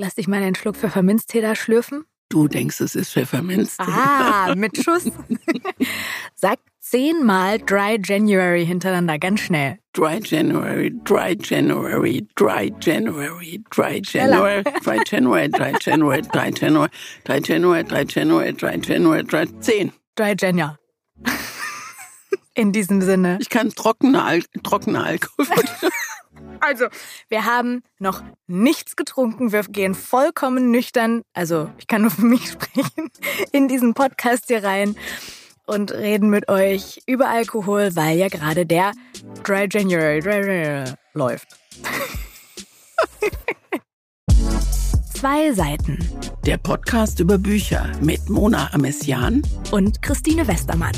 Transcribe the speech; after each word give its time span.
Lass 0.00 0.14
dich 0.14 0.28
mal 0.28 0.40
einen 0.40 0.54
Schluck 0.54 0.76
Pfefferminztee 0.76 1.40
da 1.40 1.56
schlürfen. 1.56 2.04
Du 2.28 2.46
denkst, 2.46 2.80
es 2.82 2.94
ist 2.94 3.10
Pfefferminz. 3.14 3.74
Ah, 3.80 4.54
mit 4.54 4.76
Schuss. 4.80 5.10
Sag 6.36 6.60
zehnmal 6.78 7.58
Dry 7.58 7.98
January 8.00 8.64
hintereinander, 8.64 9.18
ganz 9.18 9.40
schnell. 9.40 9.80
Dry 9.94 10.20
January, 10.22 10.92
Dry 11.02 11.36
January, 11.42 12.28
Dry 12.36 12.72
January, 12.80 13.60
Dry 13.70 14.00
January, 14.00 14.62
Dry 14.84 15.02
January, 15.04 15.48
Dry 15.48 15.72
January, 15.80 16.22
Dry 16.22 16.52
January, 16.52 16.92
Dry 17.24 17.40
January, 17.40 17.82
Dry 17.82 18.04
January, 18.04 18.52
Dry 18.52 18.76
January, 18.78 19.24
Dry 19.24 19.46
Zehn. 19.58 19.90
Dry 20.14 20.36
January. 20.38 20.76
In 22.54 22.70
diesem 22.70 23.02
Sinne. 23.02 23.38
Ich 23.40 23.48
kann 23.48 23.70
trockene, 23.70 24.22
Al 24.22 24.44
trockene 24.62 25.02
Alkohol. 25.02 25.46
Also, 26.60 26.86
wir 27.28 27.44
haben 27.44 27.82
noch 27.98 28.22
nichts 28.46 28.96
getrunken. 28.96 29.52
Wir 29.52 29.62
gehen 29.62 29.94
vollkommen 29.94 30.70
nüchtern, 30.70 31.22
also 31.32 31.70
ich 31.78 31.86
kann 31.86 32.02
nur 32.02 32.10
für 32.10 32.24
mich 32.24 32.48
sprechen, 32.52 33.10
in 33.52 33.68
diesen 33.68 33.94
Podcast 33.94 34.44
hier 34.48 34.64
rein 34.64 34.96
und 35.66 35.92
reden 35.92 36.30
mit 36.30 36.48
euch 36.48 37.00
über 37.06 37.28
Alkohol, 37.28 37.94
weil 37.94 38.16
ja 38.16 38.28
gerade 38.28 38.64
der 38.66 38.92
Dry 39.44 39.68
January, 39.70 40.20
Dry 40.20 40.40
January 40.40 40.94
läuft. 41.12 41.48
Zwei 45.14 45.52
Seiten. 45.52 45.98
Der 46.46 46.58
Podcast 46.58 47.20
über 47.20 47.38
Bücher 47.38 47.90
mit 48.00 48.30
Mona 48.30 48.72
Amessian 48.72 49.42
und 49.72 50.00
Christine 50.00 50.46
Westermann. 50.46 50.92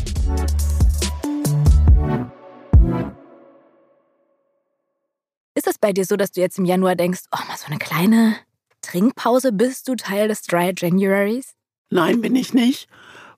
Ist 5.54 5.66
es 5.66 5.78
bei 5.78 5.92
dir 5.92 6.04
so, 6.04 6.16
dass 6.16 6.32
du 6.32 6.40
jetzt 6.40 6.58
im 6.58 6.64
Januar 6.64 6.94
denkst, 6.94 7.22
oh, 7.32 7.44
mal 7.48 7.56
so 7.56 7.66
eine 7.66 7.78
kleine 7.78 8.36
Trinkpause, 8.82 9.52
bist 9.52 9.88
du 9.88 9.96
Teil 9.96 10.28
des 10.28 10.42
Dry 10.42 10.72
Januaries? 10.76 11.54
Nein, 11.90 12.20
bin 12.20 12.36
ich 12.36 12.54
nicht, 12.54 12.88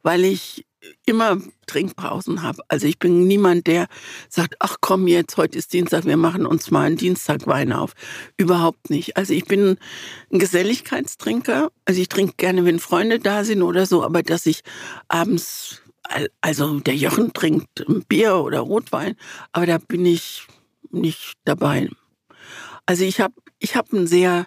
weil 0.02 0.24
ich 0.24 0.66
immer 1.06 1.38
Trinkpausen 1.66 2.42
habe. 2.42 2.62
Also 2.68 2.86
ich 2.86 2.98
bin 2.98 3.26
niemand, 3.26 3.66
der 3.66 3.86
sagt, 4.28 4.56
ach 4.58 4.76
komm 4.80 5.06
jetzt, 5.06 5.36
heute 5.36 5.58
ist 5.58 5.72
Dienstag, 5.72 6.04
wir 6.04 6.16
machen 6.16 6.44
uns 6.44 6.70
mal 6.70 6.86
einen 6.86 6.96
Dienstag 6.96 7.46
Wein 7.46 7.72
auf. 7.72 7.94
Überhaupt 8.36 8.90
nicht. 8.90 9.16
Also 9.16 9.32
ich 9.32 9.44
bin 9.44 9.78
ein 10.32 10.38
Geselligkeitstrinker. 10.38 11.70
Also 11.84 12.00
ich 12.00 12.08
trinke 12.08 12.34
gerne, 12.36 12.64
wenn 12.64 12.78
Freunde 12.78 13.20
da 13.20 13.44
sind 13.44 13.62
oder 13.62 13.86
so, 13.86 14.02
aber 14.02 14.22
dass 14.22 14.46
ich 14.46 14.62
abends, 15.08 15.80
also 16.40 16.80
der 16.80 16.96
Jochen 16.96 17.32
trinkt 17.32 17.84
Bier 18.08 18.36
oder 18.36 18.60
Rotwein, 18.60 19.16
aber 19.52 19.66
da 19.66 19.78
bin 19.78 20.04
ich 20.04 20.46
nicht 20.90 21.34
dabei. 21.44 21.88
Also 22.86 23.04
ich 23.04 23.20
habe 23.20 23.34
ich 23.58 23.76
hab 23.76 23.92
einen 23.92 24.06
sehr 24.06 24.46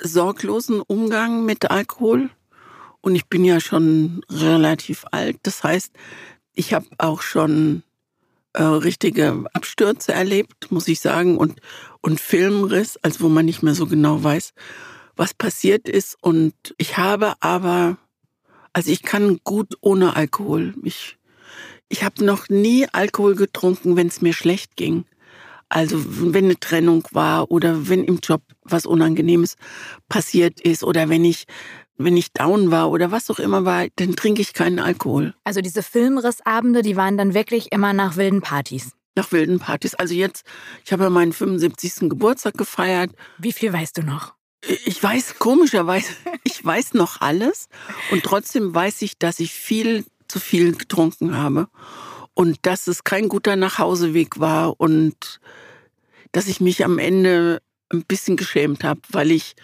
sorglosen 0.00 0.80
Umgang 0.80 1.44
mit 1.44 1.70
Alkohol 1.70 2.30
und 3.00 3.14
ich 3.14 3.26
bin 3.26 3.44
ja 3.44 3.60
schon 3.60 4.22
relativ 4.30 5.04
alt. 5.10 5.38
Das 5.42 5.64
heißt, 5.64 5.92
ich 6.54 6.74
habe 6.74 6.86
auch 6.98 7.22
schon 7.22 7.82
äh, 8.52 8.62
richtige 8.62 9.44
Abstürze 9.52 10.12
erlebt, 10.12 10.70
muss 10.70 10.88
ich 10.88 11.00
sagen, 11.00 11.36
und, 11.36 11.60
und 12.00 12.20
Filmriss, 12.20 12.98
also 13.02 13.20
wo 13.20 13.28
man 13.28 13.44
nicht 13.44 13.62
mehr 13.62 13.74
so 13.74 13.86
genau 13.86 14.22
weiß, 14.22 14.54
was 15.14 15.34
passiert 15.34 15.88
ist. 15.88 16.16
Und 16.20 16.54
ich 16.78 16.96
habe 16.96 17.34
aber, 17.40 17.98
also 18.72 18.90
ich 18.90 19.02
kann 19.02 19.40
gut 19.44 19.76
ohne 19.80 20.16
Alkohol. 20.16 20.74
Ich, 20.82 21.18
ich 21.88 22.02
habe 22.02 22.24
noch 22.24 22.48
nie 22.48 22.86
Alkohol 22.90 23.34
getrunken, 23.34 23.96
wenn 23.96 24.08
es 24.08 24.22
mir 24.22 24.32
schlecht 24.32 24.76
ging. 24.76 25.04
Also 25.68 25.96
wenn 26.32 26.44
eine 26.44 26.60
Trennung 26.60 27.04
war 27.10 27.50
oder 27.50 27.88
wenn 27.88 28.04
im 28.04 28.20
Job 28.22 28.42
was 28.62 28.86
Unangenehmes 28.86 29.56
passiert 30.08 30.60
ist 30.60 30.84
oder 30.84 31.08
wenn 31.08 31.24
ich 31.24 31.44
wenn 31.98 32.16
ich 32.16 32.32
down 32.32 32.70
war 32.70 32.90
oder 32.90 33.10
was 33.10 33.30
auch 33.30 33.38
immer 33.38 33.64
war, 33.64 33.86
dann 33.96 34.16
trinke 34.16 34.42
ich 34.42 34.52
keinen 34.52 34.78
Alkohol. 34.78 35.34
Also 35.44 35.60
diese 35.60 35.82
Filmrissabende, 35.82 36.82
die 36.82 36.96
waren 36.96 37.16
dann 37.16 37.34
wirklich 37.34 37.72
immer 37.72 37.92
nach 37.92 38.16
wilden 38.16 38.42
Partys. 38.42 38.92
Nach 39.14 39.32
wilden 39.32 39.58
Partys. 39.58 39.94
Also 39.94 40.12
jetzt, 40.12 40.44
ich 40.84 40.92
habe 40.92 41.04
ja 41.04 41.10
meinen 41.10 41.32
75. 41.32 42.10
Geburtstag 42.10 42.58
gefeiert. 42.58 43.12
Wie 43.38 43.52
viel 43.52 43.72
weißt 43.72 43.96
du 43.96 44.02
noch? 44.02 44.34
Ich 44.84 45.02
weiß 45.02 45.38
komischerweise, 45.38 46.12
ich 46.44 46.62
weiß 46.64 46.94
noch 46.94 47.20
alles 47.20 47.68
und 48.10 48.24
trotzdem 48.24 48.74
weiß 48.74 49.02
ich, 49.02 49.16
dass 49.18 49.40
ich 49.40 49.52
viel 49.52 50.04
zu 50.28 50.40
viel 50.40 50.76
getrunken 50.76 51.36
habe 51.36 51.68
und 52.36 52.58
dass 52.62 52.86
es 52.86 53.02
kein 53.02 53.28
guter 53.28 53.56
Nachhauseweg 53.56 54.38
war 54.38 54.78
und 54.78 55.40
dass 56.32 56.48
ich 56.48 56.60
mich 56.60 56.84
am 56.84 56.98
Ende 56.98 57.62
ein 57.90 58.04
bisschen 58.04 58.36
geschämt 58.36 58.84
habe, 58.84 59.00
weil 59.08 59.30
ich 59.30 59.56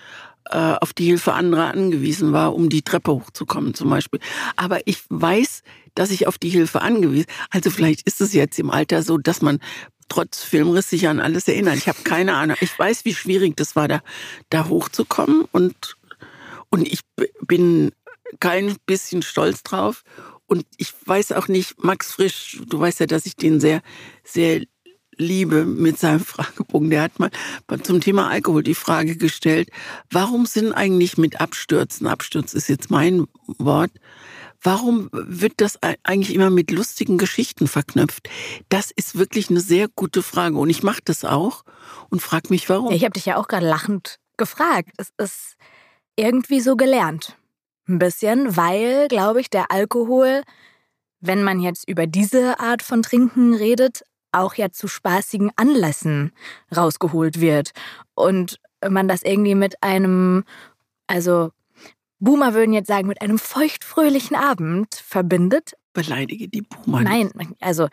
äh, 0.46 0.56
auf 0.56 0.94
die 0.94 1.04
Hilfe 1.04 1.34
anderer 1.34 1.66
angewiesen 1.66 2.32
war, 2.32 2.54
um 2.54 2.70
die 2.70 2.80
Treppe 2.80 3.12
hochzukommen 3.12 3.74
zum 3.74 3.90
Beispiel. 3.90 4.20
Aber 4.56 4.80
ich 4.86 5.02
weiß, 5.10 5.62
dass 5.94 6.10
ich 6.10 6.26
auf 6.26 6.38
die 6.38 6.48
Hilfe 6.48 6.80
angewiesen. 6.80 7.26
Also 7.50 7.68
vielleicht 7.68 8.06
ist 8.06 8.22
es 8.22 8.32
jetzt 8.32 8.58
im 8.58 8.70
Alter 8.70 9.02
so, 9.02 9.18
dass 9.18 9.42
man 9.42 9.60
trotz 10.08 10.42
Filmriss 10.42 10.88
sich 10.88 11.08
an 11.08 11.20
alles 11.20 11.48
erinnert. 11.48 11.76
Ich 11.76 11.88
habe 11.88 12.02
keine 12.04 12.34
Ahnung. 12.34 12.56
Ich 12.60 12.76
weiß, 12.78 13.04
wie 13.04 13.14
schwierig 13.14 13.54
das 13.54 13.76
war, 13.76 13.86
da, 13.86 14.00
da 14.48 14.68
hochzukommen 14.68 15.44
und 15.52 15.96
und 16.70 16.88
ich 16.88 17.00
bin 17.46 17.92
kein 18.40 18.74
bisschen 18.86 19.20
stolz 19.20 19.62
drauf 19.62 20.04
und 20.52 20.66
ich 20.76 20.92
weiß 21.06 21.32
auch 21.32 21.48
nicht, 21.48 21.82
Max 21.82 22.12
Frisch, 22.12 22.60
du 22.68 22.78
weißt 22.78 23.00
ja, 23.00 23.06
dass 23.06 23.24
ich 23.24 23.36
den 23.36 23.58
sehr, 23.58 23.80
sehr 24.22 24.60
liebe 25.16 25.64
mit 25.64 25.98
seinem 25.98 26.20
Fragebogen. 26.24 26.90
Der 26.90 27.02
hat 27.04 27.18
mal 27.18 27.30
zum 27.82 28.02
Thema 28.02 28.28
Alkohol 28.28 28.62
die 28.62 28.74
Frage 28.74 29.16
gestellt, 29.16 29.70
warum 30.10 30.44
sind 30.44 30.74
eigentlich 30.74 31.16
mit 31.16 31.40
Abstürzen, 31.40 32.06
Absturz 32.06 32.52
ist 32.52 32.68
jetzt 32.68 32.90
mein 32.90 33.24
Wort, 33.46 33.92
warum 34.60 35.08
wird 35.10 35.54
das 35.56 35.78
eigentlich 36.02 36.34
immer 36.34 36.50
mit 36.50 36.70
lustigen 36.70 37.16
Geschichten 37.16 37.66
verknüpft? 37.66 38.28
Das 38.68 38.90
ist 38.90 39.16
wirklich 39.16 39.48
eine 39.48 39.60
sehr 39.60 39.88
gute 39.88 40.22
Frage 40.22 40.58
und 40.58 40.68
ich 40.68 40.82
mache 40.82 41.00
das 41.02 41.24
auch 41.24 41.64
und 42.10 42.20
frage 42.20 42.48
mich, 42.50 42.68
warum. 42.68 42.92
Ich 42.92 43.04
habe 43.04 43.14
dich 43.14 43.24
ja 43.24 43.38
auch 43.38 43.48
gerade 43.48 43.66
lachend 43.66 44.18
gefragt. 44.36 44.90
Es 44.98 45.14
ist 45.16 45.56
irgendwie 46.14 46.60
so 46.60 46.76
gelernt. 46.76 47.38
Ein 47.88 47.98
bisschen, 47.98 48.56
weil, 48.56 49.08
glaube 49.08 49.40
ich, 49.40 49.50
der 49.50 49.70
Alkohol, 49.70 50.42
wenn 51.20 51.42
man 51.42 51.60
jetzt 51.60 51.88
über 51.88 52.06
diese 52.06 52.60
Art 52.60 52.82
von 52.82 53.02
Trinken 53.02 53.54
redet, 53.54 54.02
auch 54.32 54.54
ja 54.54 54.70
zu 54.70 54.88
spaßigen 54.88 55.52
Anlässen 55.56 56.32
rausgeholt 56.74 57.40
wird. 57.40 57.72
Und 58.14 58.60
man 58.88 59.08
das 59.08 59.22
irgendwie 59.22 59.54
mit 59.54 59.82
einem, 59.82 60.44
also 61.06 61.50
Boomer 62.18 62.54
würden 62.54 62.72
jetzt 62.72 62.88
sagen, 62.88 63.08
mit 63.08 63.20
einem 63.20 63.38
feuchtfröhlichen 63.38 64.36
Abend 64.36 64.94
verbindet. 64.94 65.72
Beleidige 65.92 66.48
die 66.48 66.62
Boomer. 66.62 67.02
Nein, 67.02 67.30
also, 67.60 67.88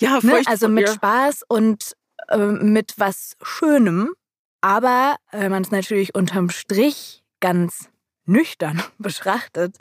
ja, 0.00 0.18
ne, 0.22 0.42
also 0.46 0.68
mit 0.68 0.88
ja. 0.88 0.94
Spaß 0.94 1.44
und 1.48 1.96
äh, 2.28 2.38
mit 2.38 2.94
was 2.98 3.36
Schönem. 3.42 4.12
Aber 4.60 5.16
wenn 5.30 5.52
man 5.52 5.62
es 5.62 5.70
natürlich 5.70 6.14
unterm 6.14 6.50
Strich 6.50 7.22
ganz 7.40 7.88
nüchtern 8.26 8.82
betrachtet, 8.98 9.76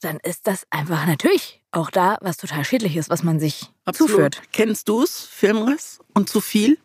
dann 0.00 0.18
ist 0.22 0.46
das 0.46 0.66
einfach 0.70 1.06
natürlich 1.06 1.62
auch 1.72 1.90
da 1.90 2.18
was 2.20 2.36
total 2.36 2.64
Schädliches, 2.64 3.10
was 3.10 3.22
man 3.22 3.38
sich 3.38 3.70
Absolut. 3.84 4.10
zuführt. 4.10 4.42
Kennst 4.52 4.88
du 4.88 5.02
es, 5.02 5.20
Filmriss 5.24 6.00
und 6.14 6.28
zu 6.28 6.40
viel? 6.40 6.78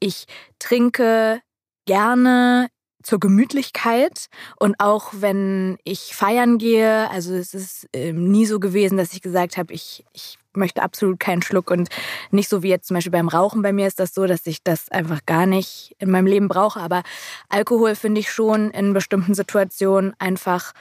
Ich 0.00 0.26
trinke 0.58 1.40
gerne 1.86 2.68
zur 3.02 3.20
Gemütlichkeit 3.20 4.26
und 4.58 4.76
auch 4.78 5.12
wenn 5.12 5.78
ich 5.84 6.14
feiern 6.14 6.58
gehe, 6.58 7.10
also 7.10 7.34
es 7.34 7.54
ist 7.54 7.88
äh, 7.92 8.12
nie 8.12 8.46
so 8.46 8.60
gewesen, 8.60 8.96
dass 8.96 9.12
ich 9.12 9.22
gesagt 9.22 9.56
habe, 9.56 9.72
ich, 9.72 10.04
ich 10.12 10.38
möchte 10.54 10.82
absolut 10.82 11.18
keinen 11.18 11.42
Schluck 11.42 11.70
und 11.70 11.88
nicht 12.30 12.48
so 12.48 12.62
wie 12.62 12.68
jetzt 12.68 12.88
zum 12.88 12.94
Beispiel 12.94 13.12
beim 13.12 13.28
Rauchen. 13.28 13.62
Bei 13.62 13.72
mir 13.72 13.86
ist 13.86 14.00
das 14.00 14.14
so, 14.14 14.26
dass 14.26 14.46
ich 14.46 14.62
das 14.62 14.90
einfach 14.90 15.20
gar 15.26 15.46
nicht 15.46 15.94
in 15.98 16.10
meinem 16.10 16.26
Leben 16.26 16.48
brauche. 16.48 16.80
Aber 16.80 17.02
Alkohol 17.48 17.94
finde 17.94 18.20
ich 18.20 18.30
schon 18.30 18.70
in 18.70 18.92
bestimmten 18.92 19.34
Situationen 19.34 20.14
einfach 20.18 20.72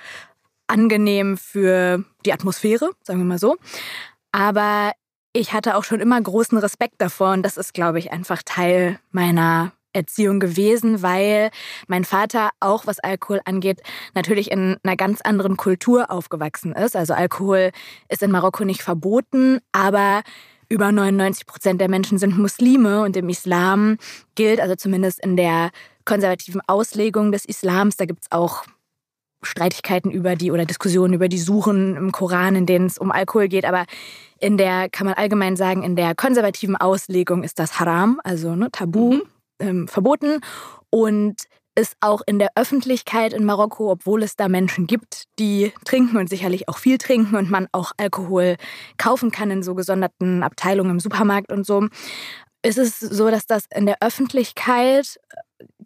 angenehm 0.68 1.38
für 1.38 2.04
die 2.26 2.34
Atmosphäre, 2.34 2.92
sagen 3.04 3.20
wir 3.20 3.26
mal 3.26 3.40
so. 3.40 3.58
Aber 4.32 4.92
ich 5.34 5.54
hatte 5.54 5.76
auch 5.76 5.84
schon 5.84 6.00
immer 6.00 6.20
großen 6.22 6.58
Respekt 6.58 6.96
davor 6.98 7.32
und 7.32 7.44
das 7.44 7.58
ist, 7.58 7.74
glaube 7.74 8.00
ich, 8.00 8.12
einfach 8.12 8.42
Teil 8.44 9.00
meiner 9.12 9.72
Erziehung 9.94 10.40
gewesen, 10.40 11.02
weil 11.02 11.52
mein 11.88 12.06
Vater 12.06 12.50
auch, 12.60 12.88
was 12.88 13.00
Alkohol 13.00 13.42
angeht, 13.46 13.82
natürlich 14.14 14.52
in 14.52 14.78
einer 14.84 14.96
ganz 14.96 15.22
anderen 15.22 15.58
Kultur 15.58 16.10
aufgewachsen 16.12 16.74
ist. 16.74 16.96
Also 16.96 17.14
Alkohol 17.14 17.72
ist 18.10 18.24
in 18.24 18.32
Marokko 18.32 18.64
nicht 18.64 18.82
verboten, 18.82 19.60
aber 19.72 20.22
über 20.70 20.92
99 20.92 21.46
Prozent 21.46 21.82
der 21.82 21.90
Menschen 21.90 22.18
sind 22.18 22.38
Muslime 22.38 23.02
und 23.02 23.18
im 23.18 23.28
Islam 23.28 23.98
gilt, 24.36 24.62
also 24.62 24.76
zumindest 24.76 25.20
in 25.24 25.36
der 25.36 25.72
konservativen 26.06 26.62
Auslegung 26.66 27.32
des 27.32 27.46
Islams, 27.46 27.98
da 27.98 28.06
gibt 28.06 28.24
es 28.24 28.32
auch 28.32 28.64
Streitigkeiten 29.44 30.12
über 30.12 30.36
die 30.36 30.52
oder 30.52 30.66
Diskussionen 30.66 31.14
über 31.14 31.28
die 31.28 31.40
Suchen 31.40 31.98
im 31.98 32.12
Koran, 32.12 32.56
in 32.56 32.66
denen 32.66 32.86
es 32.86 32.98
um 32.98 33.12
Alkohol 33.12 33.48
geht, 33.48 33.66
aber 33.66 33.86
in 34.40 34.58
der, 34.58 34.90
kann 34.90 35.06
man 35.06 35.16
allgemein 35.16 35.56
sagen, 35.56 35.84
in 35.84 35.96
der 35.96 36.16
konservativen 36.16 36.78
Auslegung 36.78 37.44
ist 37.44 37.60
das 37.60 37.80
Haram, 37.80 38.22
also 38.24 38.56
ne, 38.56 38.70
Tabu, 38.72 39.16
mhm 39.16 39.22
ähm, 39.62 39.88
verboten. 39.88 40.42
Und 40.90 41.44
ist 41.76 41.96
auch 42.02 42.22
in 42.26 42.38
der 42.38 42.50
Öffentlichkeit 42.56 43.34
in 43.34 43.46
Marokko, 43.46 43.92
obwohl 43.92 44.24
es 44.24 44.36
da 44.36 44.50
Menschen 44.50 44.88
gibt, 44.88 45.26
die 45.40 45.72
trinken 45.86 46.18
und 46.18 46.30
sicherlich 46.30 46.68
auch 46.68 46.78
viel 46.78 46.98
trinken 46.98 47.36
und 47.36 47.50
man 47.50 47.68
auch 47.72 47.94
Alkohol 47.98 48.58
kaufen 48.98 49.32
kann 49.32 49.52
in 49.52 49.64
so 49.64 49.74
gesonderten 49.74 50.44
Abteilungen 50.44 50.92
im 50.92 51.00
Supermarkt 51.00 51.52
und 51.52 51.66
so, 51.66 51.88
ist 52.64 52.78
es 52.78 53.00
so, 53.00 53.32
dass 53.32 53.48
das 53.48 53.66
in 53.74 53.86
der 53.86 53.98
Öffentlichkeit 54.02 55.18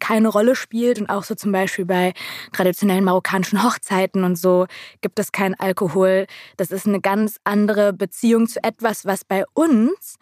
keine 0.00 0.28
Rolle 0.28 0.56
spielt 0.56 0.98
und 1.00 1.08
auch 1.08 1.22
so 1.22 1.34
zum 1.34 1.52
Beispiel 1.52 1.84
bei 1.84 2.14
traditionellen 2.52 3.04
marokkanischen 3.04 3.62
Hochzeiten 3.62 4.24
und 4.24 4.36
so 4.36 4.66
gibt 5.02 5.18
es 5.18 5.32
keinen 5.32 5.54
Alkohol. 5.54 6.26
Das 6.56 6.70
ist 6.70 6.86
eine 6.86 7.00
ganz 7.00 7.38
andere 7.44 7.92
Beziehung 7.92 8.48
zu 8.48 8.62
etwas, 8.62 9.04
was 9.04 9.24
bei 9.24 9.44
uns 9.54 10.16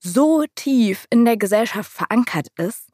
so 0.00 0.44
tief 0.54 1.06
in 1.10 1.24
der 1.24 1.36
Gesellschaft 1.36 1.90
verankert 1.90 2.48
ist, 2.56 2.88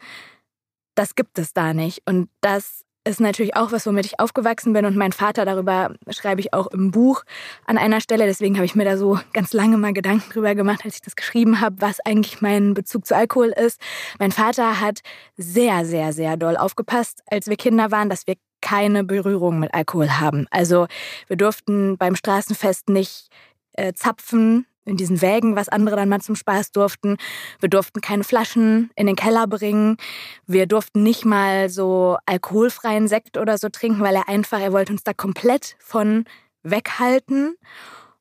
das 0.95 1.15
gibt 1.15 1.39
es 1.39 1.53
da 1.53 1.73
nicht. 1.75 2.03
Und 2.07 2.29
das 2.41 2.87
ist 3.07 3.21
natürlich 3.21 3.55
auch 3.55 3.71
was, 3.71 3.87
womit 3.87 4.05
ich 4.05 4.19
aufgewachsen 4.19 4.73
bin 4.73 4.85
und 4.85 4.97
mein 4.97 5.13
Vater, 5.13 5.45
darüber 5.45 5.95
schreibe 6.11 6.41
ich 6.41 6.53
auch 6.53 6.67
im 6.67 6.91
Buch 6.91 7.23
an 7.65 7.79
einer 7.79 8.01
Stelle. 8.01 8.27
Deswegen 8.27 8.57
habe 8.57 8.67
ich 8.67 8.75
mir 8.75 8.85
da 8.85 8.99
so 8.99 9.21
ganz 9.33 9.53
lange 9.53 9.77
mal 9.77 9.93
Gedanken 9.93 10.29
drüber 10.31 10.55
gemacht, 10.55 10.81
als 10.85 10.97
ich 10.97 11.03
das 11.03 11.15
geschrieben 11.15 11.61
habe, 11.61 11.77
was 11.81 12.01
eigentlich 12.01 12.41
mein 12.43 12.75
Bezug 12.75 13.07
zu 13.07 13.15
Alkohol 13.15 13.49
ist. 13.49 13.81
Mein 14.19 14.33
Vater 14.33 14.81
hat 14.81 15.01
sehr, 15.37 15.85
sehr, 15.85 16.13
sehr 16.13 16.37
doll 16.37 16.57
aufgepasst, 16.57 17.23
als 17.27 17.47
wir 17.47 17.57
Kinder 17.57 17.93
waren, 17.93 18.11
dass 18.11 18.27
wir 18.27 18.35
keine 18.61 19.05
Berührung 19.05 19.61
mit 19.61 19.73
Alkohol 19.73 20.11
haben. 20.19 20.47
Also 20.51 20.89
wir 21.29 21.37
durften 21.37 21.97
beim 21.99 22.17
Straßenfest 22.17 22.89
nicht 22.89 23.29
äh, 23.75 23.93
zapfen, 23.93 24.67
in 24.87 24.97
diesen 24.97 25.21
Wägen, 25.21 25.57
was 25.57 25.69
andere 25.69 25.97
dann 25.97 26.09
mal 26.09 26.21
zum 26.21 26.37
Spaß 26.37 26.73
durften. 26.73 27.17
Wir 27.61 27.69
durften 27.69 28.01
keine 28.01 28.25
Flaschen 28.25 28.91
in 28.95 29.07
den 29.07 29.17
Keller 29.17 29.47
bringen. 29.47 29.99
Wir 30.47 30.67
durften 30.67 31.03
nicht 31.03 31.25
mal 31.25 31.69
so 31.69 32.17
alkoholfreien 32.25 33.09
Sekt 33.09 33.37
oder 33.37 33.59
so 33.59 33.69
trinken, 33.69 34.01
weil 34.01 34.15
er 34.15 34.29
einfach, 34.29 34.61
er 34.61 34.73
wollte 34.73 34.93
uns 34.93 35.03
da 35.05 35.13
komplett 35.13 35.77
von 35.81 36.25
weghalten. 36.63 37.57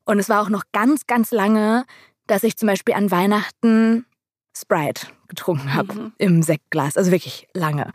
Und 0.04 0.18
es 0.18 0.28
war 0.28 0.42
auch 0.42 0.48
noch 0.48 0.64
ganz, 0.72 1.06
ganz 1.06 1.30
lange, 1.30 1.84
dass 2.26 2.42
ich 2.42 2.56
zum 2.56 2.66
Beispiel 2.66 2.94
an 2.94 3.10
Weihnachten 3.10 4.04
Sprite 4.56 5.06
getrunken 5.28 5.74
habe 5.74 5.94
mhm. 5.94 6.12
im 6.18 6.42
Sektglas. 6.42 6.96
Also 6.96 7.10
wirklich 7.10 7.48
lange. 7.54 7.92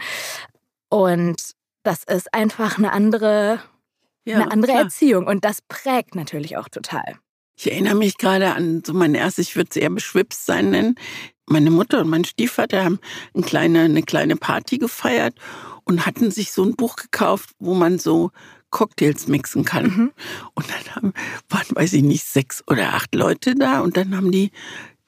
Und 0.89 1.53
das 1.83 2.03
ist 2.03 2.33
einfach 2.33 2.77
eine 2.77 2.91
andere, 2.91 3.59
ja, 4.25 4.35
eine 4.35 4.51
andere 4.51 4.73
Erziehung. 4.73 5.27
Und 5.27 5.43
das 5.43 5.61
prägt 5.61 6.15
natürlich 6.15 6.57
auch 6.57 6.69
total. 6.69 7.17
Ich 7.61 7.71
erinnere 7.71 7.93
mich 7.93 8.17
gerade 8.17 8.55
an 8.55 8.81
so 8.83 8.91
mein 8.91 9.13
erstes, 9.13 9.49
ich 9.49 9.55
würde 9.55 9.69
es 9.69 9.75
eher 9.75 9.91
beschwipst 9.91 10.47
sein 10.47 10.71
nennen. 10.71 10.95
Meine 11.45 11.69
Mutter 11.69 12.01
und 12.01 12.09
mein 12.09 12.25
Stiefvater 12.25 12.83
haben 12.83 12.99
eine 13.35 13.43
kleine, 13.43 13.81
eine 13.81 14.01
kleine 14.01 14.35
Party 14.35 14.79
gefeiert 14.79 15.35
und 15.83 16.07
hatten 16.07 16.31
sich 16.31 16.53
so 16.53 16.63
ein 16.63 16.75
Buch 16.75 16.95
gekauft, 16.95 17.51
wo 17.59 17.75
man 17.75 17.99
so 17.99 18.31
Cocktails 18.71 19.27
mixen 19.27 19.63
kann. 19.63 19.83
Mhm. 19.83 20.11
Und 20.55 20.65
dann 20.71 20.95
haben, 20.95 21.13
waren, 21.49 21.75
weiß 21.75 21.93
ich 21.93 22.01
nicht, 22.01 22.25
sechs 22.25 22.63
oder 22.65 22.95
acht 22.95 23.13
Leute 23.13 23.53
da 23.53 23.81
und 23.81 23.95
dann 23.95 24.17
haben 24.17 24.31
die 24.31 24.49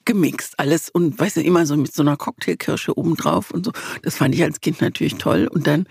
gemixt 0.05 0.59
alles 0.59 0.91
und 0.91 1.17
weißt 1.17 1.37
du, 1.37 1.41
immer 1.41 1.65
so 1.65 1.75
mit 1.75 1.91
so 1.91 2.03
einer 2.03 2.17
Cocktailkirsche 2.17 2.95
obendrauf 2.95 3.49
und 3.49 3.65
so. 3.65 3.71
Das 4.03 4.17
fand 4.17 4.35
ich 4.35 4.43
als 4.43 4.61
Kind 4.61 4.79
natürlich 4.79 5.15
toll. 5.15 5.49
Und 5.51 5.65
dann 5.65 5.87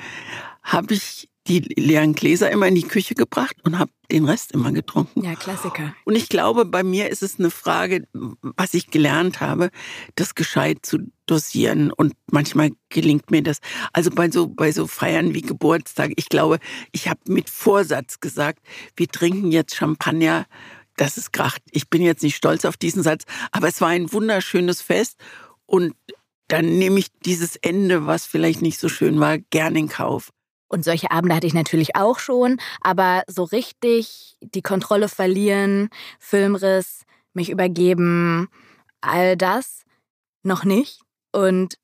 habe 0.63 0.95
ich 0.95 1.29
die 1.49 1.61
leeren 1.61 2.15
Gläser 2.15 2.51
immer 2.51 2.69
in 2.69 2.77
die 2.77 2.87
Küche 2.87 3.15
gebracht 3.15 3.57
und 3.65 3.79
habe 3.79 3.91
den 4.11 4.27
Rest 4.27 4.53
immer 4.53 4.71
getrunken. 4.71 5.25
Ja, 5.25 5.35
Klassiker. 5.35 5.95
Und 6.05 6.15
ich 6.15 6.29
glaube, 6.29 6.65
bei 6.65 6.85
mir 6.85 7.11
ist 7.11 7.23
es 7.23 7.39
eine 7.39 7.51
Frage, 7.51 8.07
was 8.13 8.75
ich 8.75 8.91
gelernt 8.91 9.41
habe, 9.41 9.71
das 10.15 10.35
gescheit 10.35 10.81
zu 10.83 10.99
dosieren. 11.27 11.91
Und 11.91 12.15
manchmal 12.31 12.71
gelingt 12.91 13.31
mir 13.31 13.43
das. 13.43 13.59
Also 13.93 14.11
bei 14.11 14.31
so, 14.31 14.49
bei 14.49 14.71
so 14.71 14.87
Feiern 14.87 15.35
wie 15.35 15.43
Geburtstag, 15.43 16.13
ich 16.17 16.29
glaube, 16.29 16.59
ich 16.93 17.09
habe 17.09 17.21
mit 17.27 17.51
Vorsatz 17.51 18.21
gesagt, 18.21 18.61
wir 18.97 19.09
trinken 19.09 19.51
jetzt 19.51 19.75
Champagner. 19.75 20.47
Das 20.97 21.17
ist 21.17 21.33
Kracht. 21.33 21.63
Ich 21.71 21.89
bin 21.89 22.03
jetzt 22.03 22.23
nicht 22.23 22.37
stolz 22.37 22.65
auf 22.65 22.77
diesen 22.77 23.03
Satz, 23.03 23.25
aber 23.51 23.69
es 23.69 23.81
war 23.81 23.89
ein 23.89 24.13
wunderschönes 24.13 24.83
Fest 24.83 25.19
und 25.67 25.95
dann 26.49 26.79
nehme 26.79 26.99
ich 26.99 27.07
dieses 27.25 27.57
Ende, 27.57 28.07
was 28.07 28.27
vielleicht 28.27 28.61
nicht 28.61 28.79
so 28.79 28.91
schön 28.91 29.19
war, 29.19 29.39
gern 29.39 29.75
in 29.75 29.89
Kauf. 29.89 30.31
Und 30.73 30.85
solche 30.85 31.11
Abende 31.11 31.37
hatte 31.37 31.47
ich 31.47 31.53
natürlich 31.53 31.97
auch 31.97 32.19
schon, 32.19 32.59
aber 32.81 33.25
so 33.27 33.45
richtig 33.45 34.39
die 34.41 34.63
Kontrolle 34.63 35.11
verlieren, 35.11 35.91
Filmriss, 36.19 37.03
mich 37.35 37.51
übergeben, 37.51 38.49
all 39.03 39.37
das 39.37 39.83
noch 40.43 40.65
nicht. 40.65 41.03
Und 41.31 41.75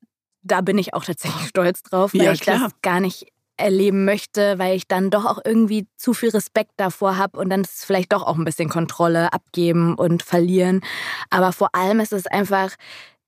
da 0.41 0.61
bin 0.61 0.79
ich 0.79 0.95
auch 0.95 1.05
tatsächlich 1.05 1.49
stolz 1.49 1.83
drauf, 1.83 2.15
weil 2.15 2.23
ja, 2.23 2.31
ich 2.31 2.41
das 2.41 2.71
gar 2.81 2.99
nicht 2.99 3.27
erleben 3.57 4.05
möchte, 4.05 4.57
weil 4.57 4.75
ich 4.75 4.87
dann 4.87 5.11
doch 5.11 5.25
auch 5.25 5.39
irgendwie 5.45 5.85
zu 5.95 6.15
viel 6.15 6.29
Respekt 6.29 6.71
davor 6.77 7.17
habe 7.17 7.37
und 7.37 7.49
dann 7.49 7.61
ist 7.61 7.77
es 7.77 7.83
vielleicht 7.85 8.11
doch 8.11 8.23
auch 8.23 8.37
ein 8.37 8.45
bisschen 8.45 8.69
Kontrolle 8.69 9.33
abgeben 9.33 9.93
und 9.95 10.23
verlieren. 10.23 10.81
Aber 11.29 11.51
vor 11.51 11.75
allem 11.75 11.99
ist 11.99 12.13
es 12.13 12.25
einfach 12.25 12.75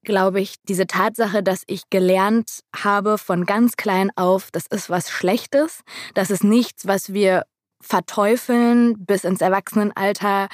glaube 0.04 0.42
ich, 0.42 0.56
diese 0.68 0.88
Tatsache, 0.88 1.44
dass 1.44 1.64
ich 1.68 1.90
gelernt 1.90 2.62
habe 2.76 3.18
von 3.18 3.46
ganz 3.46 3.78
klein 3.78 4.12
auf, 4.16 4.50
das 4.52 4.66
ist 4.68 4.90
was 4.90 5.10
Schlechtes, 5.10 5.82
das 6.14 6.32
ist 6.32 6.44
nichts, 6.44 6.88
was 6.88 7.14
wir 7.14 7.44
verteufeln 7.82 8.96
bis 9.06 9.24
ins 9.24 9.42
Erwachsenenalter 9.42 10.48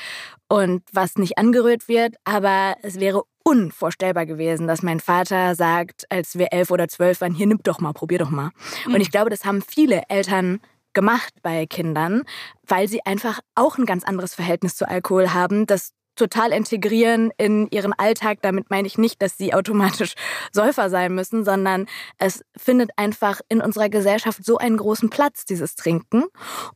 und 0.47 0.83
was 0.91 1.17
nicht 1.17 1.38
angerührt 1.38 1.88
wird, 1.88 2.15
aber 2.23 2.75
es 2.81 2.99
wäre 2.99 3.23
unvorstellbar 3.44 4.25
gewesen, 4.25 4.67
dass 4.67 4.81
mein 4.81 4.99
Vater 4.99 5.55
sagt, 5.55 6.05
als 6.09 6.38
wir 6.38 6.51
elf 6.51 6.71
oder 6.71 6.88
zwölf 6.88 7.21
waren, 7.21 7.33
hier 7.33 7.47
nimm 7.47 7.59
doch 7.63 7.79
mal, 7.79 7.93
probier 7.93 8.19
doch 8.19 8.29
mal. 8.29 8.51
Mhm. 8.85 8.95
Und 8.95 9.01
ich 9.01 9.11
glaube, 9.11 9.29
das 9.29 9.45
haben 9.45 9.61
viele 9.61 10.03
Eltern 10.09 10.59
gemacht 10.93 11.33
bei 11.43 11.65
Kindern, 11.65 12.23
weil 12.65 12.88
sie 12.88 13.05
einfach 13.05 13.39
auch 13.55 13.77
ein 13.77 13.85
ganz 13.85 14.03
anderes 14.03 14.33
Verhältnis 14.33 14.75
zu 14.75 14.88
Alkohol 14.88 15.33
haben, 15.33 15.65
das 15.67 15.91
total 16.17 16.51
integrieren 16.51 17.31
in 17.37 17.67
ihren 17.69 17.93
Alltag. 17.93 18.39
Damit 18.41 18.69
meine 18.69 18.87
ich 18.87 18.97
nicht, 18.97 19.21
dass 19.21 19.37
sie 19.37 19.53
automatisch 19.53 20.15
Säufer 20.51 20.89
sein 20.89 21.15
müssen, 21.15 21.45
sondern 21.45 21.87
es 22.17 22.43
findet 22.57 22.91
einfach 22.97 23.41
in 23.49 23.61
unserer 23.61 23.89
Gesellschaft 23.89 24.43
so 24.43 24.57
einen 24.57 24.77
großen 24.77 25.09
Platz, 25.09 25.45
dieses 25.45 25.75
Trinken. 25.75 26.25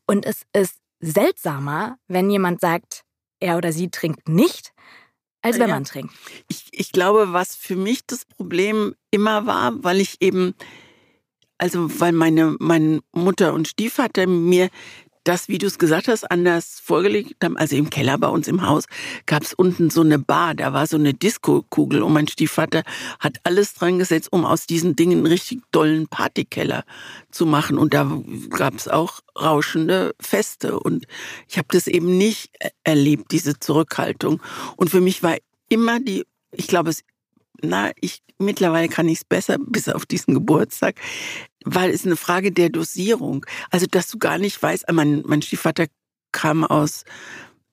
Und 0.06 0.26
es 0.26 0.44
ist 0.54 0.78
seltsamer, 1.00 1.98
wenn 2.08 2.30
jemand 2.30 2.62
sagt, 2.62 3.04
er 3.40 3.58
oder 3.58 3.74
sie 3.74 3.90
trinkt 3.90 4.30
nicht, 4.30 4.72
als 5.42 5.58
wenn 5.58 5.70
ja. 5.70 5.76
man 5.76 5.84
trinkt. 5.84 6.14
Ich, 6.48 6.68
ich 6.72 6.92
glaube, 6.92 7.34
was 7.34 7.56
für 7.56 7.76
mich 7.76 8.06
das 8.06 8.26
Problem 8.26 8.96
immer 9.10 9.46
war, 9.48 9.84
weil 9.84 10.00
ich 10.00 10.22
eben 10.22 10.54
also 11.62 12.00
weil 12.00 12.12
meine, 12.12 12.56
meine 12.60 13.02
Mutter 13.12 13.54
und 13.54 13.68
Stiefvater 13.68 14.26
mir 14.26 14.70
das, 15.24 15.48
wie 15.48 15.58
du 15.58 15.68
es 15.68 15.78
gesagt 15.78 16.08
hast, 16.08 16.30
anders 16.30 16.80
vorgelegt 16.84 17.44
haben. 17.44 17.58
Also 17.58 17.76
im 17.76 17.90
Keller 17.90 18.18
bei 18.18 18.28
uns 18.28 18.48
im 18.48 18.66
Haus 18.66 18.86
gab 19.26 19.44
es 19.44 19.54
unten 19.54 19.90
so 19.90 20.02
eine 20.02 20.20
Bar, 20.20 20.56
da 20.56 20.74
war 20.74 20.88
so 20.88 20.98
eine 20.98 21.14
Disco-Kugel 21.14 22.02
und 22.02 22.14
mein 22.14 22.28
Stiefvater 22.28 22.84
hat 23.20 23.38
alles 23.44 23.74
dran 23.74 24.00
gesetzt, 24.00 24.30
um 24.32 24.46
aus 24.46 24.66
diesen 24.66 24.96
Dingen 24.96 25.20
einen 25.20 25.28
richtig 25.28 25.62
dollen 25.72 26.08
Partykeller 26.08 26.84
zu 27.32 27.46
machen. 27.46 27.78
Und 27.78 27.94
da 27.94 28.22
gab 28.50 28.76
es 28.76 28.88
auch 28.88 29.20
rauschende 29.40 30.16
Feste. 30.20 30.80
Und 30.80 31.06
ich 31.48 31.58
habe 31.58 31.68
das 31.72 31.88
eben 31.88 32.18
nicht 32.18 32.52
erlebt, 32.84 33.32
diese 33.32 33.60
Zurückhaltung. 33.60 34.42
Und 34.76 34.90
für 34.90 35.02
mich 35.02 35.24
war 35.24 35.38
immer 35.70 36.00
die, 36.00 36.26
ich 36.52 36.68
glaube, 36.68 36.90
es 36.90 37.04
na, 37.62 37.92
ich 38.00 38.22
mittlerweile 38.38 38.90
kann 38.90 39.08
ich 39.08 39.20
es 39.20 39.26
besser, 39.26 39.58
bis 39.66 39.88
auf 39.90 40.06
diesen 40.06 40.34
Geburtstag, 40.34 40.96
weil 41.64 41.92
es 41.92 42.06
eine 42.06 42.18
Frage 42.18 42.52
der 42.52 42.70
Dosierung. 42.70 43.46
Also, 43.70 43.86
dass 43.90 44.10
du 44.10 44.18
gar 44.18 44.38
nicht 44.38 44.62
weißt, 44.62 44.90
ah, 44.90 44.94
mein, 44.94 45.24
mein 45.26 45.42
Stiefvater 45.42 45.88
kam 46.32 46.64
aus 46.64 47.04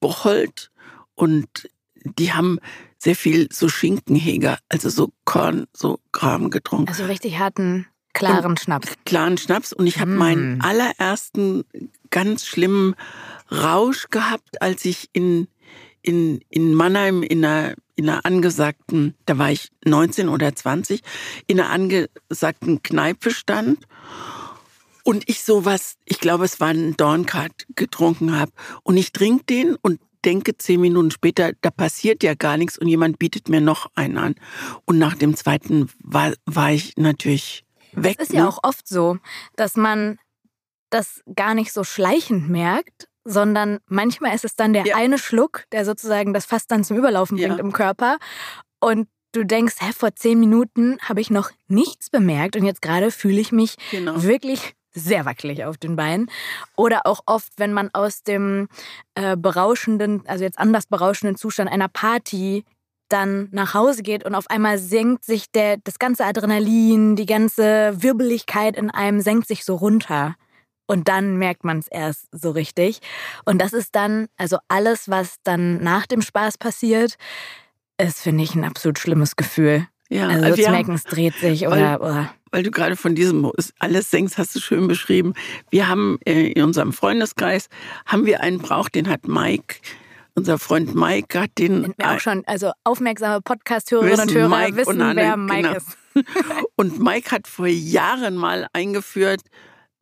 Bocholt 0.01 0.71
und 1.15 1.69
die 2.05 2.33
haben 2.33 2.59
sehr 2.99 3.17
viel 3.17 3.49
so 3.53 3.69
Schinkenheger, 3.69 4.59
also 4.69 4.89
so 4.89 5.13
Korn, 5.25 5.67
so 5.73 6.01
Kram 6.13 6.51
getrunken. 6.51 6.89
Also 6.89 7.05
richtig 7.05 7.39
harten, 7.39 7.87
klaren 8.13 8.47
und 8.47 8.61
Schnaps. 8.61 8.89
Klaren 9.05 9.39
Schnaps. 9.39 9.73
Und 9.73 9.87
ich 9.87 10.01
habe 10.01 10.11
mm. 10.11 10.17
meinen 10.17 10.61
allerersten 10.61 11.65
ganz 12.11 12.47
schlimmen 12.47 12.95
Rausch 13.51 14.09
gehabt, 14.11 14.61
als 14.61 14.85
ich 14.85 15.11
in, 15.13 15.49
in, 16.03 16.41
in 16.49 16.75
Mannheim 16.75 17.23
in 17.23 17.45
einer 17.45 17.75
in 17.95 18.09
einer 18.09 18.25
angesagten, 18.25 19.17
da 19.27 19.39
war 19.39 19.51
ich 19.51 19.71
19 19.85 20.29
oder 20.29 20.55
20, 20.55 21.03
in 21.49 21.59
einer 21.59 21.71
angesagten 21.71 22.81
Kneipe 22.81 23.33
stand 23.33 23.89
und 25.03 25.29
ich 25.29 25.43
sowas, 25.43 25.97
ich 26.05 26.21
glaube, 26.21 26.45
es 26.45 26.61
war 26.61 26.69
ein 26.69 26.97
Dornkart 26.97 27.67
getrunken 27.75 28.39
habe 28.39 28.53
und 28.85 28.97
ich 28.97 29.11
trinke 29.11 29.45
den 29.45 29.75
und 29.83 30.01
denke 30.25 30.57
zehn 30.57 30.81
Minuten 30.81 31.11
später, 31.11 31.53
da 31.61 31.71
passiert 31.71 32.23
ja 32.23 32.35
gar 32.35 32.57
nichts 32.57 32.79
und 32.79 32.89
jemand 32.89 33.19
bietet 33.19 33.49
mir 33.49 33.61
noch 33.61 33.91
einen 33.95 34.19
an. 34.19 34.35
Und 34.85 34.99
nach 34.99 35.15
dem 35.15 35.35
zweiten 35.35 35.89
war, 36.01 36.35
war 36.45 36.71
ich 36.73 36.97
natürlich 36.97 37.65
weg. 37.93 38.17
Es 38.19 38.29
ist 38.29 38.35
ja 38.35 38.43
ne? 38.43 38.49
auch 38.49 38.59
oft 38.63 38.87
so, 38.87 39.19
dass 39.57 39.77
man 39.77 40.19
das 40.91 41.23
gar 41.35 41.55
nicht 41.55 41.73
so 41.73 41.85
schleichend 41.85 42.49
merkt, 42.49 43.08
sondern 43.29 43.79
manchmal 43.87 44.35
ist 44.35 44.45
es 44.45 44.57
dann 44.57 44.73
der 44.73 44.87
ja. 44.87 44.97
eine 44.97 45.19
Schluck, 45.19 45.65
der 45.71 45.85
sozusagen 45.85 46.33
das 46.33 46.47
Fass 46.47 46.67
dann 46.67 46.83
zum 46.83 46.97
Überlaufen 46.97 47.37
bringt 47.37 47.59
ja. 47.59 47.63
im 47.63 47.73
Körper. 47.73 48.17
Und 48.81 49.07
du 49.33 49.45
denkst, 49.45 49.77
hä, 49.81 49.93
vor 49.95 50.15
zehn 50.15 50.41
Minuten 50.41 50.99
habe 51.03 51.21
ich 51.21 51.31
noch 51.31 51.51
nichts 51.69 52.09
bemerkt 52.09 52.57
und 52.57 52.65
jetzt 52.65 52.81
gerade 52.81 53.11
fühle 53.11 53.41
ich 53.41 53.53
mich 53.53 53.77
genau. 53.91 54.23
wirklich 54.23 54.75
sehr 54.93 55.27
wackelig 55.27 55.65
auf 55.65 55.77
den 55.77 55.95
Beinen. 55.95 56.31
Oder 56.75 57.07
auch 57.07 57.21
oft, 57.27 57.53
wenn 57.59 57.75
man 57.75 57.91
aus 57.93 58.23
dem 58.23 58.69
äh, 59.15 59.37
berauschenden, 59.37 60.23
also 60.27 60.45
jetzt 60.45 60.59
anders 60.59 60.87
berauschenden 60.87 61.37
Zustand 61.37 61.71
einer 61.71 61.89
Party 61.89 62.65
dann 63.11 63.49
nach 63.53 63.75
Hause 63.75 64.03
geht 64.03 64.25
und 64.25 64.35
auf 64.35 64.49
einmal 64.49 64.79
senkt 64.79 65.25
sich 65.25 65.51
der, 65.51 65.77
das 65.79 65.99
ganze 65.99 66.25
Adrenalin, 66.25 67.15
die 67.15 67.27
ganze 67.27 68.03
Wirbeligkeit 68.03 68.77
in 68.77 68.91
einem 68.91 69.21
senkt 69.21 69.49
sich 69.49 69.65
so 69.65 69.77
runter. 69.77 70.35
Und 70.89 71.07
dann 71.07 71.37
merkt 71.37 71.65
man 71.65 71.79
es 71.79 71.87
erst 71.87 72.27
so 72.33 72.51
richtig. 72.51 72.99
Und 73.45 73.61
das 73.61 73.73
ist 73.73 73.95
dann, 73.95 74.27
also 74.37 74.59
alles, 74.67 75.09
was 75.09 75.37
dann 75.45 75.81
nach 75.83 76.07
dem 76.07 76.23
Spaß 76.23 76.59
passiert, 76.59 77.17
ist, 77.99 78.23
finde 78.23 78.43
ich, 78.43 78.55
ein 78.55 78.65
absolut 78.65 78.99
schlimmes 78.99 79.37
Gefühl. 79.37 79.87
Ja, 80.09 80.29
also 80.29 80.61
zu 80.61 80.71
merken, 80.71 80.95
es 80.95 81.05
dreht 81.05 81.35
sich 81.35 81.67
oder, 81.67 82.01
weil, 82.01 82.11
oder. 82.11 82.35
Weil 82.51 82.63
du 82.63 82.71
gerade 82.71 82.97
von 82.97 83.15
diesem 83.15 83.53
alles 83.79 84.11
senkst, 84.11 84.39
hast 84.39 84.57
du 84.57 84.61
schön 84.61 84.89
beschrieben. 84.89 85.35
Wir 85.71 85.87
haben 85.87 86.19
äh, 86.25 86.53
in 86.53 86.65
unserem 86.65 86.95
Freundeskreis 86.95 87.69
haben 88.07 88.25
wir 88.25 88.41
einen 88.41 88.59
Brauch, 88.59 88.89
den 88.89 89.09
hat 89.09 89.29
Mike 89.29 89.77
unser 90.39 90.59
Freund 90.59 90.95
Mike 90.95 91.39
hat 91.39 91.51
den. 91.59 91.83
Sind 91.83 92.05
auch 92.05 92.21
schon, 92.21 92.45
also 92.47 92.71
aufmerksame 92.85 93.43
Podcast-Hörerinnen 93.43 94.21
und 94.21 94.35
Hörer 94.35 94.49
Mike 94.49 94.77
wissen, 94.77 95.03
und 95.03 95.17
wer 95.17 95.37
Mike 95.37 95.63
genau. 95.63 95.77
ist. 95.77 95.99
Und 96.77 96.99
Mike 96.99 97.31
hat 97.31 97.47
vor 97.47 97.69
Jahren 97.69 98.37
mal 98.37 98.67
eingeführt, 98.73 99.43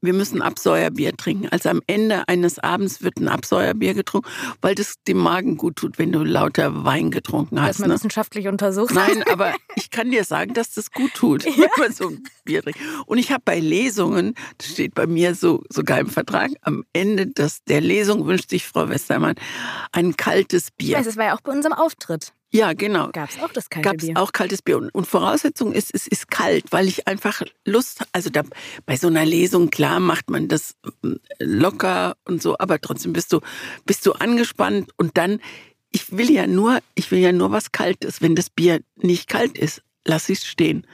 wir 0.00 0.12
müssen 0.12 0.42
Absäuerbier 0.42 1.16
trinken. 1.16 1.48
Also 1.50 1.68
am 1.68 1.80
Ende 1.86 2.28
eines 2.28 2.58
Abends 2.58 3.02
wird 3.02 3.18
ein 3.18 3.28
Absäuerbier 3.28 3.94
getrunken, 3.94 4.28
weil 4.60 4.74
das 4.74 4.94
dem 5.06 5.18
Magen 5.18 5.56
gut 5.56 5.76
tut, 5.76 5.98
wenn 5.98 6.12
du 6.12 6.22
lauter 6.22 6.84
Wein 6.84 7.10
getrunken 7.10 7.60
hast. 7.60 7.70
Das 7.70 7.78
man 7.78 7.88
ne? 7.88 7.94
wissenschaftlich 7.94 8.48
untersucht. 8.48 8.94
Nein, 8.94 9.24
aber 9.30 9.54
ich 9.74 9.90
kann 9.90 10.10
dir 10.10 10.24
sagen, 10.24 10.54
dass 10.54 10.72
das 10.72 10.90
gut 10.90 11.14
tut, 11.14 11.44
ja. 11.44 11.52
wenn 11.56 11.70
man 11.78 11.92
so 11.92 12.08
ein 12.08 12.22
Bier 12.44 12.62
trinkt. 12.62 12.80
Und 13.06 13.18
ich 13.18 13.32
habe 13.32 13.42
bei 13.44 13.58
Lesungen, 13.58 14.34
das 14.58 14.68
steht 14.68 14.94
bei 14.94 15.06
mir 15.06 15.34
so 15.34 15.62
sogar 15.70 15.98
im 15.98 16.08
Vertrag, 16.08 16.50
am 16.62 16.84
Ende 16.92 17.26
des, 17.26 17.64
der 17.64 17.80
Lesung 17.80 18.26
wünscht 18.26 18.50
sich 18.50 18.66
Frau 18.66 18.88
Westermann 18.88 19.34
ein 19.92 20.16
kaltes 20.16 20.70
Bier. 20.70 20.90
Ich 20.90 20.96
weiß, 20.96 21.06
das 21.06 21.16
war 21.16 21.26
ja 21.26 21.34
auch 21.34 21.40
bei 21.40 21.52
unserem 21.52 21.72
Auftritt. 21.72 22.32
Ja, 22.52 22.72
genau. 22.72 23.10
Gab 23.12 23.30
es 23.30 23.42
auch 23.42 23.52
das 23.52 23.68
kalte 23.68 23.88
Gab's 23.88 24.04
Bier? 24.04 24.14
Gab 24.14 24.22
es 24.22 24.28
auch 24.28 24.32
kaltes 24.32 24.62
Bier. 24.62 24.78
Und, 24.78 24.90
und, 24.94 25.06
Voraussetzung 25.06 25.72
ist, 25.72 25.94
es 25.94 26.06
ist 26.06 26.30
kalt, 26.30 26.70
weil 26.70 26.86
ich 26.88 27.06
einfach 27.06 27.42
Lust, 27.64 28.04
also 28.12 28.30
da, 28.30 28.42
bei 28.86 28.96
so 28.96 29.08
einer 29.08 29.26
Lesung, 29.26 29.70
klar 29.70 30.00
macht 30.00 30.30
man 30.30 30.48
das 30.48 30.74
ähm, 31.04 31.18
locker 31.38 32.16
und 32.24 32.40
so, 32.40 32.56
aber 32.58 32.80
trotzdem 32.80 33.12
bist 33.12 33.32
du, 33.32 33.40
bist 33.84 34.06
du 34.06 34.12
angespannt 34.12 34.90
und 34.96 35.18
dann, 35.18 35.40
ich 35.90 36.16
will 36.16 36.30
ja 36.30 36.46
nur, 36.46 36.80
ich 36.94 37.10
will 37.10 37.18
ja 37.18 37.32
nur 37.32 37.50
was 37.50 37.72
Kaltes. 37.72 38.22
Wenn 38.22 38.34
das 38.34 38.50
Bier 38.50 38.80
nicht 38.96 39.28
kalt 39.28 39.58
ist, 39.58 39.82
lass 40.06 40.28
ich 40.28 40.38
es 40.38 40.46
stehen. 40.46 40.86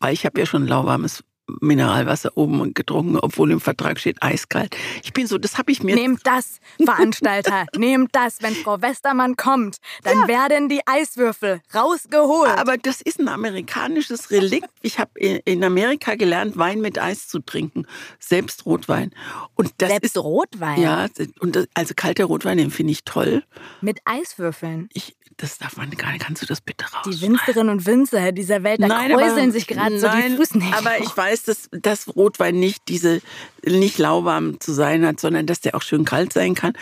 Weil 0.00 0.12
ich 0.12 0.26
habe 0.26 0.38
ja 0.40 0.46
schon 0.46 0.66
lauwarmes 0.66 1.24
Mineralwasser 1.60 2.36
oben 2.36 2.74
getrunken, 2.74 3.18
obwohl 3.18 3.50
im 3.50 3.60
Vertrag 3.60 3.98
steht 3.98 4.22
eiskalt. 4.22 4.76
Ich 5.02 5.12
bin 5.12 5.26
so, 5.26 5.38
das 5.38 5.58
habe 5.58 5.72
ich 5.72 5.82
mir. 5.82 5.94
Nehmt 5.94 6.26
das, 6.26 6.60
Veranstalter, 6.82 7.66
nehmt 7.76 8.14
das. 8.14 8.42
Wenn 8.42 8.54
Frau 8.54 8.80
Westermann 8.80 9.36
kommt, 9.36 9.78
dann 10.04 10.20
ja. 10.20 10.28
werden 10.28 10.68
die 10.68 10.80
Eiswürfel 10.86 11.60
rausgeholt. 11.74 12.56
Aber 12.58 12.76
das 12.76 13.00
ist 13.00 13.18
ein 13.18 13.28
amerikanisches 13.28 14.30
Relikt. 14.30 14.68
Ich 14.82 14.98
habe 14.98 15.18
in 15.18 15.64
Amerika 15.64 16.14
gelernt, 16.14 16.56
Wein 16.56 16.80
mit 16.80 16.98
Eis 16.98 17.28
zu 17.28 17.40
trinken, 17.40 17.86
selbst 18.18 18.66
Rotwein. 18.66 19.12
Und 19.54 19.72
das 19.78 19.90
selbst 19.90 20.16
ist 20.16 20.22
Rotwein. 20.22 20.80
Ja, 20.80 21.06
und 21.40 21.56
das, 21.56 21.66
also 21.74 21.94
kalter 21.96 22.26
Rotwein, 22.26 22.58
den 22.58 22.70
finde 22.70 22.92
ich 22.92 23.04
toll. 23.04 23.42
Mit 23.80 24.00
Eiswürfeln. 24.04 24.88
Ich, 24.92 25.16
das 25.36 25.58
darf 25.58 25.76
man 25.76 25.90
gar 25.90 26.12
nicht. 26.12 26.24
Kannst 26.24 26.42
du 26.42 26.46
das 26.46 26.60
bitte 26.60 26.84
raus? 26.84 27.04
Die 27.06 27.20
Winsterinnen 27.20 27.70
und 27.70 27.86
Winzer 27.86 28.32
dieser 28.32 28.62
Welt, 28.62 28.82
da 28.82 28.88
nein, 28.88 29.12
kräuseln 29.12 29.52
sich 29.52 29.66
gerade 29.66 29.98
so 29.98 30.08
die 30.08 30.36
Fußnägel. 30.36 30.74
Aber 30.74 30.98
ich 30.98 31.16
weiß, 31.16 31.37
dass, 31.44 31.68
dass 31.70 32.14
Rotwein 32.14 32.58
nicht 32.58 32.88
diese 32.88 33.20
nicht 33.64 33.98
lauwarm 33.98 34.60
zu 34.60 34.72
sein 34.72 35.04
hat, 35.04 35.20
sondern 35.20 35.46
dass 35.46 35.60
der 35.60 35.74
auch 35.74 35.82
schön 35.82 36.04
kalt 36.04 36.32
sein 36.32 36.54
kann. 36.54 36.72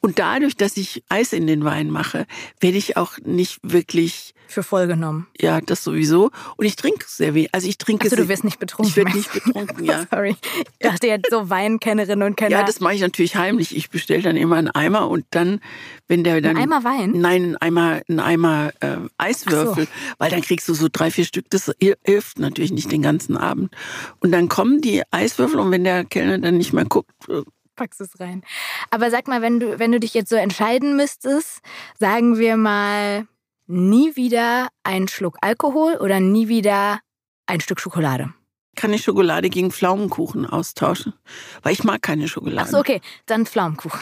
Und 0.00 0.18
dadurch, 0.18 0.56
dass 0.56 0.76
ich 0.76 1.02
Eis 1.08 1.32
in 1.32 1.46
den 1.46 1.64
Wein 1.64 1.90
mache, 1.90 2.26
werde 2.60 2.78
ich 2.78 2.96
auch 2.96 3.18
nicht 3.24 3.58
wirklich 3.62 4.34
für 4.48 4.62
voll 4.62 4.86
genommen. 4.86 5.26
Ja, 5.40 5.60
das 5.60 5.82
sowieso. 5.82 6.30
Und 6.56 6.66
ich 6.66 6.76
trinke 6.76 7.04
sehr 7.06 7.34
wenig. 7.34 7.52
Also 7.52 7.68
ich 7.68 7.78
trinke. 7.78 8.04
Also 8.04 8.16
du 8.16 8.28
wirst 8.28 8.44
nicht 8.44 8.58
betrunken. 8.58 8.90
Ich 8.90 8.96
werde 8.96 9.16
nicht 9.16 9.32
betrunken, 9.32 9.84
ja. 9.84 10.06
Sorry. 10.10 10.36
Ich 10.78 10.88
dachte 10.88 11.06
jetzt 11.08 11.30
so 11.30 11.50
Weinkennerinnen 11.50 12.26
und 12.26 12.36
Kenner. 12.36 12.50
Ja, 12.50 12.62
das 12.62 12.80
mache 12.80 12.94
ich 12.94 13.00
natürlich 13.00 13.36
heimlich. 13.36 13.76
Ich 13.76 13.90
bestelle 13.90 14.22
dann 14.22 14.36
immer 14.36 14.56
einen 14.56 14.70
Eimer 14.70 15.08
und 15.08 15.26
dann, 15.30 15.60
wenn 16.08 16.24
der 16.24 16.40
dann. 16.40 16.56
Ein 16.56 16.64
Eimer 16.64 16.84
Wein? 16.84 17.12
Nein, 17.16 17.56
ein 17.56 17.56
Eimer, 17.56 18.00
ein 18.08 18.20
Eimer 18.20 18.72
äh, 18.80 18.96
Eiswürfel. 19.18 19.84
So. 19.84 19.90
Weil 20.18 20.30
dann 20.30 20.42
kriegst 20.42 20.68
du 20.68 20.74
so 20.74 20.88
drei, 20.90 21.10
vier 21.10 21.24
Stück. 21.24 21.46
Das 21.50 21.70
hilft 22.04 22.38
natürlich 22.38 22.72
nicht 22.72 22.90
den 22.92 23.02
ganzen 23.02 23.36
Abend. 23.36 23.74
Und 24.20 24.32
dann 24.32 24.48
kommen 24.48 24.80
die 24.80 25.02
Eiswürfel 25.10 25.60
und 25.60 25.70
wenn 25.70 25.84
der 25.84 26.04
Kellner 26.04 26.38
dann 26.38 26.56
nicht 26.56 26.72
mehr 26.72 26.84
guckt, 26.84 27.10
äh, 27.28 27.42
packst 27.76 28.00
es 28.00 28.18
rein. 28.18 28.42
Aber 28.90 29.10
sag 29.10 29.28
mal, 29.28 29.42
wenn 29.42 29.60
du, 29.60 29.78
wenn 29.78 29.92
du 29.92 30.00
dich 30.00 30.14
jetzt 30.14 30.30
so 30.30 30.36
entscheiden 30.36 30.96
müsstest, 30.96 31.60
sagen 31.98 32.38
wir 32.38 32.56
mal, 32.56 33.26
nie 33.66 34.16
wieder 34.16 34.68
einen 34.82 35.08
Schluck 35.08 35.36
Alkohol 35.40 35.96
oder 35.96 36.20
nie 36.20 36.48
wieder 36.48 37.00
ein 37.46 37.60
Stück 37.60 37.80
Schokolade? 37.80 38.32
Kann 38.74 38.92
ich 38.92 39.02
Schokolade 39.02 39.48
gegen 39.48 39.70
Pflaumenkuchen 39.70 40.46
austauschen? 40.46 41.14
Weil 41.62 41.72
ich 41.72 41.84
mag 41.84 42.02
keine 42.02 42.28
Schokolade. 42.28 42.66
Ach 42.66 42.70
so, 42.70 42.78
okay, 42.78 43.00
dann 43.26 43.46
Pflaumenkuchen. 43.46 44.00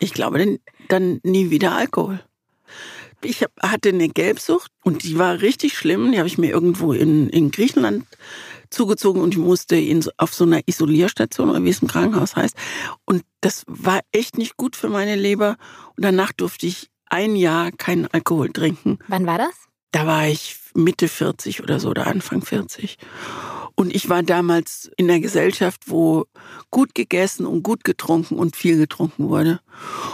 Ich 0.00 0.12
glaube, 0.12 0.38
dann, 0.38 0.58
dann 0.88 1.20
nie 1.22 1.50
wieder 1.50 1.74
Alkohol. 1.74 2.20
Ich 3.22 3.44
hatte 3.62 3.90
eine 3.90 4.08
Gelbsucht 4.08 4.70
und 4.82 5.02
die 5.02 5.18
war 5.18 5.40
richtig 5.40 5.76
schlimm. 5.76 6.12
Die 6.12 6.18
habe 6.18 6.28
ich 6.28 6.36
mir 6.36 6.50
irgendwo 6.50 6.92
in, 6.92 7.28
in 7.30 7.50
Griechenland 7.50 8.04
zugezogen 8.74 9.22
und 9.22 9.34
ich 9.34 9.38
musste 9.38 9.76
in, 9.76 10.04
auf 10.16 10.34
so 10.34 10.44
einer 10.44 10.60
Isolierstation, 10.66 11.50
oder 11.50 11.62
wie 11.62 11.70
es 11.70 11.82
im 11.82 11.88
Krankenhaus 11.88 12.36
heißt. 12.36 12.56
Und 13.04 13.22
das 13.40 13.64
war 13.66 14.00
echt 14.12 14.38
nicht 14.38 14.56
gut 14.56 14.76
für 14.76 14.88
meine 14.88 15.16
Leber. 15.16 15.56
Und 15.96 16.04
danach 16.04 16.32
durfte 16.32 16.66
ich 16.66 16.90
ein 17.06 17.36
Jahr 17.36 17.70
keinen 17.72 18.06
Alkohol 18.06 18.50
trinken. 18.50 18.98
Wann 19.08 19.26
war 19.26 19.38
das? 19.38 19.54
Da 19.92 20.06
war 20.06 20.26
ich 20.26 20.56
Mitte 20.74 21.08
40 21.08 21.62
oder 21.62 21.78
so 21.78 21.90
oder 21.90 22.06
Anfang 22.06 22.42
40. 22.42 22.98
Und 23.76 23.94
ich 23.94 24.08
war 24.08 24.22
damals 24.22 24.90
in 24.96 25.08
der 25.08 25.20
Gesellschaft, 25.20 25.82
wo 25.86 26.26
gut 26.70 26.94
gegessen 26.94 27.44
und 27.44 27.62
gut 27.62 27.84
getrunken 27.84 28.36
und 28.36 28.56
viel 28.56 28.76
getrunken 28.76 29.28
wurde. 29.28 29.60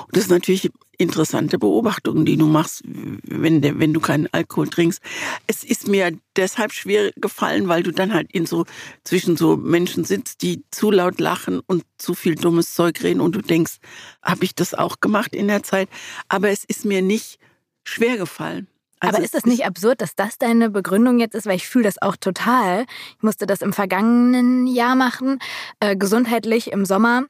Und 0.06 0.16
das 0.16 0.24
ist 0.24 0.30
natürlich 0.30 0.70
interessante 1.00 1.58
Beobachtungen, 1.58 2.26
die 2.26 2.36
du 2.36 2.46
machst, 2.46 2.82
wenn, 2.84 3.62
wenn 3.62 3.92
du 3.94 4.00
keinen 4.00 4.28
Alkohol 4.32 4.68
trinkst. 4.68 5.00
Es 5.46 5.64
ist 5.64 5.88
mir 5.88 6.12
deshalb 6.36 6.72
schwer 6.72 7.10
gefallen, 7.16 7.68
weil 7.68 7.82
du 7.82 7.90
dann 7.90 8.12
halt 8.12 8.30
in 8.32 8.46
so 8.46 8.66
zwischen 9.04 9.36
so 9.36 9.56
Menschen 9.56 10.04
sitzt, 10.04 10.42
die 10.42 10.62
zu 10.70 10.90
laut 10.90 11.18
lachen 11.18 11.60
und 11.66 11.84
zu 11.96 12.14
viel 12.14 12.34
dummes 12.34 12.74
Zeug 12.74 13.02
reden 13.02 13.20
und 13.20 13.34
du 13.34 13.40
denkst, 13.40 13.78
habe 14.22 14.44
ich 14.44 14.54
das 14.54 14.74
auch 14.74 15.00
gemacht 15.00 15.34
in 15.34 15.48
der 15.48 15.62
Zeit? 15.62 15.88
Aber 16.28 16.50
es 16.50 16.64
ist 16.64 16.84
mir 16.84 17.00
nicht 17.02 17.38
schwer 17.82 18.18
gefallen. 18.18 18.68
Also 19.00 19.16
Aber 19.16 19.24
ist 19.24 19.34
es 19.34 19.46
nicht 19.46 19.64
absurd, 19.64 20.00
dass 20.00 20.14
das 20.14 20.38
deine 20.38 20.70
Begründung 20.70 21.18
jetzt 21.18 21.34
ist? 21.34 21.46
Weil 21.46 21.56
ich 21.56 21.66
fühle 21.66 21.84
das 21.84 22.00
auch 22.00 22.16
total. 22.16 22.86
Ich 23.16 23.22
musste 23.22 23.46
das 23.46 23.62
im 23.62 23.72
vergangenen 23.72 24.66
Jahr 24.66 24.94
machen, 24.94 25.38
äh, 25.80 25.96
gesundheitlich 25.96 26.72
im 26.72 26.84
Sommer 26.84 27.24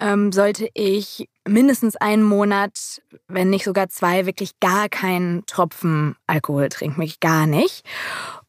ähm, 0.00 0.32
sollte 0.32 0.68
ich 0.74 1.28
mindestens 1.46 1.96
einen 1.96 2.22
Monat, 2.22 3.02
wenn 3.26 3.50
nicht 3.50 3.64
sogar 3.64 3.88
zwei, 3.88 4.26
wirklich 4.26 4.60
gar 4.60 4.88
keinen 4.88 5.44
Tropfen 5.46 6.16
Alkohol 6.26 6.68
trinken, 6.68 6.98
wirklich 6.98 7.20
gar 7.20 7.46
nicht. 7.46 7.84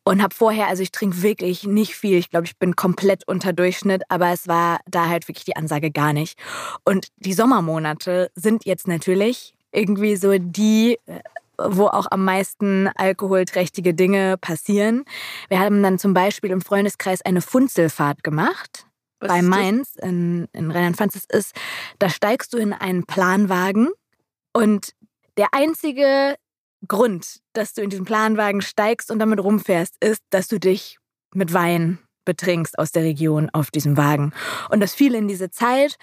Und 0.03 0.21
habe 0.21 0.33
vorher, 0.33 0.67
also 0.67 0.81
ich 0.83 0.91
trinke 0.91 1.21
wirklich 1.21 1.63
nicht 1.63 1.95
viel. 1.95 2.17
Ich 2.17 2.29
glaube, 2.29 2.45
ich 2.45 2.57
bin 2.57 2.75
komplett 2.75 3.27
unter 3.27 3.53
Durchschnitt, 3.53 4.03
aber 4.09 4.29
es 4.29 4.47
war 4.47 4.79
da 4.89 5.07
halt 5.07 5.27
wirklich 5.27 5.45
die 5.45 5.55
Ansage 5.55 5.91
gar 5.91 6.13
nicht. 6.13 6.37
Und 6.83 7.07
die 7.17 7.33
Sommermonate 7.33 8.31
sind 8.35 8.65
jetzt 8.65 8.87
natürlich 8.87 9.53
irgendwie 9.71 10.15
so 10.15 10.35
die, 10.37 10.97
äh, 11.05 11.19
wo 11.67 11.87
auch 11.87 12.07
am 12.09 12.23
meisten 12.25 12.87
alkoholträchtige 12.95 13.93
Dinge 13.93 14.37
passieren. 14.37 15.03
Wir 15.49 15.59
haben 15.59 15.83
dann 15.83 15.99
zum 15.99 16.13
Beispiel 16.13 16.51
im 16.51 16.61
Freundeskreis 16.61 17.21
eine 17.21 17.41
Funzelfahrt 17.41 18.23
gemacht. 18.23 18.85
Was 19.19 19.29
bei 19.29 19.41
Mainz 19.41 19.95
in, 20.01 20.47
in 20.53 20.71
Rheinland-Pfalz 20.71 21.25
ist, 21.29 21.53
da 21.99 22.09
steigst 22.09 22.53
du 22.53 22.57
in 22.57 22.71
einen 22.71 23.03
Planwagen 23.03 23.89
und 24.53 24.93
der 25.37 25.53
einzige 25.53 26.35
Grund, 26.87 27.39
dass 27.53 27.73
du 27.73 27.81
in 27.81 27.89
diesen 27.89 28.05
Planwagen 28.05 28.61
steigst 28.61 29.11
und 29.11 29.19
damit 29.19 29.41
rumfährst, 29.41 29.95
ist, 29.99 30.21
dass 30.29 30.47
du 30.47 30.59
dich 30.59 30.97
mit 31.33 31.53
Wein 31.53 31.99
betrinkst 32.25 32.77
aus 32.79 32.91
der 32.91 33.03
Region 33.03 33.49
auf 33.51 33.71
diesem 33.71 33.97
Wagen. 33.97 34.33
Und 34.69 34.79
das 34.79 34.93
fiel 34.93 35.15
in 35.15 35.27
diese 35.27 35.49
Zeit 35.49 35.97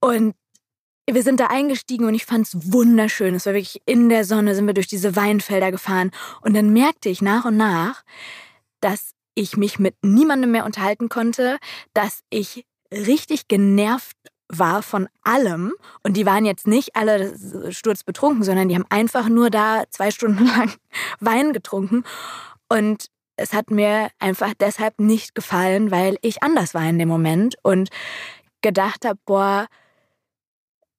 und 0.00 0.34
wir 1.14 1.22
sind 1.22 1.40
da 1.40 1.46
eingestiegen 1.46 2.04
und 2.04 2.14
ich 2.14 2.26
fand 2.26 2.46
es 2.46 2.72
wunderschön. 2.72 3.34
Es 3.34 3.46
war 3.46 3.54
wirklich 3.54 3.80
in 3.86 4.08
der 4.08 4.24
Sonne, 4.24 4.54
sind 4.54 4.66
wir 4.66 4.74
durch 4.74 4.88
diese 4.88 5.16
Weinfelder 5.16 5.70
gefahren 5.70 6.10
und 6.40 6.54
dann 6.54 6.72
merkte 6.72 7.08
ich 7.08 7.22
nach 7.22 7.44
und 7.44 7.56
nach, 7.56 8.02
dass 8.80 9.12
ich 9.34 9.56
mich 9.56 9.78
mit 9.78 9.94
niemandem 10.02 10.50
mehr 10.50 10.64
unterhalten 10.64 11.08
konnte, 11.08 11.58
dass 11.94 12.22
ich 12.30 12.64
richtig 12.90 13.48
genervt 13.48 14.16
war 14.48 14.82
von 14.82 15.08
allem. 15.22 15.72
Und 16.02 16.16
die 16.16 16.26
waren 16.26 16.44
jetzt 16.44 16.66
nicht 16.66 16.96
alle 16.96 17.34
sturzbetrunken, 17.72 18.42
sondern 18.42 18.68
die 18.68 18.74
haben 18.74 18.86
einfach 18.88 19.28
nur 19.28 19.50
da 19.50 19.84
zwei 19.90 20.10
Stunden 20.10 20.46
lang 20.56 20.72
Wein 21.20 21.52
getrunken. 21.52 22.04
Und 22.68 23.06
es 23.36 23.52
hat 23.52 23.70
mir 23.70 24.08
einfach 24.18 24.54
deshalb 24.58 24.98
nicht 24.98 25.34
gefallen, 25.34 25.90
weil 25.90 26.16
ich 26.22 26.42
anders 26.42 26.74
war 26.74 26.88
in 26.88 26.98
dem 26.98 27.08
Moment 27.08 27.56
und 27.62 27.90
gedacht 28.62 29.04
habe, 29.04 29.18
boah, 29.26 29.66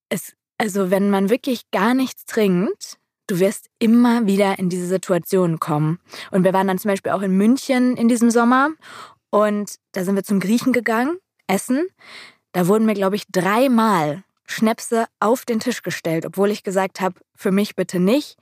es, 0.09 0.33
also 0.57 0.91
wenn 0.91 1.09
man 1.09 1.29
wirklich 1.29 1.69
gar 1.71 1.93
nichts 1.93 2.25
trinkt, 2.25 2.97
du 3.27 3.39
wirst 3.39 3.69
immer 3.79 4.25
wieder 4.25 4.57
in 4.57 4.69
diese 4.69 4.87
Situation 4.87 5.59
kommen. 5.59 5.99
Und 6.31 6.43
wir 6.43 6.53
waren 6.53 6.67
dann 6.67 6.79
zum 6.79 6.89
Beispiel 6.89 7.11
auch 7.11 7.21
in 7.21 7.35
München 7.35 7.97
in 7.97 8.07
diesem 8.07 8.31
Sommer 8.31 8.69
und 9.29 9.75
da 9.91 10.03
sind 10.03 10.15
wir 10.15 10.23
zum 10.23 10.39
Griechen 10.39 10.73
gegangen, 10.73 11.17
essen. 11.47 11.87
Da 12.53 12.67
wurden 12.67 12.85
mir, 12.85 12.93
glaube 12.93 13.15
ich, 13.15 13.25
dreimal 13.27 14.23
Schnäpse 14.47 15.05
auf 15.19 15.43
den 15.43 15.59
Tisch 15.59 15.83
gestellt, 15.83 16.25
obwohl 16.25 16.51
ich 16.51 16.63
gesagt 16.63 17.01
habe, 17.01 17.19
für 17.35 17.51
mich 17.51 17.75
bitte 17.75 17.99
nicht. 17.99 18.37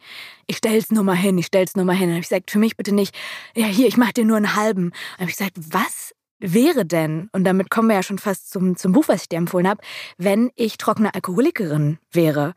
Ich 0.46 0.58
stell's 0.58 0.92
nur 0.92 1.04
mal 1.04 1.16
hin, 1.16 1.38
ich 1.38 1.48
stell's 1.48 1.76
nur 1.76 1.86
mal 1.86 1.96
hin. 1.96 2.08
Dann 2.08 2.16
habe 2.16 2.22
ich 2.22 2.30
gesagt, 2.30 2.52
für 2.52 2.60
mich 2.60 2.78
bitte 2.78 2.94
nicht. 2.94 3.16
Ja, 3.56 3.66
hier, 3.66 3.88
ich 3.88 3.98
mache 3.98 4.14
dir 4.14 4.26
nur 4.26 4.38
einen 4.38 4.56
halben. 4.56 4.92
Dann 4.92 5.22
habe 5.22 5.32
ich 5.32 5.38
gesagt, 5.38 5.56
was 5.58 6.14
wäre 6.54 6.86
denn, 6.86 7.30
und 7.32 7.44
damit 7.44 7.70
kommen 7.70 7.90
wir 7.90 7.96
ja 7.96 8.04
schon 8.04 8.20
fast 8.20 8.52
zum, 8.52 8.76
zum 8.76 8.92
Buch, 8.92 9.08
was 9.08 9.24
ich 9.24 9.30
dir 9.30 9.38
empfohlen 9.38 9.68
habe, 9.68 9.82
wenn 10.18 10.52
ich 10.56 10.78
trockene 10.78 11.14
Alkoholikerin 11.14 11.98
wäre 12.12 12.54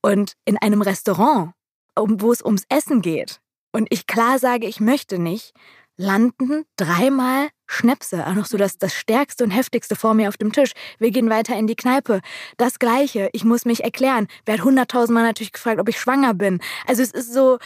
und 0.00 0.34
in 0.44 0.56
einem 0.58 0.82
Restaurant, 0.82 1.52
wo 1.96 2.32
es 2.32 2.44
ums 2.44 2.64
Essen 2.68 3.02
geht 3.02 3.40
und 3.72 3.88
ich 3.90 4.06
klar 4.06 4.38
sage, 4.38 4.66
ich 4.66 4.80
möchte 4.80 5.18
nicht, 5.18 5.52
landen 5.96 6.64
dreimal 6.76 7.48
Schnäpse, 7.66 8.26
auch 8.26 8.34
noch 8.34 8.46
so 8.46 8.58
das, 8.58 8.78
das 8.78 8.94
Stärkste 8.94 9.44
und 9.44 9.50
Heftigste 9.50 9.96
vor 9.96 10.14
mir 10.14 10.28
auf 10.28 10.36
dem 10.36 10.52
Tisch. 10.52 10.72
Wir 10.98 11.10
gehen 11.10 11.30
weiter 11.30 11.56
in 11.56 11.66
die 11.66 11.76
Kneipe. 11.76 12.20
Das 12.56 12.78
Gleiche, 12.78 13.30
ich 13.32 13.44
muss 13.44 13.64
mich 13.64 13.84
erklären. 13.84 14.26
Wer 14.44 14.54
hat 14.54 14.64
hunderttausendmal 14.64 15.24
natürlich 15.24 15.52
gefragt, 15.52 15.80
ob 15.80 15.88
ich 15.88 15.98
schwanger 15.98 16.34
bin. 16.34 16.60
Also 16.86 17.02
es 17.02 17.12
ist 17.12 17.32
so, 17.32 17.58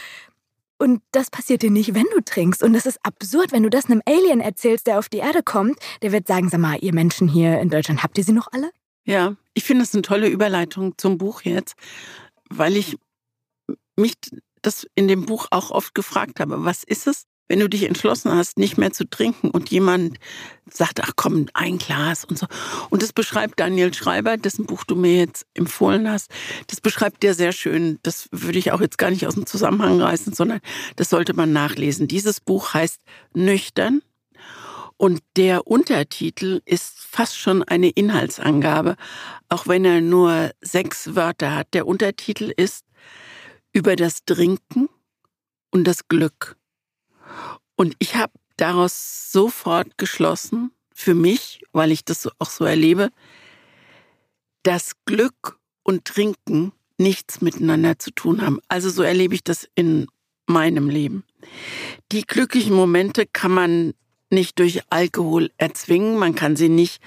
und 0.77 1.01
das 1.11 1.29
passiert 1.29 1.61
dir 1.63 1.71
nicht, 1.71 1.93
wenn 1.93 2.05
du 2.13 2.21
trinkst. 2.23 2.63
Und 2.63 2.73
das 2.73 2.85
ist 2.85 2.99
absurd, 3.03 3.51
wenn 3.51 3.63
du 3.63 3.69
das 3.69 3.85
einem 3.85 4.01
Alien 4.05 4.41
erzählst, 4.41 4.87
der 4.87 4.99
auf 4.99 5.09
die 5.09 5.17
Erde 5.17 5.41
kommt. 5.43 5.77
Der 6.01 6.11
wird 6.11 6.27
sagen, 6.27 6.49
sag 6.49 6.59
mal, 6.59 6.77
ihr 6.81 6.93
Menschen 6.93 7.27
hier 7.27 7.59
in 7.59 7.69
Deutschland, 7.69 8.03
habt 8.03 8.17
ihr 8.17 8.23
sie 8.23 8.31
noch 8.31 8.47
alle? 8.51 8.71
Ja, 9.05 9.35
ich 9.53 9.63
finde 9.63 9.83
es 9.83 9.93
eine 9.93 10.01
tolle 10.01 10.27
Überleitung 10.27 10.97
zum 10.97 11.17
Buch 11.17 11.41
jetzt, 11.41 11.75
weil 12.49 12.75
ich 12.75 12.97
mich 13.95 14.13
das 14.61 14.85
in 14.95 15.07
dem 15.07 15.25
Buch 15.25 15.47
auch 15.51 15.71
oft 15.71 15.95
gefragt 15.95 16.39
habe, 16.39 16.65
was 16.65 16.83
ist 16.83 17.07
es, 17.07 17.25
wenn 17.47 17.59
du 17.59 17.69
dich 17.69 17.83
entschlossen 17.83 18.31
hast, 18.31 18.57
nicht 18.57 18.77
mehr 18.77 18.91
zu 18.91 19.09
trinken 19.09 19.49
und 19.49 19.69
jemand 19.69 20.17
sagt, 20.69 21.01
ach 21.01 21.13
komm, 21.15 21.47
ein 21.53 21.77
Glas 21.77 22.25
und 22.25 22.37
so. 22.37 22.47
Und 22.89 23.01
das 23.01 23.13
beschreibt 23.13 23.59
Daniel 23.59 23.93
Schreiber, 23.93 24.37
dessen 24.37 24.65
Buch 24.65 24.83
du 24.83 24.95
mir 24.95 25.17
jetzt 25.17 25.45
empfohlen 25.53 26.09
hast. 26.09 26.29
Das 26.67 26.81
beschreibt 26.81 27.23
der 27.23 27.33
sehr 27.33 27.53
schön. 27.53 27.99
Das 28.03 28.27
würde 28.31 28.59
ich 28.59 28.71
auch 28.71 28.81
jetzt 28.81 28.97
gar 28.97 29.09
nicht 29.09 29.25
aus 29.27 29.35
dem 29.35 29.45
Zusammenhang 29.45 30.01
reißen, 30.01 30.33
sondern 30.33 30.59
das 30.97 31.09
sollte 31.09 31.33
man 31.33 31.53
nachlesen. 31.53 32.07
Dieses 32.07 32.39
Buch 32.41 32.73
heißt 32.73 33.01
Nüchtern. 33.33 34.01
Und 34.99 35.21
der 35.35 35.67
Untertitel 35.67 36.61
ist 36.65 36.99
fast 36.99 37.37
schon 37.37 37.61
eine 37.61 37.89
Inhaltsangabe, 37.89 38.95
auch 39.47 39.67
wenn 39.67 39.85
er 39.85 40.01
nur 40.01 40.51
sechs 40.59 41.15
Wörter 41.15 41.55
hat. 41.55 41.67
Der 41.75 41.85
Untertitel 41.85 42.51
ist 42.57 42.83
über 43.73 43.95
das 43.95 44.25
Trinken 44.25 44.89
und 45.69 45.83
das 45.83 46.07
Glück. 46.07 46.57
Und 47.75 47.95
ich 47.99 48.15
habe 48.15 48.33
daraus 48.57 49.31
sofort 49.31 49.97
geschlossen, 49.97 50.71
für 50.93 51.13
mich, 51.13 51.61
weil 51.73 51.91
ich 51.91 52.03
das 52.05 52.27
auch 52.39 52.49
so 52.49 52.65
erlebe, 52.65 53.11
dass 54.63 54.93
Glück 55.05 55.59
und 55.83 56.05
Trinken 56.05 56.71
nichts 56.97 57.39
miteinander 57.41 57.99
zu 57.99 58.09
tun 58.09 58.41
haben. 58.41 58.59
Also 58.67 58.89
so 58.89 59.03
erlebe 59.03 59.35
ich 59.35 59.43
das 59.43 59.69
in 59.75 60.07
meinem 60.47 60.89
Leben. 60.89 61.23
Die 62.11 62.23
glücklichen 62.23 62.75
Momente 62.75 63.27
kann 63.27 63.51
man 63.51 63.93
nicht 64.31 64.57
durch 64.57 64.81
Alkohol 64.89 65.51
erzwingen, 65.57 66.17
man 66.17 66.33
kann 66.33 66.55
sie 66.55 66.69
nicht 66.69 67.01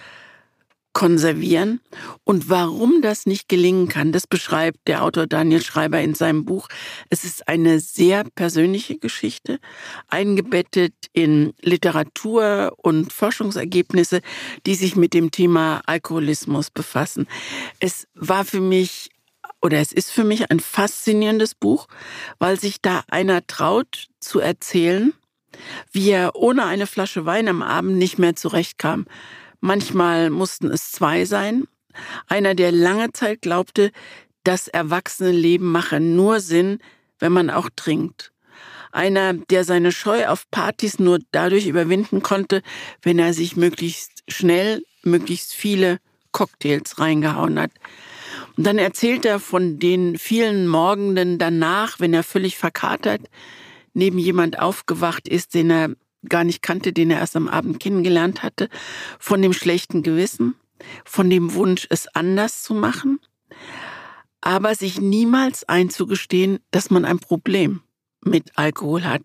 konservieren. 0.92 1.80
Und 2.24 2.48
warum 2.48 3.02
das 3.02 3.26
nicht 3.26 3.48
gelingen 3.48 3.88
kann, 3.88 4.12
das 4.12 4.26
beschreibt 4.26 4.78
der 4.86 5.04
Autor 5.04 5.26
Daniel 5.26 5.62
Schreiber 5.62 6.00
in 6.00 6.14
seinem 6.14 6.44
Buch. 6.44 6.68
Es 7.10 7.24
ist 7.24 7.48
eine 7.48 7.80
sehr 7.80 8.24
persönliche 8.34 8.98
Geschichte, 8.98 9.58
eingebettet 10.08 10.94
in 11.12 11.52
Literatur 11.60 12.72
und 12.76 13.12
Forschungsergebnisse, 13.12 14.20
die 14.66 14.74
sich 14.74 14.96
mit 14.96 15.14
dem 15.14 15.30
Thema 15.30 15.82
Alkoholismus 15.86 16.70
befassen. 16.70 17.26
Es 17.78 18.06
war 18.14 18.44
für 18.44 18.60
mich 18.60 19.10
oder 19.62 19.78
es 19.78 19.92
ist 19.92 20.10
für 20.10 20.24
mich 20.24 20.50
ein 20.50 20.60
faszinierendes 20.60 21.54
Buch, 21.54 21.86
weil 22.38 22.58
sich 22.58 22.80
da 22.80 23.04
einer 23.08 23.46
traut 23.46 24.08
zu 24.18 24.40
erzählen, 24.40 25.12
wie 25.92 26.10
er 26.10 26.34
ohne 26.34 26.64
eine 26.64 26.86
Flasche 26.86 27.26
Wein 27.26 27.46
am 27.48 27.60
Abend 27.60 27.96
nicht 27.96 28.18
mehr 28.18 28.36
zurechtkam 28.36 29.06
Manchmal 29.60 30.30
mussten 30.30 30.70
es 30.70 30.92
zwei 30.92 31.24
sein. 31.24 31.64
Einer, 32.26 32.54
der 32.54 32.72
lange 32.72 33.12
Zeit 33.12 33.42
glaubte, 33.42 33.92
das 34.44 34.68
Erwachsenenleben 34.68 35.70
mache 35.70 36.00
nur 36.00 36.40
Sinn, 36.40 36.78
wenn 37.18 37.32
man 37.32 37.50
auch 37.50 37.68
trinkt. 37.74 38.32
Einer, 38.92 39.34
der 39.34 39.64
seine 39.64 39.92
Scheu 39.92 40.26
auf 40.26 40.50
Partys 40.50 40.98
nur 40.98 41.18
dadurch 41.30 41.66
überwinden 41.66 42.22
konnte, 42.22 42.62
wenn 43.02 43.18
er 43.18 43.34
sich 43.34 43.56
möglichst 43.56 44.24
schnell, 44.28 44.82
möglichst 45.02 45.52
viele 45.52 45.98
Cocktails 46.32 46.98
reingehauen 46.98 47.58
hat. 47.60 47.70
Und 48.56 48.66
dann 48.66 48.78
erzählt 48.78 49.24
er 49.24 49.38
von 49.40 49.78
den 49.78 50.18
vielen 50.18 50.66
Morgenden 50.66 51.38
danach, 51.38 52.00
wenn 52.00 52.14
er 52.14 52.22
völlig 52.22 52.56
verkatert 52.56 53.22
neben 53.92 54.18
jemand 54.18 54.58
aufgewacht 54.58 55.28
ist, 55.28 55.54
den 55.54 55.70
er 55.70 55.90
gar 56.28 56.44
nicht 56.44 56.62
kannte, 56.62 56.92
den 56.92 57.10
er 57.10 57.18
erst 57.18 57.36
am 57.36 57.48
Abend 57.48 57.80
kennengelernt 57.80 58.42
hatte, 58.42 58.68
von 59.18 59.40
dem 59.42 59.52
schlechten 59.52 60.02
Gewissen, 60.02 60.54
von 61.04 61.30
dem 61.30 61.54
Wunsch, 61.54 61.86
es 61.90 62.08
anders 62.08 62.62
zu 62.62 62.74
machen, 62.74 63.20
aber 64.40 64.74
sich 64.74 65.00
niemals 65.00 65.68
einzugestehen, 65.68 66.60
dass 66.70 66.90
man 66.90 67.04
ein 67.04 67.18
Problem 67.18 67.82
mit 68.22 68.56
Alkohol 68.56 69.04
hat, 69.04 69.22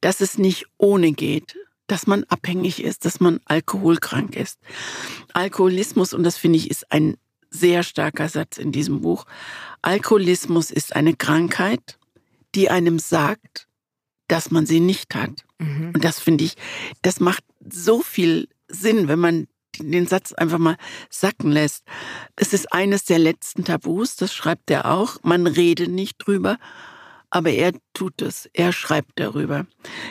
dass 0.00 0.20
es 0.20 0.38
nicht 0.38 0.66
ohne 0.78 1.12
geht, 1.12 1.56
dass 1.86 2.06
man 2.06 2.24
abhängig 2.24 2.82
ist, 2.82 3.04
dass 3.04 3.20
man 3.20 3.40
alkoholkrank 3.44 4.36
ist. 4.36 4.58
Alkoholismus, 5.32 6.14
und 6.14 6.24
das 6.24 6.36
finde 6.36 6.58
ich, 6.58 6.70
ist 6.70 6.90
ein 6.90 7.16
sehr 7.50 7.82
starker 7.82 8.28
Satz 8.28 8.58
in 8.58 8.72
diesem 8.72 9.02
Buch, 9.02 9.26
Alkoholismus 9.82 10.70
ist 10.70 10.96
eine 10.96 11.14
Krankheit, 11.14 11.98
die 12.54 12.70
einem 12.70 12.98
sagt, 12.98 13.68
dass 14.28 14.50
man 14.50 14.66
sie 14.66 14.80
nicht 14.80 15.14
hat. 15.14 15.44
Mhm. 15.64 15.92
Und 15.94 16.04
das 16.04 16.20
finde 16.20 16.44
ich, 16.44 16.54
das 17.02 17.20
macht 17.20 17.44
so 17.68 18.02
viel 18.02 18.48
Sinn, 18.68 19.08
wenn 19.08 19.18
man 19.18 19.46
den 19.78 20.06
Satz 20.06 20.32
einfach 20.32 20.58
mal 20.58 20.76
sacken 21.10 21.50
lässt. 21.50 21.84
Es 22.36 22.52
ist 22.52 22.72
eines 22.72 23.04
der 23.04 23.18
letzten 23.18 23.64
Tabus, 23.64 24.16
das 24.16 24.32
schreibt 24.32 24.70
er 24.70 24.90
auch. 24.90 25.16
Man 25.22 25.46
redet 25.46 25.90
nicht 25.90 26.16
drüber, 26.18 26.58
aber 27.30 27.50
er 27.50 27.72
tut 27.92 28.22
es. 28.22 28.48
Er 28.52 28.72
schreibt 28.72 29.12
darüber. 29.16 29.66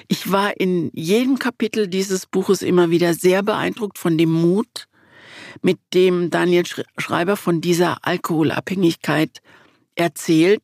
Ich 0.07 0.31
war 0.31 0.59
in 0.59 0.89
jedem 0.93 1.39
Kapitel 1.39 1.87
dieses 1.87 2.25
Buches 2.25 2.61
immer 2.61 2.89
wieder 2.89 3.13
sehr 3.13 3.43
beeindruckt 3.43 3.97
von 3.97 4.17
dem 4.17 4.31
Mut, 4.31 4.87
mit 5.61 5.79
dem 5.93 6.29
Daniel 6.29 6.65
Schreiber 6.97 7.37
von 7.37 7.61
dieser 7.61 8.05
Alkoholabhängigkeit 8.05 9.41
erzählt 9.95 10.61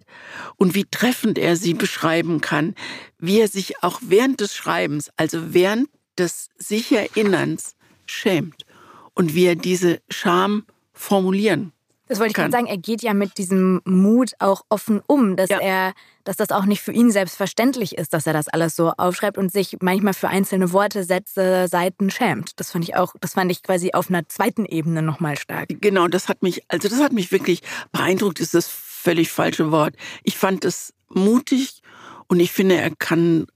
und 0.57 0.75
wie 0.75 0.85
treffend 0.85 1.37
er 1.37 1.55
sie 1.55 1.73
beschreiben 1.73 2.41
kann, 2.41 2.75
wie 3.17 3.39
er 3.39 3.47
sich 3.47 3.83
auch 3.83 3.99
während 4.01 4.39
des 4.39 4.55
Schreibens, 4.55 5.11
also 5.17 5.53
während 5.53 5.89
des 6.17 6.49
sich 6.57 6.91
Erinnerns 6.91 7.75
schämt 8.05 8.65
und 9.13 9.35
wie 9.35 9.45
er 9.45 9.55
diese 9.55 10.01
Scham 10.09 10.65
formulieren 10.93 11.71
das 12.09 12.17
wollte 12.17 12.31
ich 12.31 12.35
gerade 12.35 12.51
sagen, 12.51 12.65
er 12.65 12.77
geht 12.79 13.03
ja 13.03 13.13
mit 13.13 13.37
diesem 13.37 13.81
Mut 13.85 14.31
auch 14.39 14.63
offen 14.67 14.99
um, 15.05 15.35
dass 15.35 15.49
ja. 15.49 15.59
er, 15.59 15.93
dass 16.23 16.37
das 16.37 16.49
auch 16.49 16.65
nicht 16.65 16.81
für 16.81 16.91
ihn 16.91 17.11
selbstverständlich 17.11 17.99
ist, 17.99 18.15
dass 18.15 18.25
er 18.25 18.33
das 18.33 18.47
alles 18.47 18.75
so 18.75 18.91
aufschreibt 18.97 19.37
und 19.37 19.51
sich 19.51 19.77
manchmal 19.81 20.15
für 20.15 20.27
einzelne 20.27 20.73
Worte, 20.73 21.03
Sätze, 21.03 21.67
Seiten 21.67 22.09
schämt. 22.09 22.59
Das 22.59 22.71
fand 22.71 22.83
ich 22.83 22.95
auch, 22.95 23.13
das 23.21 23.33
fand 23.33 23.51
ich 23.51 23.61
quasi 23.61 23.91
auf 23.93 24.09
einer 24.09 24.27
zweiten 24.27 24.65
Ebene 24.65 25.03
nochmal 25.03 25.37
stark. 25.37 25.67
Genau, 25.69 26.07
das 26.07 26.29
hat 26.29 26.41
mich, 26.41 26.63
also 26.67 26.89
das 26.89 26.99
hat 26.99 27.13
mich 27.13 27.31
wirklich 27.31 27.61
beeindruckt, 27.91 28.39
ist 28.39 28.55
das 28.55 28.67
völlig 28.99 29.31
falsche 29.31 29.71
Wort. 29.71 29.95
Ich 30.23 30.37
fand 30.37 30.65
es 30.65 30.93
mutig 31.07 31.81
und 32.27 32.39
ich 32.39 32.51
finde, 32.51 32.75
er 32.75 32.95
kann, 32.95 33.47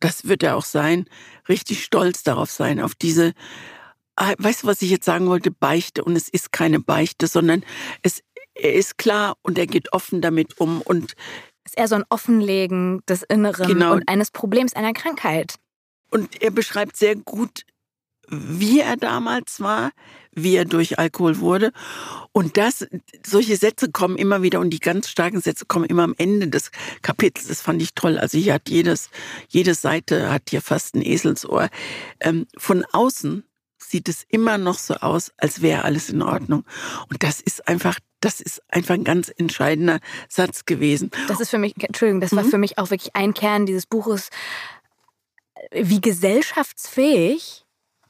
das 0.00 0.28
wird 0.28 0.42
er 0.42 0.56
auch 0.56 0.64
sein, 0.64 1.06
richtig 1.48 1.82
stolz 1.82 2.22
darauf 2.22 2.50
sein, 2.50 2.80
auf 2.80 2.94
diese, 2.94 3.32
ah, 4.16 4.34
weißt 4.38 4.62
du, 4.62 4.66
was 4.66 4.82
ich 4.82 4.90
jetzt 4.90 5.06
sagen 5.06 5.28
wollte, 5.28 5.50
Beichte. 5.50 6.04
Und 6.04 6.16
es 6.16 6.28
ist 6.28 6.52
keine 6.52 6.80
Beichte, 6.80 7.26
sondern 7.26 7.64
es, 8.02 8.22
er 8.54 8.74
ist 8.74 8.98
klar 8.98 9.36
und 9.42 9.58
er 9.58 9.66
geht 9.66 9.92
offen 9.92 10.20
damit 10.20 10.60
um 10.60 10.80
und 10.82 11.14
es 11.64 11.72
ist 11.72 11.78
eher 11.78 11.88
so 11.88 11.96
ein 11.96 12.04
Offenlegen 12.10 13.02
des 13.08 13.22
Inneren 13.22 13.66
genau. 13.66 13.92
und 13.94 14.08
eines 14.08 14.30
Problems, 14.30 14.74
einer 14.74 14.92
Krankheit. 14.92 15.56
Und 16.10 16.40
er 16.40 16.52
beschreibt 16.52 16.96
sehr 16.96 17.16
gut, 17.16 17.62
wie 18.28 18.80
er 18.80 18.96
damals 18.96 19.60
war, 19.60 19.92
wie 20.32 20.56
er 20.56 20.64
durch 20.64 20.98
Alkohol 20.98 21.40
wurde. 21.40 21.72
Und 22.32 22.56
das, 22.56 22.86
solche 23.24 23.56
Sätze 23.56 23.90
kommen 23.90 24.16
immer 24.16 24.42
wieder 24.42 24.60
und 24.60 24.70
die 24.70 24.80
ganz 24.80 25.08
starken 25.08 25.40
Sätze 25.40 25.64
kommen 25.64 25.86
immer 25.86 26.04
am 26.04 26.14
Ende 26.18 26.48
des 26.48 26.70
Kapitels. 27.02 27.48
Das 27.48 27.62
fand 27.62 27.80
ich 27.80 27.94
toll. 27.94 28.18
Also 28.18 28.38
hier 28.38 28.54
hat 28.54 28.68
jedes, 28.68 29.10
jede 29.48 29.74
Seite 29.74 30.30
hat 30.30 30.50
hier 30.50 30.60
fast 30.60 30.94
ein 30.94 31.02
Eselsohr. 31.02 31.68
Ähm, 32.20 32.46
von 32.56 32.84
außen 32.92 33.44
sieht 33.78 34.08
es 34.08 34.24
immer 34.28 34.58
noch 34.58 34.78
so 34.78 34.94
aus, 34.94 35.32
als 35.38 35.62
wäre 35.62 35.84
alles 35.84 36.10
in 36.10 36.22
Ordnung. 36.22 36.64
Und 37.08 37.22
das 37.22 37.40
ist 37.40 37.66
einfach, 37.68 37.98
das 38.20 38.40
ist 38.40 38.62
einfach 38.68 38.94
ein 38.94 39.04
ganz 39.04 39.32
entscheidender 39.34 40.00
Satz 40.28 40.64
gewesen. 40.64 41.10
Das 41.28 41.40
ist 41.40 41.50
für 41.50 41.58
mich, 41.58 41.74
Entschuldigung, 41.82 42.20
das 42.20 42.34
war 42.34 42.44
mhm. 42.44 42.50
für 42.50 42.58
mich 42.58 42.78
auch 42.78 42.90
wirklich 42.90 43.14
ein 43.14 43.32
Kern 43.32 43.64
dieses 43.64 43.86
Buches, 43.86 44.30
wie 45.72 46.00
gesellschaftsfähig 46.00 47.65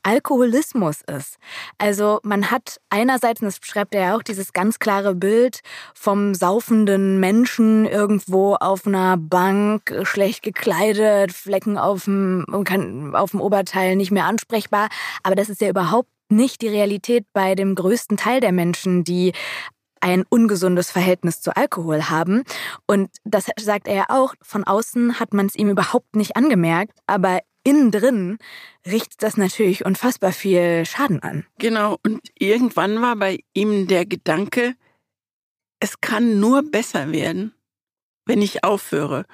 Alkoholismus 0.07 1.03
ist. 1.03 1.37
Also 1.79 2.21
man 2.23 2.53
hat 2.53 2.81
einerseits, 2.91 3.41
und 3.41 3.47
das 3.47 3.59
beschreibt 3.59 3.93
er 3.93 4.01
ja 4.01 4.17
auch, 4.17 4.23
dieses 4.23 4.53
ganz 4.53 4.79
klare 4.79 5.17
Bild 5.17 5.61
vom 5.95 6.33
saufenden 6.35 7.19
Menschen 7.19 7.87
irgendwo 7.87 8.55
auf 8.55 8.87
einer 8.87 9.17
Bank, 9.17 9.93
schlecht 10.05 10.45
gekleidet, 10.45 11.33
Flecken 11.33 11.77
auf 11.77 12.05
dem, 12.05 12.47
auf 13.15 13.33
dem 13.33 13.41
Oberteil 13.41 13.97
nicht 13.97 14.13
mehr 14.13 14.27
ansprechbar. 14.27 14.89
Aber 15.25 15.35
das 15.35 15.49
ist 15.49 15.61
ja 15.61 15.69
überhaupt 15.69 16.09
nicht 16.29 16.63
die 16.63 16.69
Realität 16.69 17.25
bei 17.33 17.57
dem 17.57 17.75
größten 17.75 18.17
Teil 18.17 18.41
der 18.41 18.53
Menschen, 18.53 19.03
die 19.03 19.33
ein 20.01 20.25
ungesundes 20.29 20.93
Verhältnis 20.93 21.41
zu 21.41 21.57
Alkohol 21.57 22.11
haben. 22.11 22.45
Und 22.87 23.11
das 23.25 23.47
sagt 23.59 23.89
er 23.89 23.95
ja 23.95 24.05
auch, 24.09 24.35
von 24.41 24.63
außen 24.63 25.19
hat 25.19 25.35
man 25.35 25.47
es 25.47 25.57
ihm 25.57 25.69
überhaupt 25.69 26.15
nicht 26.15 26.37
angemerkt, 26.37 26.97
aber 27.09 27.41
innen 27.67 27.91
drin 27.91 28.39
richtet 28.87 29.25
das 29.25 29.37
natürlich 29.37 29.85
unfassbar 29.85 30.33
viel 30.33 30.87
Schaden 30.87 31.21
an. 31.23 31.45
Genau, 31.59 31.99
und 32.05 32.21
irgendwann 32.39 33.03
war 33.03 33.17
bei 33.17 33.41
ihm 33.55 33.89
der 33.89 34.07
Gedanke, 34.07 34.77
es 35.81 36.01
kann 36.01 36.39
nur 36.39 36.63
besser 36.63 37.11
werden, 37.11 37.53
wenn 38.25 38.41
ich 38.41 38.63
aufhöre. 38.63 39.27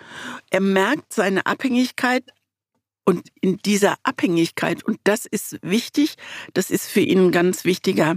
Er 0.51 0.61
merkt 0.61 1.13
seine 1.13 1.45
Abhängigkeit 1.45 2.25
und 3.05 3.29
in 3.43 3.59
dieser 3.59 3.97
Abhängigkeit, 4.03 4.83
und 4.83 4.99
das 5.05 5.27
ist 5.27 5.59
wichtig, 5.61 6.17
das 6.55 6.71
ist 6.71 6.89
für 6.89 7.01
ihn 7.01 7.27
ein 7.27 7.33
ganz 7.33 7.67
wichtiger, 7.67 8.17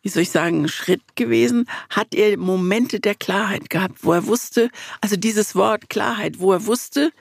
wie 0.00 0.08
soll 0.08 0.22
ich 0.22 0.30
sagen, 0.30 0.68
Schritt 0.68 1.16
gewesen, 1.16 1.68
hat 1.90 2.14
er 2.14 2.38
Momente 2.38 2.98
der 2.98 3.14
Klarheit 3.14 3.68
gehabt, 3.68 4.04
wo 4.04 4.14
er 4.14 4.26
wusste, 4.26 4.70
also 5.02 5.16
dieses 5.16 5.54
Wort 5.54 5.90
Klarheit, 5.90 6.38
wo 6.38 6.52
er 6.52 6.64
wusste, 6.64 7.12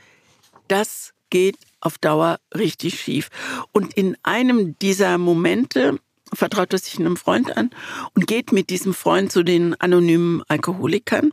das 0.69 1.13
geht 1.29 1.57
auf 1.83 1.97
Dauer 1.97 2.39
richtig 2.55 2.99
schief. 2.99 3.29
Und 3.71 3.93
in 3.93 4.17
einem 4.23 4.77
dieser 4.79 5.17
Momente 5.17 5.99
vertraut 6.33 6.73
er 6.73 6.79
sich 6.79 6.99
einem 6.99 7.17
Freund 7.17 7.55
an 7.55 7.69
und 8.15 8.27
geht 8.27 8.51
mit 8.51 8.69
diesem 8.69 8.93
Freund 8.93 9.31
zu 9.31 9.43
den 9.43 9.79
anonymen 9.79 10.41
Alkoholikern. 10.47 11.31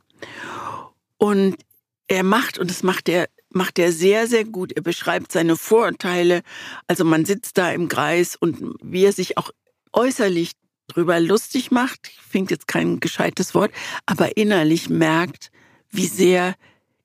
Und 1.16 1.56
er 2.08 2.24
macht, 2.24 2.58
und 2.58 2.70
das 2.70 2.82
macht 2.82 3.08
er, 3.08 3.28
macht 3.50 3.78
er 3.78 3.92
sehr, 3.92 4.26
sehr 4.26 4.44
gut. 4.44 4.72
Er 4.72 4.82
beschreibt 4.82 5.32
seine 5.32 5.56
Vorurteile. 5.56 6.42
Also 6.86 7.04
man 7.04 7.24
sitzt 7.24 7.58
da 7.58 7.70
im 7.70 7.88
Kreis 7.88 8.36
und 8.36 8.74
wie 8.82 9.04
er 9.04 9.12
sich 9.12 9.38
auch 9.38 9.50
äußerlich 9.92 10.52
drüber 10.88 11.20
lustig 11.20 11.70
macht, 11.70 12.08
ich 12.08 12.20
finde 12.20 12.54
jetzt 12.54 12.66
kein 12.66 12.98
gescheites 12.98 13.54
Wort, 13.54 13.70
aber 14.06 14.36
innerlich 14.36 14.88
merkt, 14.88 15.50
wie 15.90 16.06
sehr 16.06 16.56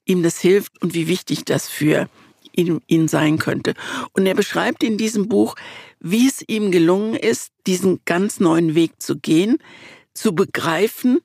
ihm 0.06 0.24
das 0.24 0.40
hilft 0.40 0.82
und 0.82 0.94
wie 0.94 1.08
wichtig 1.08 1.46
das 1.46 1.68
für 1.68 2.10
ihn, 2.58 2.82
ihn 2.88 3.08
sein 3.08 3.38
könnte. 3.38 3.74
Und 4.14 4.26
er 4.26 4.36
beschreibt 4.36 4.84
in 4.84 4.98
diesem 4.98 5.28
Buch, 5.28 5.56
wie 6.00 6.28
es 6.28 6.44
ihm 6.48 6.72
gelungen 6.72 7.16
ist, 7.16 7.52
diesen 7.68 8.00
ganz 8.06 8.40
neuen 8.40 8.76
Weg 8.76 9.02
zu 9.02 9.18
gehen, 9.18 9.58
zu 10.14 10.34
begreifen, 10.34 11.20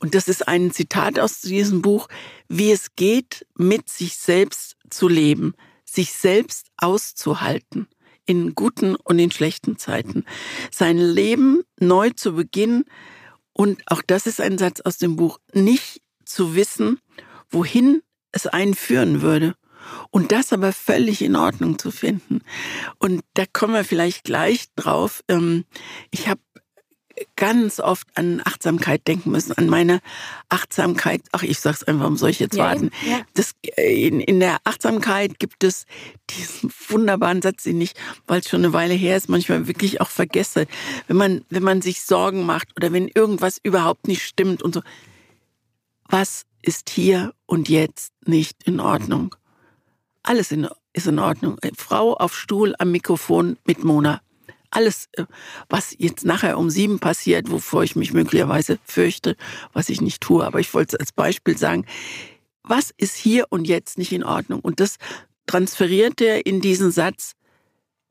und 0.00 0.14
das 0.14 0.28
ist 0.28 0.46
ein 0.46 0.70
Zitat 0.70 1.18
aus 1.18 1.40
diesem 1.40 1.82
Buch, 1.82 2.08
wie 2.48 2.70
es 2.70 2.94
geht, 2.94 3.46
mit 3.56 3.88
sich 3.88 4.16
selbst 4.16 4.76
zu 4.90 5.08
leben, 5.08 5.54
sich 5.84 6.12
selbst 6.12 6.68
auszuhalten 6.76 7.88
in 8.24 8.54
guten 8.54 8.94
und 8.94 9.18
in 9.18 9.30
schlechten 9.30 9.78
Zeiten, 9.78 10.24
sein 10.70 10.98
Leben 10.98 11.62
neu 11.80 12.10
zu 12.10 12.34
beginnen. 12.34 12.84
Und 13.54 13.82
auch 13.86 14.02
das 14.06 14.26
ist 14.26 14.40
ein 14.40 14.58
Satz 14.58 14.80
aus 14.80 14.98
dem 14.98 15.16
Buch, 15.16 15.38
nicht 15.52 16.02
zu 16.24 16.54
wissen, 16.54 17.00
wohin 17.50 18.02
es 18.30 18.46
einen 18.46 18.74
führen 18.74 19.22
würde 19.22 19.56
und 20.10 20.32
das 20.32 20.52
aber 20.52 20.72
völlig 20.72 21.22
in 21.22 21.36
Ordnung 21.36 21.78
zu 21.78 21.90
finden. 21.90 22.40
Und 22.98 23.22
da 23.34 23.44
kommen 23.52 23.74
wir 23.74 23.84
vielleicht 23.84 24.24
gleich 24.24 24.66
drauf. 24.74 25.22
Ähm, 25.28 25.64
ich 26.10 26.28
habe 26.28 26.40
ganz 27.36 27.80
oft 27.80 28.06
an 28.14 28.40
Achtsamkeit 28.44 29.06
denken 29.06 29.30
müssen, 29.30 29.52
an 29.52 29.68
meine 29.68 30.00
Achtsamkeit. 30.48 31.22
Ach, 31.32 31.42
ich 31.42 31.58
sag's 31.58 31.82
einfach, 31.82 32.06
um 32.06 32.16
solche 32.16 32.48
zu 32.48 32.58
warten. 32.58 32.90
Ja, 33.06 33.20
Das, 33.34 33.54
äh, 33.76 34.06
in, 34.06 34.20
in 34.20 34.40
der 34.40 34.58
Achtsamkeit 34.64 35.38
gibt 35.38 35.64
es 35.64 35.86
diesen 36.30 36.72
wunderbaren 36.88 37.42
Satz, 37.42 37.64
den 37.64 37.80
ich, 37.80 37.94
weil 38.26 38.40
es 38.40 38.48
schon 38.48 38.64
eine 38.64 38.72
Weile 38.72 38.94
her 38.94 39.16
ist, 39.16 39.28
manchmal 39.28 39.66
wirklich 39.66 40.00
auch 40.00 40.10
vergesse. 40.10 40.66
Wenn 41.06 41.16
man, 41.16 41.44
wenn 41.50 41.62
man 41.62 41.82
sich 41.82 42.02
Sorgen 42.02 42.46
macht 42.46 42.68
oder 42.76 42.92
wenn 42.92 43.08
irgendwas 43.08 43.58
überhaupt 43.62 44.06
nicht 44.08 44.22
stimmt 44.22 44.62
und 44.62 44.74
so. 44.74 44.82
Was 46.10 46.44
ist 46.62 46.90
hier 46.90 47.34
und 47.46 47.68
jetzt 47.68 48.12
nicht 48.24 48.62
in 48.64 48.80
Ordnung? 48.80 49.34
Alles 50.28 50.52
in, 50.52 50.68
ist 50.92 51.06
in 51.06 51.18
Ordnung. 51.18 51.56
Frau 51.74 52.12
auf 52.12 52.36
Stuhl 52.36 52.74
am 52.78 52.90
Mikrofon 52.90 53.56
mit 53.64 53.82
Mona. 53.82 54.20
Alles, 54.68 55.08
äh, 55.12 55.24
was 55.70 55.94
jetzt 55.96 56.26
nachher 56.26 56.58
um 56.58 56.68
sieben 56.68 56.98
passiert, 56.98 57.50
wovor 57.50 57.82
ich 57.82 57.96
mich 57.96 58.12
möglicherweise 58.12 58.78
fürchte, 58.84 59.36
was 59.72 59.88
ich 59.88 60.02
nicht 60.02 60.20
tue, 60.20 60.44
aber 60.44 60.60
ich 60.60 60.74
wollte 60.74 60.96
es 60.96 61.00
als 61.00 61.12
Beispiel 61.12 61.56
sagen, 61.56 61.86
was 62.62 62.92
ist 62.98 63.16
hier 63.16 63.46
und 63.48 63.66
jetzt 63.66 63.96
nicht 63.96 64.12
in 64.12 64.22
Ordnung? 64.22 64.60
Und 64.60 64.80
das 64.80 64.98
transferiert 65.46 66.20
er 66.20 66.44
in 66.44 66.60
diesen 66.60 66.90
Satz, 66.90 67.32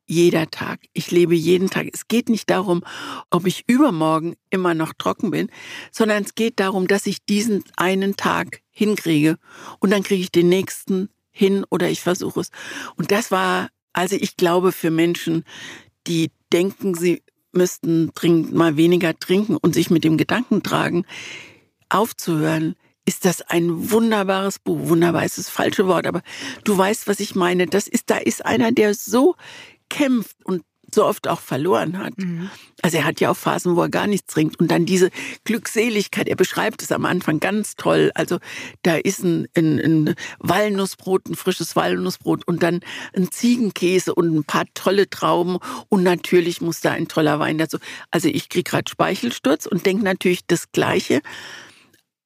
jeder 0.07 0.49
Tag. 0.49 0.79
Ich 0.93 1.11
lebe 1.11 1.35
jeden 1.35 1.69
Tag. 1.69 1.85
Es 1.93 2.07
geht 2.07 2.29
nicht 2.29 2.49
darum, 2.49 2.83
ob 3.29 3.45
ich 3.45 3.65
übermorgen 3.67 4.37
immer 4.49 4.73
noch 4.73 4.93
trocken 4.93 5.29
bin, 5.29 5.51
sondern 5.91 6.23
es 6.23 6.33
geht 6.33 6.59
darum, 6.59 6.87
dass 6.87 7.05
ich 7.05 7.23
diesen 7.25 7.63
einen 7.75 8.15
Tag 8.15 8.61
hinkriege 8.71 9.37
und 9.77 9.91
dann 9.91 10.01
kriege 10.01 10.23
ich 10.23 10.31
den 10.31 10.49
nächsten 10.49 11.09
hin 11.37 11.65
oder 11.69 11.89
ich 11.89 12.01
versuche 12.01 12.39
es. 12.39 12.51
Und 12.95 13.11
das 13.11 13.31
war, 13.31 13.69
also 13.93 14.15
ich 14.15 14.37
glaube, 14.37 14.71
für 14.71 14.89
Menschen, 14.89 15.43
die 16.07 16.31
denken, 16.51 16.95
sie 16.95 17.21
müssten 17.51 18.11
dringend 18.13 18.53
mal 18.53 18.77
weniger 18.77 19.17
trinken 19.17 19.55
und 19.57 19.73
sich 19.73 19.89
mit 19.89 20.03
dem 20.03 20.17
Gedanken 20.17 20.63
tragen, 20.63 21.05
aufzuhören, 21.89 22.75
ist 23.05 23.23
das 23.23 23.41
ein 23.41 23.91
wunderbares 23.91 24.59
Buch. 24.59 24.89
Wunderbar 24.89 25.23
ist 25.23 25.37
das 25.37 25.49
falsche 25.49 25.87
Wort, 25.87 26.07
aber 26.07 26.21
du 26.65 26.77
weißt, 26.77 27.07
was 27.07 27.19
ich 27.19 27.35
meine. 27.35 27.67
Das 27.67 27.87
ist, 27.87 28.09
da 28.09 28.17
ist 28.17 28.45
einer, 28.45 28.71
der 28.71 28.93
so 28.93 29.35
kämpft 29.89 30.43
und 30.43 30.63
so 30.93 31.05
oft 31.05 31.27
auch 31.27 31.39
verloren 31.39 31.97
hat. 31.97 32.17
Mhm. 32.17 32.49
Also 32.81 32.97
er 32.97 33.05
hat 33.05 33.19
ja 33.19 33.31
auch 33.31 33.37
Phasen, 33.37 33.75
wo 33.75 33.81
er 33.81 33.89
gar 33.89 34.07
nichts 34.07 34.33
trinkt. 34.33 34.59
Und 34.59 34.69
dann 34.69 34.85
diese 34.85 35.09
Glückseligkeit, 35.43 36.27
er 36.27 36.35
beschreibt 36.35 36.81
es 36.81 36.91
am 36.91 37.05
Anfang 37.05 37.39
ganz 37.39 37.75
toll. 37.75 38.11
Also 38.15 38.39
da 38.83 38.95
ist 38.95 39.23
ein, 39.23 39.47
ein, 39.55 39.79
ein 39.79 40.15
Walnussbrot, 40.39 41.27
ein 41.27 41.35
frisches 41.35 41.75
Walnussbrot 41.75 42.47
und 42.47 42.63
dann 42.63 42.81
ein 43.15 43.31
Ziegenkäse 43.31 44.15
und 44.15 44.33
ein 44.35 44.43
paar 44.43 44.65
tolle 44.73 45.09
Trauben. 45.09 45.57
Und 45.89 46.03
natürlich 46.03 46.61
muss 46.61 46.81
da 46.81 46.91
ein 46.91 47.07
toller 47.07 47.39
Wein 47.39 47.57
dazu. 47.57 47.77
Also 48.11 48.29
ich 48.29 48.49
kriege 48.49 48.69
gerade 48.69 48.89
Speichelsturz 48.89 49.65
und 49.65 49.85
denke 49.85 50.03
natürlich 50.03 50.45
das 50.47 50.71
Gleiche. 50.71 51.21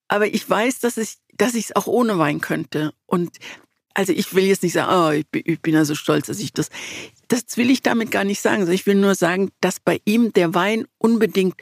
Aber 0.08 0.28
ich 0.28 0.50
weiß, 0.50 0.80
dass 0.80 0.97
ich 0.97 1.17
dass 1.41 1.56
ich 1.56 1.65
es 1.65 1.76
auch 1.76 1.88
ohne 1.88 2.19
Wein 2.19 2.39
könnte. 2.39 2.93
Und 3.08 3.38
also 3.93 4.13
ich 4.13 4.34
will 4.34 4.45
jetzt 4.45 4.63
nicht 4.63 4.74
sagen, 4.74 4.91
oh, 4.93 5.12
ich 5.12 5.28
bin, 5.28 5.41
ich 5.45 5.60
bin 5.60 5.74
ja 5.74 5.86
so 5.86 5.95
stolz, 5.95 6.28
dass 6.28 6.39
ich 6.39 6.54
das. 6.54 6.69
Das 7.32 7.56
will 7.56 7.70
ich 7.70 7.82
damit 7.82 8.12
gar 8.12 8.26
nicht 8.26 8.41
sagen. 8.41 8.70
Ich 8.70 8.86
will 8.86 8.96
nur 8.96 9.15
sagen, 9.15 9.52
dass 9.62 9.80
bei 9.80 10.02
ihm 10.04 10.34
der 10.34 10.54
Wein 10.54 10.86
unbedingt 10.98 11.56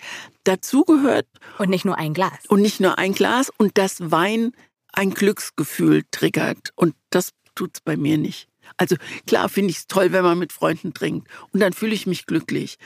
dazugehört. 0.44 1.28
Und 1.60 1.70
nicht 1.70 1.86
nur 1.86 1.96
ein 2.00 2.16
Glas. 2.16 2.48
Und 2.48 2.64
nicht 2.64 2.80
nur 2.80 2.98
ein 2.98 3.14
Glas 3.14 3.52
und 3.56 3.78
dass 3.78 4.10
Wein 4.10 4.52
ein 4.94 5.12
Glücksgefühl 5.12 6.06
triggert. 6.10 6.74
Und 6.76 6.96
das 7.12 7.34
tut 7.54 7.76
es 7.76 7.82
bei 7.82 7.98
mir 7.98 8.18
nicht. 8.18 8.48
Also 8.78 8.96
klar 9.28 9.48
finde 9.48 9.70
ich 9.70 9.78
es 9.78 9.88
toll, 9.88 10.12
wenn 10.12 10.24
man 10.24 10.40
mit 10.40 10.54
Freunden 10.54 10.96
trinkt. 10.96 11.28
Und 11.52 11.60
dann 11.60 11.74
fühle 11.74 11.94
ich 11.94 12.08
mich 12.08 12.26
glücklich. 12.26 12.78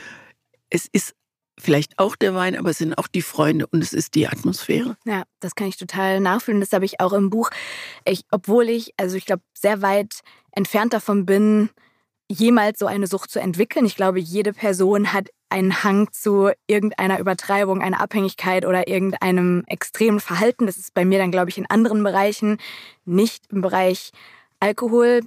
Es 0.70 0.90
ist 0.92 1.16
vielleicht 1.58 2.00
auch 2.00 2.18
der 2.18 2.36
Wein, 2.36 2.58
aber 2.58 2.72
es 2.72 2.80
sind 2.80 2.98
auch 2.98 3.08
die 3.08 3.22
Freunde 3.22 3.66
und 3.68 3.82
es 3.82 3.94
ist 3.94 4.14
die 4.16 4.28
Atmosphäre. 4.28 4.98
Ja, 5.06 5.24
das 5.40 5.56
kann 5.56 5.68
ich 5.68 5.78
total 5.78 6.20
nachfühlen. 6.20 6.60
Das 6.60 6.74
habe 6.74 6.84
ich 6.84 7.00
auch 7.00 7.14
im 7.14 7.30
Buch. 7.30 7.50
Ich, 8.04 8.26
obwohl 8.30 8.68
ich, 8.68 8.94
also 8.98 9.16
ich 9.16 9.26
glaube, 9.26 9.44
sehr 9.54 9.82
weit 9.82 10.20
entfernt 10.52 10.92
davon 10.92 11.26
bin, 11.26 11.70
jemals 12.30 12.80
so 12.80 12.86
eine 12.86 13.08
Sucht 13.08 13.32
zu 13.32 13.40
entwickeln. 13.40 13.86
Ich 13.86 13.96
glaube, 13.96 14.20
jede 14.20 14.54
Person 14.54 15.14
hat 15.14 15.30
einen 15.50 15.84
Hang 15.84 16.12
zu 16.12 16.50
irgendeiner 16.68 17.20
Übertreibung, 17.20 17.82
einer 17.82 18.02
Abhängigkeit 18.02 18.66
oder 18.66 18.88
irgendeinem 18.88 19.64
extremen 19.68 20.20
Verhalten. 20.20 20.66
Das 20.66 20.78
ist 20.78 20.94
bei 20.94 21.06
mir 21.06 21.20
dann, 21.20 21.32
glaube 21.32 21.50
ich, 21.50 21.58
in 21.58 21.70
anderen 21.70 22.04
Bereichen, 22.04 22.58
nicht 23.06 23.46
im 23.52 23.62
Bereich 23.62 24.12
Alkohol, 24.60 25.22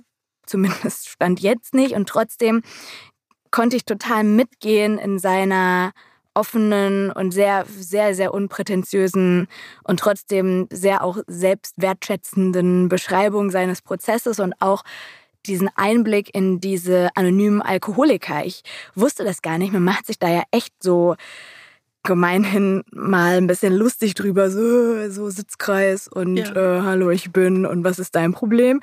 zumindest 0.44 1.08
stand 1.10 1.40
jetzt 1.40 1.74
nicht. 1.74 1.94
Und 1.94 2.08
trotzdem 2.08 2.62
konnte 3.50 3.76
ich 3.76 3.84
total 3.84 4.24
mitgehen 4.24 4.98
in 4.98 5.18
seiner 5.18 5.92
offenen 6.34 7.10
und 7.10 7.32
sehr, 7.32 7.64
sehr, 7.66 8.14
sehr 8.14 8.34
unprätentiösen 8.34 9.48
und 9.84 10.00
trotzdem 10.00 10.66
sehr 10.70 11.02
auch 11.02 11.18
selbstwertschätzenden 11.26 12.88
Beschreibung 12.88 13.50
seines 13.50 13.80
Prozesses 13.80 14.38
und 14.38 14.54
auch 14.60 14.82
diesen 15.46 15.70
Einblick 15.74 16.34
in 16.34 16.60
diese 16.60 17.08
anonymen 17.14 17.62
Alkoholiker. 17.62 18.44
Ich 18.44 18.62
wusste 18.94 19.24
das 19.24 19.42
gar 19.42 19.58
nicht. 19.58 19.72
Man 19.72 19.84
macht 19.84 20.06
sich 20.06 20.18
da 20.18 20.28
ja 20.28 20.42
echt 20.50 20.74
so 20.82 21.16
gemeinhin 22.06 22.84
mal 22.92 23.36
ein 23.36 23.46
bisschen 23.46 23.74
lustig 23.74 24.14
drüber, 24.14 24.50
so, 24.50 25.10
so 25.10 25.28
Sitzkreis 25.28 26.08
und 26.08 26.36
ja. 26.36 26.78
äh, 26.78 26.82
hallo, 26.82 27.10
ich 27.10 27.32
bin 27.32 27.66
und 27.66 27.84
was 27.84 27.98
ist 27.98 28.14
dein 28.14 28.32
Problem? 28.32 28.80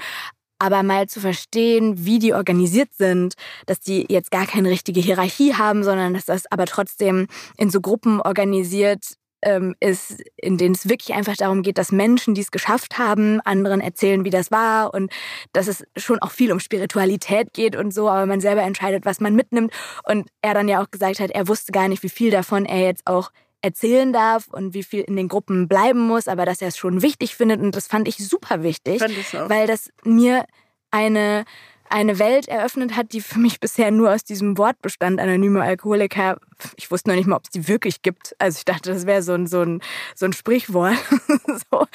Aber 0.60 0.84
mal 0.84 1.08
zu 1.08 1.20
verstehen, 1.20 2.06
wie 2.06 2.20
die 2.20 2.34
organisiert 2.34 2.90
sind, 2.94 3.34
dass 3.66 3.80
die 3.80 4.06
jetzt 4.10 4.32
gar 4.32 4.46
keine 4.46 4.70
richtige 4.70 5.02
Hierarchie 5.02 5.56
haben, 5.56 5.84
sondern 5.84 6.14
dass 6.14 6.26
das 6.26 6.50
aber 6.52 6.66
trotzdem 6.66 7.28
in 7.58 7.70
so 7.70 7.82
Gruppen 7.82 8.22
organisiert 8.22 9.16
ähm, 9.44 9.76
ist, 9.80 10.22
in 10.36 10.58
denen 10.58 10.76
es 10.76 10.90
wirklich 10.90 11.16
einfach 11.16 11.36
darum 11.36 11.62
geht, 11.62 11.78
dass 11.78 11.92
Menschen, 11.92 12.34
die 12.34 12.42
es 12.42 12.52
geschafft 12.52 12.98
haben, 12.98 13.42
anderen 13.42 13.82
erzählen, 13.82 14.26
wie 14.26 14.30
das 14.30 14.52
war 14.52 14.94
und 14.94 15.12
dass 15.52 15.68
es 15.68 15.84
schon 15.98 16.20
auch 16.20 16.32
viel 16.32 16.52
um 16.52 16.60
Spiritualität 16.60 17.54
geht 17.54 17.76
und 17.76 17.94
so, 17.94 18.10
aber 18.10 18.26
man 18.26 18.42
selber 18.42 18.64
entscheidet, 18.64 19.06
was 19.06 19.20
man 19.20 19.36
mitnimmt. 19.36 19.74
Und 20.04 20.28
er 20.42 20.54
dann 20.54 20.68
ja 20.68 20.82
auch 20.82 20.92
gesagt 20.92 21.20
hat, 21.20 21.32
er 21.32 21.48
wusste 21.48 21.72
gar 21.72 21.88
nicht, 21.88 22.04
wie 22.04 22.10
viel 22.10 22.32
davon 22.32 22.66
er 22.66 22.82
jetzt 22.82 23.06
auch 23.06 23.32
erzählen 23.62 24.12
darf 24.12 24.48
und 24.52 24.74
wie 24.74 24.84
viel 24.84 25.02
in 25.02 25.16
den 25.16 25.30
Gruppen 25.30 25.68
bleiben 25.68 26.00
muss, 26.00 26.28
aber 26.28 26.46
dass 26.46 26.62
er 26.62 26.68
es 26.68 26.78
schon 26.78 27.02
wichtig 27.02 27.36
findet 27.36 27.62
und 27.62 27.76
das 27.76 27.88
fand 27.88 28.08
ich 28.08 28.18
super 28.18 28.62
wichtig, 28.62 29.02
weil 29.48 29.68
das 29.68 29.90
mir 30.04 30.46
eine 30.92 31.46
eine 31.94 32.18
Welt 32.18 32.48
eröffnet 32.48 32.96
hat, 32.96 33.14
die 33.14 33.22
für 33.22 33.38
mich 33.38 33.60
bisher 33.60 33.92
nur 33.92 34.12
aus 34.12 34.24
diesem 34.24 34.58
Wort 34.58 34.82
bestand, 34.82 35.20
anonyme 35.20 35.62
Alkoholiker. 35.62 36.38
Ich 36.76 36.90
wusste 36.90 37.10
noch 37.10 37.16
nicht 37.16 37.28
mal, 37.28 37.36
ob 37.36 37.44
es 37.44 37.52
die 37.52 37.68
wirklich 37.68 38.02
gibt. 38.02 38.36
Also 38.40 38.58
ich 38.58 38.66
dachte, 38.66 38.92
das 38.92 39.06
wäre 39.06 39.22
so 39.22 39.34
ein, 39.34 39.46
so, 39.46 39.62
ein, 39.62 39.80
so 40.16 40.26
ein 40.26 40.34
Sprichwort. 40.34 40.98
so. 41.72 41.86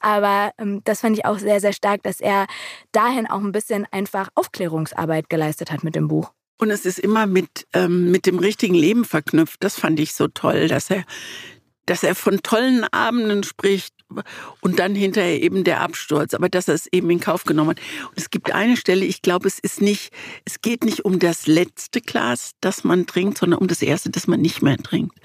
Aber 0.00 0.52
ähm, 0.58 0.82
das 0.84 1.00
fand 1.00 1.16
ich 1.16 1.24
auch 1.24 1.38
sehr, 1.38 1.60
sehr 1.60 1.72
stark, 1.72 2.02
dass 2.02 2.20
er 2.20 2.46
dahin 2.92 3.26
auch 3.26 3.40
ein 3.40 3.52
bisschen 3.52 3.86
einfach 3.92 4.28
Aufklärungsarbeit 4.34 5.30
geleistet 5.30 5.72
hat 5.72 5.82
mit 5.82 5.94
dem 5.94 6.08
Buch. 6.08 6.32
Und 6.58 6.70
es 6.70 6.84
ist 6.84 6.98
immer 6.98 7.26
mit, 7.26 7.66
ähm, 7.72 8.10
mit 8.10 8.26
dem 8.26 8.38
richtigen 8.38 8.74
Leben 8.74 9.06
verknüpft. 9.06 9.64
Das 9.64 9.78
fand 9.78 9.98
ich 9.98 10.14
so 10.14 10.28
toll, 10.28 10.68
dass 10.68 10.90
er 10.90 11.04
dass 11.86 12.02
er 12.02 12.16
von 12.16 12.42
tollen 12.42 12.84
Abenden 12.92 13.44
spricht 13.44 13.94
und 14.60 14.78
dann 14.78 14.94
hinterher 14.94 15.42
eben 15.42 15.64
der 15.64 15.80
Absturz, 15.80 16.34
aber 16.34 16.48
dass 16.48 16.68
er 16.68 16.74
es 16.74 16.86
eben 16.92 17.10
in 17.10 17.20
Kauf 17.20 17.44
genommen 17.44 17.70
hat. 17.70 17.80
Und 18.08 18.16
es 18.16 18.30
gibt 18.30 18.52
eine 18.52 18.76
Stelle, 18.76 19.04
ich 19.04 19.22
glaube, 19.22 19.48
es 19.48 19.58
ist 19.58 19.80
nicht, 19.80 20.12
es 20.44 20.60
geht 20.60 20.84
nicht 20.84 21.04
um 21.04 21.18
das 21.18 21.46
letzte 21.46 22.00
Glas, 22.00 22.52
das 22.60 22.84
man 22.84 23.06
trinkt, 23.06 23.38
sondern 23.38 23.60
um 23.60 23.66
das 23.66 23.82
erste, 23.82 24.10
das 24.10 24.26
man 24.26 24.40
nicht 24.40 24.62
mehr 24.62 24.76
trinkt. 24.78 25.16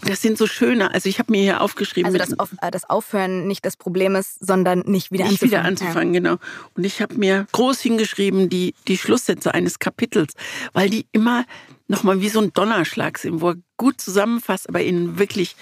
Und 0.00 0.10
das 0.10 0.20
sind 0.20 0.36
so 0.36 0.46
schöne, 0.46 0.92
also 0.92 1.08
ich 1.08 1.18
habe 1.18 1.32
mir 1.32 1.40
hier 1.40 1.60
aufgeschrieben. 1.60 2.06
Also 2.06 2.18
dass 2.18 2.38
auf, 2.38 2.50
äh, 2.60 2.70
das 2.70 2.88
Aufhören 2.88 3.46
nicht 3.46 3.64
das 3.64 3.76
Problem 3.76 4.14
ist, 4.14 4.44
sondern 4.44 4.80
nicht 4.80 5.10
wieder 5.10 5.24
nicht 5.24 5.42
anzufangen. 5.42 5.50
wieder 5.50 5.64
anzufangen, 5.64 6.14
ja. 6.14 6.20
genau. 6.20 6.36
Und 6.74 6.84
ich 6.84 7.00
habe 7.00 7.14
mir 7.14 7.46
groß 7.52 7.80
hingeschrieben 7.80 8.48
die, 8.48 8.74
die 8.86 8.98
Schlusssätze 8.98 9.54
eines 9.54 9.78
Kapitels, 9.78 10.34
weil 10.72 10.90
die 10.90 11.06
immer 11.12 11.44
nochmal 11.88 12.20
wie 12.20 12.28
so 12.28 12.40
ein 12.40 12.52
Donnerschlag 12.52 13.18
sind, 13.18 13.40
wo 13.40 13.50
er 13.50 13.56
gut 13.78 14.00
zusammenfasst, 14.00 14.68
aber 14.68 14.82
ihnen 14.82 15.18
wirklich 15.18 15.56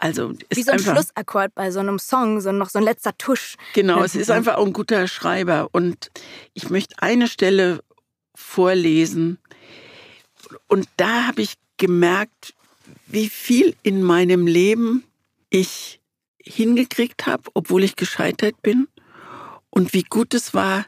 also 0.00 0.30
ist 0.48 0.56
Wie 0.56 0.62
so 0.62 0.70
ein 0.70 0.78
einfach, 0.78 0.94
Schlussakkord 0.94 1.54
bei 1.54 1.70
so 1.70 1.80
einem 1.80 1.98
Song, 1.98 2.40
so 2.40 2.52
noch 2.52 2.70
so 2.70 2.78
ein 2.78 2.84
letzter 2.84 3.16
Tusch. 3.18 3.56
Genau, 3.74 4.02
es 4.02 4.14
ist 4.14 4.30
einfach 4.30 4.56
auch 4.56 4.64
ein 4.64 4.72
guter 4.72 5.06
Schreiber. 5.06 5.68
Und 5.72 6.10
ich 6.54 6.70
möchte 6.70 7.02
eine 7.02 7.28
Stelle 7.28 7.80
vorlesen. 8.34 9.38
Und 10.68 10.88
da 10.96 11.26
habe 11.26 11.42
ich 11.42 11.54
gemerkt, 11.76 12.54
wie 13.08 13.28
viel 13.28 13.76
in 13.82 14.02
meinem 14.02 14.46
Leben 14.46 15.04
ich 15.50 16.00
hingekriegt 16.42 17.26
habe, 17.26 17.50
obwohl 17.52 17.84
ich 17.84 17.94
gescheitert 17.94 18.62
bin. 18.62 18.88
Und 19.68 19.92
wie 19.92 20.04
gut 20.04 20.32
es 20.32 20.54
war, 20.54 20.86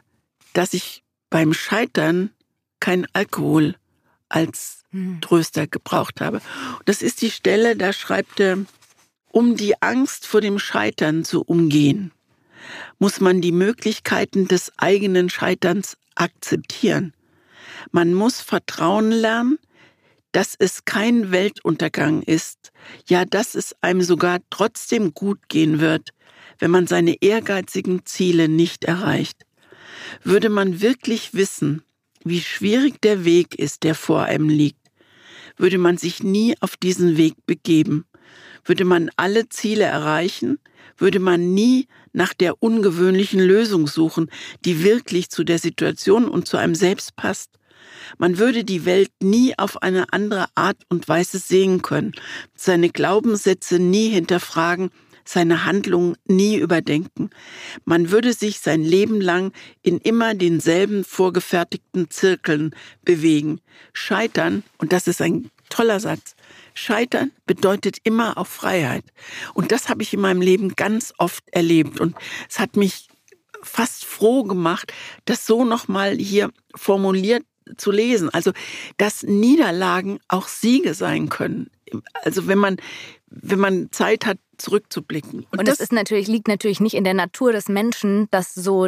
dass 0.53 0.73
ich 0.73 1.03
beim 1.29 1.53
Scheitern 1.53 2.31
kein 2.79 3.05
Alkohol 3.13 3.75
als 4.27 4.83
hm. 4.89 5.21
Tröster 5.21 5.67
gebraucht 5.67 6.19
habe. 6.19 6.37
Und 6.79 6.89
das 6.89 7.03
ist 7.03 7.21
die 7.21 7.31
Stelle, 7.31 7.75
da 7.75 7.93
schreibt 7.93 8.39
er, 8.39 8.57
um 9.33 9.57
die 9.57 9.81
Angst 9.81 10.27
vor 10.27 10.41
dem 10.41 10.59
Scheitern 10.59 11.25
zu 11.25 11.41
umgehen, 11.41 12.11
muss 12.99 13.19
man 13.19 13.41
die 13.41 13.51
Möglichkeiten 13.51 14.47
des 14.47 14.71
eigenen 14.77 15.27
Scheiterns 15.29 15.97
akzeptieren. 16.13 17.13
Man 17.91 18.13
muss 18.13 18.41
vertrauen 18.41 19.11
lernen, 19.11 19.57
dass 20.33 20.55
es 20.57 20.85
kein 20.85 21.31
Weltuntergang 21.31 22.21
ist, 22.21 22.71
ja, 23.07 23.25
dass 23.25 23.55
es 23.55 23.75
einem 23.81 24.03
sogar 24.03 24.39
trotzdem 24.51 25.15
gut 25.15 25.49
gehen 25.49 25.79
wird, 25.79 26.11
wenn 26.59 26.69
man 26.69 26.85
seine 26.85 27.21
ehrgeizigen 27.21 28.05
Ziele 28.05 28.47
nicht 28.47 28.83
erreicht. 28.83 29.47
Würde 30.23 30.49
man 30.49 30.79
wirklich 30.79 31.33
wissen, 31.33 31.83
wie 32.23 32.41
schwierig 32.41 33.01
der 33.01 33.25
Weg 33.25 33.55
ist, 33.55 33.83
der 33.83 33.95
vor 33.95 34.23
einem 34.23 34.47
liegt, 34.47 34.91
würde 35.57 35.79
man 35.79 35.97
sich 35.97 36.21
nie 36.21 36.55
auf 36.61 36.77
diesen 36.77 37.17
Weg 37.17 37.33
begeben. 37.47 38.05
Würde 38.65 38.85
man 38.85 39.09
alle 39.15 39.49
Ziele 39.49 39.83
erreichen, 39.83 40.59
würde 40.97 41.19
man 41.19 41.53
nie 41.53 41.87
nach 42.13 42.33
der 42.33 42.61
ungewöhnlichen 42.61 43.41
Lösung 43.41 43.87
suchen, 43.87 44.29
die 44.65 44.83
wirklich 44.83 45.29
zu 45.29 45.43
der 45.43 45.59
Situation 45.59 46.27
und 46.27 46.47
zu 46.47 46.57
einem 46.57 46.75
selbst 46.75 47.15
passt. 47.15 47.49
Man 48.17 48.37
würde 48.37 48.63
die 48.63 48.85
Welt 48.85 49.11
nie 49.21 49.57
auf 49.57 49.81
eine 49.81 50.13
andere 50.13 50.45
Art 50.55 50.77
und 50.89 51.07
Weise 51.07 51.39
sehen 51.39 51.81
können, 51.81 52.13
seine 52.55 52.89
Glaubenssätze 52.89 53.79
nie 53.79 54.09
hinterfragen, 54.09 54.91
seine 55.25 55.65
Handlungen 55.65 56.15
nie 56.25 56.57
überdenken. 56.57 57.29
Man 57.85 58.11
würde 58.11 58.33
sich 58.33 58.59
sein 58.59 58.83
Leben 58.83 59.21
lang 59.21 59.53
in 59.81 59.99
immer 59.99 60.35
denselben 60.35 61.03
vorgefertigten 61.03 62.09
Zirkeln 62.09 62.75
bewegen. 63.03 63.61
Scheitern, 63.93 64.63
und 64.77 64.91
das 64.91 65.07
ist 65.07 65.21
ein 65.21 65.49
toller 65.69 65.99
Satz, 65.99 66.35
Scheitern 66.73 67.31
bedeutet 67.45 67.97
immer 68.03 68.37
auch 68.37 68.47
Freiheit. 68.47 69.05
Und 69.53 69.71
das 69.71 69.89
habe 69.89 70.03
ich 70.03 70.13
in 70.13 70.21
meinem 70.21 70.41
Leben 70.41 70.75
ganz 70.75 71.13
oft 71.17 71.43
erlebt. 71.51 71.99
Und 71.99 72.15
es 72.49 72.59
hat 72.59 72.75
mich 72.75 73.07
fast 73.61 74.05
froh 74.05 74.43
gemacht, 74.43 74.93
das 75.25 75.45
so 75.45 75.63
nochmal 75.65 76.15
hier 76.15 76.51
formuliert 76.75 77.43
zu 77.77 77.91
lesen. 77.91 78.29
Also, 78.29 78.51
dass 78.97 79.23
Niederlagen 79.23 80.19
auch 80.27 80.47
Siege 80.47 80.93
sein 80.93 81.29
können. 81.29 81.69
Also, 82.23 82.47
wenn 82.47 82.57
man, 82.57 82.77
wenn 83.27 83.59
man 83.59 83.91
Zeit 83.91 84.25
hat, 84.25 84.37
zurückzublicken. 84.57 85.45
Und, 85.51 85.59
Und 85.59 85.67
das, 85.67 85.77
das 85.77 85.85
ist 85.85 85.93
natürlich, 85.93 86.27
liegt 86.27 86.47
natürlich 86.47 86.79
nicht 86.79 86.95
in 86.95 87.03
der 87.03 87.13
Natur 87.13 87.53
des 87.53 87.69
Menschen, 87.69 88.27
das 88.31 88.53
so 88.53 88.87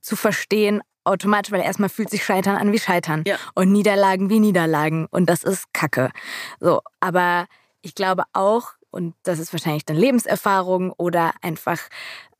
zu 0.00 0.16
verstehen, 0.16 0.80
automatisch, 1.06 1.52
weil 1.52 1.60
erstmal 1.60 1.88
fühlt 1.88 2.10
sich 2.10 2.24
Scheitern 2.24 2.56
an 2.56 2.72
wie 2.72 2.78
Scheitern 2.78 3.24
ja. 3.26 3.36
und 3.54 3.72
Niederlagen 3.72 4.30
wie 4.30 4.40
Niederlagen 4.40 5.06
und 5.10 5.26
das 5.26 5.42
ist 5.42 5.72
Kacke. 5.72 6.10
So, 6.60 6.80
aber 7.00 7.46
ich 7.82 7.94
glaube 7.94 8.24
auch, 8.32 8.72
und 8.90 9.14
das 9.22 9.38
ist 9.38 9.52
wahrscheinlich 9.52 9.84
dann 9.84 9.96
Lebenserfahrung 9.96 10.92
oder 10.92 11.32
einfach 11.42 11.78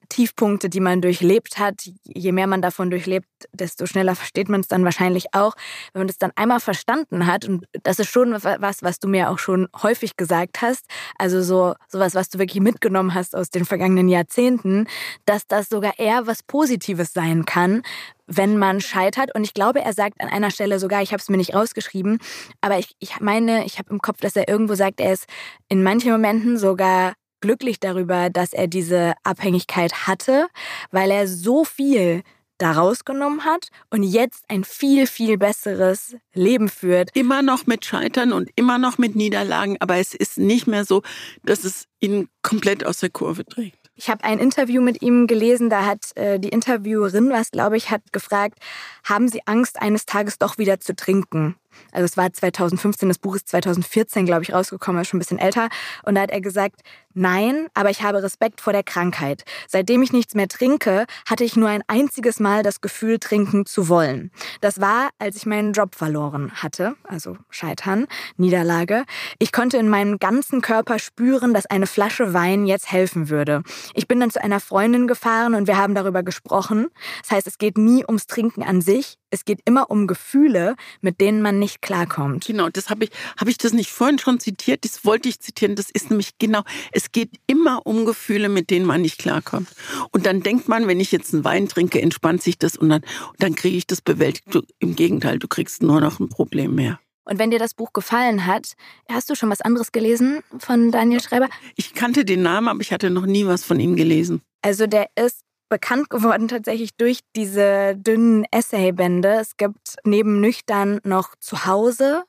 Tiefpunkte, 0.09 0.68
die 0.68 0.81
man 0.81 1.00
durchlebt 1.00 1.59
hat, 1.59 1.83
je 2.05 2.33
mehr 2.33 2.46
man 2.46 2.62
davon 2.62 2.90
durchlebt, 2.90 3.26
desto 3.52 3.87
schneller 3.87 4.14
versteht 4.14 4.48
man 4.48 4.61
es 4.61 4.68
dann 4.68 4.85
wahrscheinlich 4.85 5.35
auch. 5.35 5.55
Wenn 5.92 6.00
man 6.00 6.07
das 6.07 6.18
dann 6.18 6.33
einmal 6.37 6.61
verstanden 6.61 7.26
hat, 7.26 7.44
und 7.44 7.66
das 7.83 7.98
ist 7.98 8.09
schon 8.09 8.33
was, 8.33 8.83
was 8.83 8.98
du 9.00 9.09
mir 9.09 9.31
auch 9.31 9.38
schon 9.38 9.68
häufig 9.83 10.16
gesagt 10.16 10.62
hast, 10.62 10.87
also 11.18 11.42
so 11.42 11.74
sowas, 11.88 12.14
was 12.14 12.29
du 12.29 12.38
wirklich 12.38 12.62
mitgenommen 12.62 13.14
hast 13.14 13.35
aus 13.35 13.50
den 13.50 13.64
vergangenen 13.64 14.09
Jahrzehnten, 14.09 14.87
dass 15.24 15.46
das 15.46 15.68
sogar 15.68 15.98
eher 15.98 16.26
was 16.26 16.42
Positives 16.42 17.12
sein 17.12 17.44
kann, 17.44 17.83
wenn 18.27 18.59
man 18.59 18.81
scheitert. 18.81 19.35
Und 19.35 19.45
ich 19.45 19.55
glaube, 19.55 19.81
er 19.81 19.93
sagt 19.93 20.21
an 20.21 20.29
einer 20.29 20.51
Stelle 20.51 20.79
sogar, 20.79 21.03
ich 21.03 21.12
habe 21.12 21.21
es 21.21 21.29
mir 21.29 21.37
nicht 21.37 21.55
rausgeschrieben, 21.55 22.19
aber 22.61 22.79
ich, 22.79 22.95
ich 22.99 23.21
meine, 23.21 23.65
ich 23.65 23.79
habe 23.79 23.91
im 23.91 24.01
Kopf, 24.01 24.21
dass 24.21 24.37
er 24.37 24.49
irgendwo 24.49 24.75
sagt, 24.75 25.01
er 25.01 25.12
ist 25.12 25.27
in 25.69 25.83
manchen 25.83 26.12
Momenten 26.12 26.59
sogar 26.59 27.15
glücklich 27.41 27.81
darüber, 27.81 28.31
dass 28.31 28.53
er 28.53 28.67
diese 28.67 29.15
Abhängigkeit 29.23 30.07
hatte, 30.07 30.49
weil 30.91 31.11
er 31.11 31.29
so 31.29 31.65
viel 31.65 32.23
da 32.59 32.73
rausgenommen 32.73 33.45
hat 33.45 33.69
und 33.91 34.03
jetzt 34.03 34.45
ein 34.49 34.65
viel, 34.65 35.07
viel 35.07 35.37
besseres 35.37 36.17
Leben 36.33 36.69
führt. 36.69 37.11
Immer 37.15 37.43
noch 37.43 37.67
mit 37.67 37.85
Scheitern 37.85 38.33
und 38.33 38.51
immer 38.57 38.79
noch 38.79 38.99
mit 38.99 39.15
Niederlagen, 39.15 39.77
aber 39.81 39.97
es 39.97 40.15
ist 40.15 40.39
nicht 40.39 40.67
mehr 40.67 40.85
so, 40.85 41.03
dass 41.45 41.65
es 41.65 41.87
ihn 42.01 42.29
komplett 42.43 42.87
aus 42.87 43.01
der 43.01 43.11
Kurve 43.11 43.45
trägt. 43.45 43.86
Ich 43.98 44.11
habe 44.11 44.24
ein 44.24 44.38
Interview 44.38 44.82
mit 44.82 45.00
ihm 45.00 45.26
gelesen, 45.26 45.70
da 45.70 45.87
hat 45.87 46.14
äh, 46.16 46.38
die 46.38 46.50
Interviewerin, 46.50 47.30
was 47.30 47.50
glaube 47.50 47.78
ich, 47.78 47.90
hat 47.90 48.12
gefragt, 48.12 48.59
haben 49.04 49.28
Sie 49.28 49.40
Angst, 49.46 49.80
eines 49.80 50.04
Tages 50.04 50.38
doch 50.38 50.59
wieder 50.59 50.80
zu 50.80 50.94
trinken? 50.94 51.56
Also 51.93 52.05
es 52.05 52.17
war 52.17 52.33
2015, 52.33 53.09
das 53.09 53.19
Buch 53.19 53.37
ist 53.37 53.49
2014, 53.49 54.27
glaube 54.27 54.43
ich, 54.43 54.53
rausgekommen, 54.53 55.03
ist 55.03 55.09
schon 55.09 55.19
ein 55.19 55.21
bisschen 55.21 55.39
älter. 55.39 55.69
Und 56.05 56.15
da 56.15 56.23
hat 56.23 56.31
er 56.31 56.41
gesagt, 56.41 56.83
nein, 57.15 57.69
aber 57.75 57.91
ich 57.91 58.03
habe 58.03 58.23
Respekt 58.23 58.61
vor 58.61 58.73
der 58.73 58.83
Krankheit. 58.83 59.45
Seitdem 59.69 60.03
ich 60.03 60.12
nichts 60.12 60.35
mehr 60.35 60.49
trinke, 60.49 61.07
hatte 61.29 61.45
ich 61.45 61.57
nur 61.57 61.69
ein 61.69 61.83
einziges 61.87 62.41
Mal 62.41 62.62
das 62.62 62.81
Gefühl, 62.81 63.19
trinken 63.19 63.67
zu 63.67 63.89
wollen. 63.89 64.31
Das 64.61 64.81
war, 64.81 65.11
als 65.19 65.37
ich 65.37 65.47
meinen 65.47 65.73
Job 65.73 65.95
verloren 65.95 66.53
hatte, 66.55 66.95
also 67.05 67.37
Scheitern, 67.51 68.07
Niederlage. 68.37 69.05
Ich 69.39 69.53
konnte 69.53 69.79
in 69.79 69.89
meinem 69.89 70.19
ganzen 70.19 70.61
Körper 70.61 70.99
spüren, 70.99 71.55
dass 71.55 71.67
eine 71.67 71.87
Flasche 71.87 72.35
Wein 72.35 72.67
jetzt 72.67 72.93
helfen 72.93 73.31
würde. 73.31 73.62
Ich 73.95 74.07
bin 74.07 74.21
dann 74.21 74.31
zu 74.31 74.43
einer 74.43 74.61
Freundin 74.61 75.07
gefahren 75.07 75.55
und 75.55 75.67
wir 75.67 75.79
haben 75.79 75.95
darüber 75.95 76.23
gesprochen. 76.23 76.89
Das 77.23 77.31
heißt, 77.31 77.47
es 77.47 77.59
geht 77.59 77.79
nie 77.79 78.05
ums 78.05 78.27
Trinken 78.27 78.62
an 78.62 78.81
sich. 78.81 79.19
Es 79.31 79.45
geht 79.45 79.61
immer 79.65 79.91
um 79.91 80.07
Gefühle, 80.07 80.77
mit 81.01 81.21
denen 81.21 81.43
man 81.43 81.59
nicht 81.59 81.83
klarkommt. 81.83 82.47
Genau, 82.47 82.69
das 82.69 82.91
habe 82.91 83.05
ich, 83.05 83.11
habe 83.39 83.51
ich 83.51 83.59
das 83.59 83.73
nicht 83.73 83.91
vorhin 83.91 84.19
schon 84.19 84.41
zitiert? 84.41 84.85
Das 84.85 85.05
wollte 85.05 85.29
ich 85.29 85.41
zitieren. 85.41 85.75
Das 85.75 85.91
ist 85.91 86.11
nämlich 86.11 86.39
genau, 86.39 86.62
es 86.93 87.12
geht 87.12 87.31
immer 87.47 87.87
um 87.87 88.05
Gefühle, 88.05 88.49
mit 88.49 88.71
denen 88.71 88.87
man 88.87 89.03
nicht 89.03 89.19
klarkommt. 89.19 89.69
Und 90.12 90.27
dann 90.27 90.43
denkt 90.43 90.69
man, 90.69 90.87
wenn 90.87 91.01
ich 91.01 91.12
jetzt 91.12 91.35
einen 91.35 91.45
Wein 91.45 91.69
trinke, 91.69 92.01
entspannt 92.01 92.43
sich 92.43 92.59
das 92.59 92.77
und 92.77 92.89
dann, 92.89 93.03
dann 93.39 93.55
kriege 93.55 93.77
ich 93.77 93.87
das 93.87 94.01
bewältigt. 94.01 94.55
Du, 94.55 94.62
Im 94.79 94.95
Gegenteil, 94.97 95.39
du 95.39 95.49
kriegst 95.49 95.83
nur 95.83 96.01
noch 96.01 96.21
ein 96.21 96.29
Problem 96.29 96.75
mehr. 96.75 96.99
Und 97.29 97.41
wenn 97.41 97.51
dir 97.51 97.59
das 97.59 97.75
Buch 97.75 97.93
gefallen 97.93 98.47
hat, 98.47 98.75
hast 99.11 99.29
du 99.29 99.35
schon 99.35 99.51
was 99.51 99.61
anderes 99.61 99.91
gelesen 99.91 100.43
von 100.59 100.93
Daniel 100.93 101.21
Schreiber? 101.21 101.49
Ich 101.75 101.93
kannte 101.93 102.25
den 102.25 102.43
Namen, 102.43 102.69
aber 102.69 102.81
ich 102.81 102.93
hatte 102.93 103.11
noch 103.11 103.27
nie 103.27 103.47
was 103.47 103.65
von 103.65 103.81
ihm 103.81 103.97
gelesen. 103.97 104.43
Also 104.62 104.87
der 104.87 105.09
ist 105.17 105.41
bekannt 105.68 106.11
geworden 106.11 106.48
tatsächlich 106.48 106.90
durch 106.96 107.20
diese 107.35 107.96
dünnen 107.96 108.44
Essaybände. 108.50 109.35
Es 109.40 109.57
gibt 109.57 109.96
neben 110.05 110.40
Nüchtern 110.40 111.00
noch 111.05 111.35
Zuhause 111.40 112.24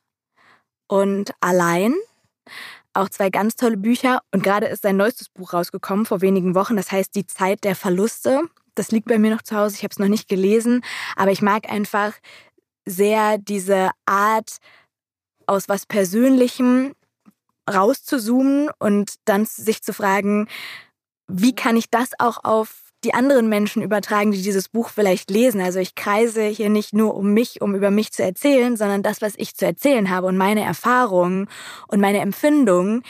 und 0.87 1.31
Allein. 1.39 1.95
Auch 2.93 3.09
zwei 3.09 3.29
ganz 3.29 3.55
tolle 3.55 3.77
Bücher. 3.77 4.21
Und 4.31 4.43
gerade 4.43 4.67
ist 4.67 4.81
sein 4.81 4.97
neuestes 4.97 5.29
Buch 5.29 5.53
rausgekommen 5.53 6.05
vor 6.05 6.21
wenigen 6.21 6.55
Wochen. 6.55 6.75
Das 6.75 6.91
heißt 6.91 7.13
Die 7.15 7.27
Zeit 7.27 7.63
der 7.63 7.75
Verluste. 7.75 8.41
Das 8.73 8.91
liegt 8.91 9.07
bei 9.07 9.19
mir 9.19 9.31
noch 9.31 9.43
zu 9.43 9.55
Hause. 9.55 9.75
Ich 9.75 9.83
habe 9.83 9.91
es 9.91 9.99
noch 9.99 10.07
nicht 10.07 10.27
gelesen. 10.27 10.83
Aber 11.15 11.31
ich 11.31 11.41
mag 11.41 11.69
einfach 11.69 12.13
sehr 12.85 13.37
diese 13.37 13.91
Art, 14.05 14.57
aus 15.45 15.69
was 15.69 15.85
Persönlichem 15.85 16.93
rauszuzoomen 17.69 18.69
und 18.79 19.15
dann 19.25 19.45
sich 19.45 19.81
zu 19.81 19.93
fragen, 19.93 20.47
wie 21.27 21.53
kann 21.53 21.75
ich 21.75 21.89
das 21.89 22.11
auch 22.19 22.43
auf 22.43 22.86
die 23.03 23.13
anderen 23.13 23.47
Menschen 23.47 23.83
übertragen, 23.83 24.31
die 24.31 24.41
dieses 24.41 24.69
Buch 24.69 24.89
vielleicht 24.89 25.29
lesen. 25.29 25.61
Also 25.61 25.79
ich 25.79 25.95
kreise 25.95 26.43
hier 26.43 26.69
nicht 26.69 26.93
nur 26.93 27.15
um 27.15 27.33
mich, 27.33 27.61
um 27.61 27.75
über 27.75 27.91
mich 27.91 28.11
zu 28.11 28.23
erzählen, 28.23 28.75
sondern 28.75 29.03
das, 29.03 29.21
was 29.21 29.33
ich 29.37 29.55
zu 29.55 29.65
erzählen 29.65 30.09
habe 30.09 30.27
und 30.27 30.37
meine 30.37 30.61
Erfahrungen 30.61 31.47
und 31.87 32.01
meine 32.01 32.19
Empfindungen, 32.19 33.03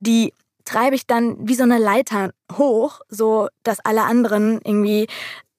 die 0.00 0.32
treibe 0.64 0.96
ich 0.96 1.06
dann 1.06 1.36
wie 1.46 1.54
so 1.54 1.62
eine 1.62 1.78
Leiter 1.78 2.30
hoch, 2.56 3.00
so 3.08 3.48
dass 3.62 3.80
alle 3.80 4.02
anderen 4.02 4.60
irgendwie 4.64 5.06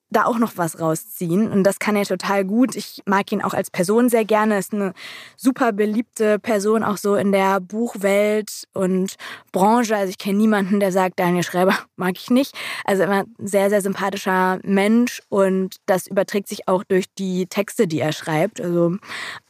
da 0.09 0.25
auch 0.25 0.37
noch 0.37 0.53
was 0.55 0.79
rausziehen. 0.79 1.51
Und 1.51 1.63
das 1.63 1.79
kann 1.79 1.95
er 1.95 2.05
total 2.05 2.45
gut. 2.45 2.75
Ich 2.75 3.01
mag 3.05 3.31
ihn 3.31 3.41
auch 3.41 3.53
als 3.53 3.69
Person 3.69 4.09
sehr 4.09 4.25
gerne. 4.25 4.57
Ist 4.57 4.73
eine 4.73 4.93
super 5.35 5.73
beliebte 5.73 6.39
Person, 6.39 6.83
auch 6.83 6.97
so 6.97 7.15
in 7.15 7.31
der 7.31 7.59
Buchwelt 7.59 8.67
und 8.73 9.15
Branche. 9.51 9.95
Also 9.95 10.09
ich 10.09 10.17
kenne 10.17 10.37
niemanden, 10.37 10.79
der 10.79 10.91
sagt, 10.91 11.19
Daniel 11.19 11.43
Schreiber 11.43 11.77
mag 11.95 12.15
ich 12.17 12.29
nicht. 12.29 12.55
Also 12.85 13.03
immer 13.03 13.25
sehr, 13.37 13.69
sehr 13.69 13.81
sympathischer 13.81 14.59
Mensch. 14.63 15.21
Und 15.29 15.75
das 15.85 16.07
überträgt 16.07 16.47
sich 16.47 16.67
auch 16.67 16.83
durch 16.83 17.05
die 17.17 17.47
Texte, 17.47 17.87
die 17.87 17.99
er 17.99 18.13
schreibt. 18.13 18.61
Also 18.61 18.97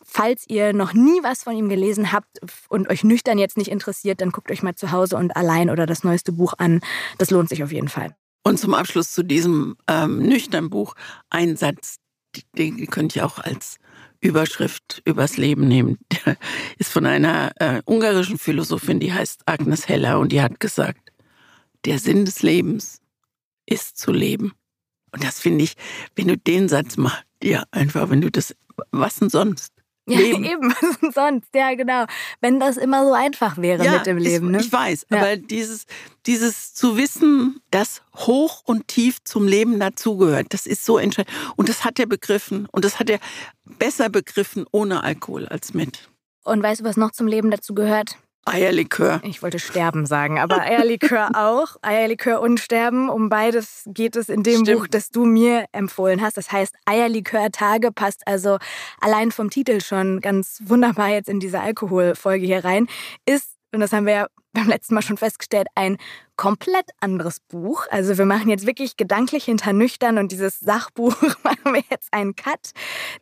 Falls 0.10 0.46
ihr 0.48 0.72
noch 0.72 0.94
nie 0.94 1.22
was 1.22 1.44
von 1.44 1.54
ihm 1.54 1.68
gelesen 1.68 2.14
habt 2.14 2.40
und 2.70 2.90
euch 2.90 3.04
nüchtern 3.04 3.38
jetzt 3.38 3.58
nicht 3.58 3.70
interessiert, 3.70 4.22
dann 4.22 4.32
guckt 4.32 4.50
euch 4.50 4.64
mal 4.64 4.74
zu 4.74 4.94
Hause 4.94 5.18
und 5.18 5.36
allein 5.36 5.70
oder 5.70 5.86
das 5.86 6.06
neueste 6.06 6.32
Buch 6.32 6.54
an. 6.58 6.80
Das 7.18 7.30
lohnt 7.30 7.50
sich 7.50 7.62
auf 7.62 7.74
jeden 7.74 7.90
Fall. 7.90 8.16
Und 8.48 8.58
zum 8.58 8.74
Abschluss 8.74 9.12
zu 9.12 9.24
diesem 9.24 9.76
ähm, 9.90 10.20
nüchternen 10.20 10.70
Buch 10.70 10.96
ein 11.30 11.58
Satz, 11.58 11.98
den, 12.58 12.78
den 12.78 12.88
könnte 12.88 13.20
ich 13.20 13.22
auch 13.22 13.40
als 13.40 13.76
Überschrift 14.22 15.02
übers 15.04 15.36
Leben 15.36 15.68
nehmen. 15.68 15.98
Der 16.14 16.38
ist 16.78 16.94
von 16.94 17.06
einer 17.06 17.52
äh, 17.58 17.82
ungarischen 17.86 18.38
Philosophin, 18.38 19.02
die 19.02 19.12
heißt 19.12 19.42
Agnes 19.48 19.90
Heller 19.90 20.18
und 20.20 20.32
die 20.32 20.42
hat 20.42 20.62
gesagt, 20.62 21.12
der 21.84 22.00
Sinn 22.00 22.24
des 22.24 22.42
Lebens 22.42 23.02
ist 23.66 23.98
zu 23.98 24.14
leben. 24.14 24.54
Und 25.12 25.26
das 25.26 25.42
finde 25.42 25.66
ich, 25.66 25.74
wenn 26.16 26.30
du 26.30 26.38
den 26.38 26.70
Satz 26.70 26.96
machst, 26.96 27.26
ja, 27.44 27.66
einfach, 27.72 28.10
wenn 28.10 28.22
du 28.22 28.32
das, 28.32 28.56
was 28.92 29.18
denn 29.18 29.30
sonst? 29.30 29.74
Ja, 30.08 30.20
Leben. 30.20 30.44
eben, 30.46 30.74
sonst, 31.14 31.54
ja, 31.54 31.76
genau. 31.76 32.06
Wenn 32.40 32.60
das 32.60 32.78
immer 32.78 33.06
so 33.06 33.14
einfach 33.14 33.58
wäre 33.58 33.84
ja, 33.84 33.92
mit 33.94 34.06
dem 34.06 34.18
Leben. 34.18 34.52
Ne? 34.52 34.60
Ich 34.60 34.72
weiß, 34.72 35.08
ja. 35.10 35.18
aber 35.18 35.36
dieses, 35.36 35.86
dieses 36.26 36.74
zu 36.74 36.98
wissen, 36.98 37.60
dass 37.72 38.02
hoch 38.16 38.64
und 38.66 38.88
tief 38.88 39.24
zum 39.24 39.48
Leben 39.48 39.80
dazugehört, 39.80 40.48
das 40.50 40.66
ist 40.66 40.86
so 40.86 40.98
entscheidend. 40.98 41.34
Und 41.58 41.68
das 41.68 41.84
hat 41.84 42.00
er 42.00 42.06
begriffen. 42.06 42.68
Und 42.72 42.86
das 42.86 43.00
hat 43.00 43.10
er 43.10 43.20
besser 43.66 44.10
begriffen 44.10 44.66
ohne 44.72 45.04
Alkohol 45.04 45.46
als 45.48 45.74
mit. 45.74 46.10
Und 46.44 46.64
weißt 46.64 46.82
du, 46.82 46.86
was 46.86 46.96
noch 46.96 47.12
zum 47.12 47.28
Leben 47.28 47.52
dazu 47.52 47.76
gehört? 47.76 48.18
Eierlikör. 48.48 49.22
Ich 49.24 49.42
wollte 49.44 49.60
sterben 49.60 50.06
sagen, 50.06 50.40
aber 50.40 50.62
Eierlikör 50.62 51.30
auch. 51.34 51.76
Eierlikör 51.82 52.42
und 52.42 52.60
Sterben. 52.60 53.10
Um 53.10 53.30
beides 53.30 53.84
geht 53.88 54.16
es 54.16 54.30
in 54.30 54.44
dem 54.44 54.62
Stimmt. 54.62 54.80
Buch, 54.80 54.88
das 54.88 55.10
du 55.10 55.26
mir 55.26 55.66
empfohlen 55.72 56.22
hast. 56.22 56.38
Das 56.38 56.52
heißt 56.52 56.76
Eierlikör-Tage 56.86 57.92
passt 57.92 58.26
also 58.28 58.58
allein 59.00 59.32
vom 59.32 59.50
Titel 59.50 59.82
schon 59.82 60.22
ganz 60.22 60.62
wunderbar 60.66 61.10
jetzt 61.10 61.30
in 61.30 61.40
diese 61.40 61.60
Alkoholfolge 61.60 62.46
hier 62.46 62.64
rein. 62.64 62.88
Ist, 63.26 63.56
und 63.74 63.80
das 63.80 63.92
haben 63.94 64.06
wir 64.06 64.14
ja 64.14 64.28
beim 64.58 64.68
letzten 64.68 64.96
Mal 64.96 65.02
schon 65.02 65.18
festgestellt, 65.18 65.68
ein 65.76 65.98
komplett 66.36 66.86
anderes 67.00 67.40
Buch. 67.40 67.86
Also 67.90 68.18
wir 68.18 68.26
machen 68.26 68.50
jetzt 68.50 68.66
wirklich 68.66 68.98
gedanklich 68.98 69.46
hinter 69.46 69.74
nüchtern 69.74 70.18
und 70.18 70.32
dieses 70.32 70.60
Sachbuch 70.60 71.16
machen 71.44 71.74
wir 71.74 71.84
jetzt 71.90 72.10
einen 72.12 72.36
Cut. 72.36 72.72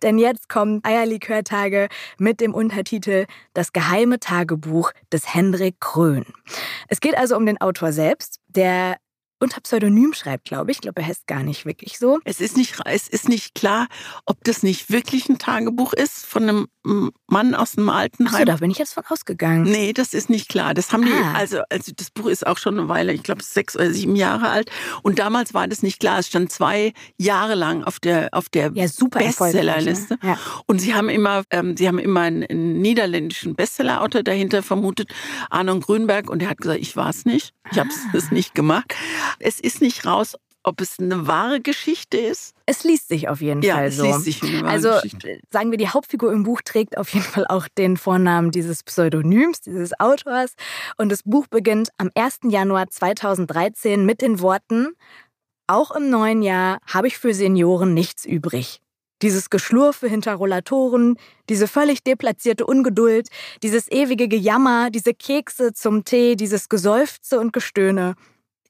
Denn 0.02 0.18
jetzt 0.18 0.50
kommen 0.50 0.82
Eierlikörtage 0.84 1.88
mit 2.18 2.42
dem 2.42 2.54
Untertitel 2.54 3.26
Das 3.54 3.74
geheime 3.74 4.20
Tagebuch 4.20 4.92
des 5.12 5.34
Hendrik 5.34 5.80
Krön. 5.80 6.26
Es 6.88 7.00
geht 7.00 7.18
also 7.18 7.36
um 7.36 7.46
den 7.46 7.60
Autor 7.60 7.92
selbst, 7.92 8.40
der 8.48 8.98
unter 9.40 9.62
Pseudonym 9.62 10.14
schreibt, 10.14 10.46
glaube 10.46 10.72
ich. 10.72 10.78
Ich 10.78 10.82
glaube, 10.82 11.02
er 11.02 11.08
heißt 11.08 11.28
gar 11.28 11.44
nicht 11.44 11.66
wirklich 11.66 11.98
so. 11.98 12.20
Es 12.24 12.40
ist 12.40 12.58
nicht, 12.58 12.76
es 12.86 13.08
ist 13.08 13.30
nicht 13.30 13.56
klar, 13.56 13.88
ob 14.26 14.44
das 14.44 14.64
nicht 14.64 14.90
wirklich 14.90 15.30
ein 15.30 15.38
Tagebuch 15.38 15.94
ist 15.94 16.26
von 16.26 16.44
einem 16.44 16.68
Mann 17.28 17.56
aus 17.56 17.78
einem 17.78 17.90
Altenheim. 17.90 18.34
Ach 18.36 18.40
so, 18.40 18.46
da 18.46 18.56
bin 18.58 18.72
ich 18.72 18.78
jetzt 18.78 18.94
von 18.94 19.04
ausgegangen. 19.08 19.64
Nee, 19.64 19.94
das 19.94 20.14
ist 20.14 20.30
nicht 20.30 20.50
klar. 20.50 20.74
Das 20.74 20.94
haben 20.94 21.04
ah. 21.04 21.08
die, 21.08 21.38
also, 21.38 21.62
also 21.70 21.92
das 21.96 22.12
Buch 22.12 22.28
ist 22.28 22.46
auch 22.46 22.58
schon 22.58 22.80
eine 22.80 22.90
Weile, 22.90 23.14
ich 23.14 23.24
glaube 23.24 23.44
sechs 23.44 23.76
oder 23.76 23.92
sieben 23.92 24.16
Jahre 24.16 24.50
alt. 24.50 24.72
Und 25.02 25.20
damals 25.20 25.54
war 25.54 25.68
das 25.68 25.82
nicht 25.84 26.00
klar. 26.00 26.20
Es 26.20 26.28
stand 26.28 26.52
zwei 26.52 26.94
Jahre 27.18 27.56
lang 27.56 27.84
auf 27.84 28.00
der, 28.00 28.30
auf 28.32 28.50
der 28.50 28.72
ja, 28.74 28.86
Bestsellerliste. 28.86 30.16
Ne? 30.22 30.30
Ja. 30.30 30.40
Und 30.68 30.80
sie 30.80 30.94
haben 30.94 31.10
immer, 31.10 31.44
ähm, 31.50 31.76
sie 31.76 31.88
haben 31.88 32.00
immer 32.00 32.22
einen, 32.22 32.44
einen 32.44 32.82
niederländischen 32.82 33.56
Bestsellerautor 33.56 34.24
dahinter 34.24 34.64
vermutet, 34.64 35.10
Arnon 35.50 35.82
Grünberg, 35.82 36.30
und 36.30 36.42
er 36.42 36.50
hat 36.50 36.58
gesagt, 36.60 36.80
ich 36.80 36.96
war 36.96 37.10
es 37.10 37.26
nicht. 37.26 37.54
Ich 37.72 37.80
habe 37.80 37.90
es 38.14 38.28
ah. 38.30 38.34
nicht 38.34 38.56
gemacht. 38.56 38.96
Es 39.40 39.60
ist 39.60 39.82
nicht 39.82 40.06
raus, 40.06 40.36
ob 40.66 40.82
es 40.82 41.00
eine 41.00 41.28
wahre 41.28 41.62
Geschichte 41.62 42.18
ist? 42.18 42.56
Es 42.66 42.84
liest 42.84 43.08
sich 43.08 43.30
auf 43.30 43.42
jeden 43.42 43.62
ja, 43.62 43.76
Fall 43.76 43.92
so. 43.92 44.06
Es 44.06 44.26
liest 44.26 44.42
sich 44.42 44.44
eine 44.44 44.64
wahre 44.64 44.74
also 44.74 44.90
Geschichte. 44.96 45.40
sagen 45.52 45.72
wir, 45.72 45.78
die 45.78 45.90
Hauptfigur 45.90 46.34
im 46.34 46.44
Buch 46.44 46.62
trägt 46.64 46.98
auf 46.98 47.14
jeden 47.14 47.26
Fall 47.26 47.46
auch 47.48 47.68
den 47.68 47.98
Vornamen 47.98 48.52
dieses 48.52 48.84
Pseudonyms, 48.84 49.62
dieses 49.62 50.00
Autors. 50.00 50.54
Und 50.98 51.10
das 51.12 51.24
Buch 51.24 51.48
beginnt 51.48 51.90
am 51.98 52.10
1. 52.16 52.40
Januar 52.46 52.90
2013 52.90 54.06
mit 54.06 54.22
den 54.22 54.40
Worten, 54.40 54.94
auch 55.68 55.92
im 55.92 56.10
neuen 56.10 56.44
Jahr 56.44 56.80
habe 56.86 57.08
ich 57.08 57.18
für 57.18 57.34
Senioren 57.34 57.94
nichts 57.94 58.26
übrig. 58.26 58.82
Dieses 59.22 59.50
Geschlurfe 59.50 60.08
hinter 60.08 60.36
Rollatoren, 60.36 61.18
diese 61.50 61.68
völlig 61.68 62.04
deplatzierte 62.04 62.66
Ungeduld, 62.66 63.30
dieses 63.64 63.90
ewige 63.90 64.28
Gejammer, 64.28 64.90
diese 64.90 65.14
Kekse 65.14 65.74
zum 65.74 66.04
Tee, 66.04 66.36
dieses 66.36 66.70
Geseufze 66.70 67.40
und 67.40 67.54
Gestöhne. 67.54 68.16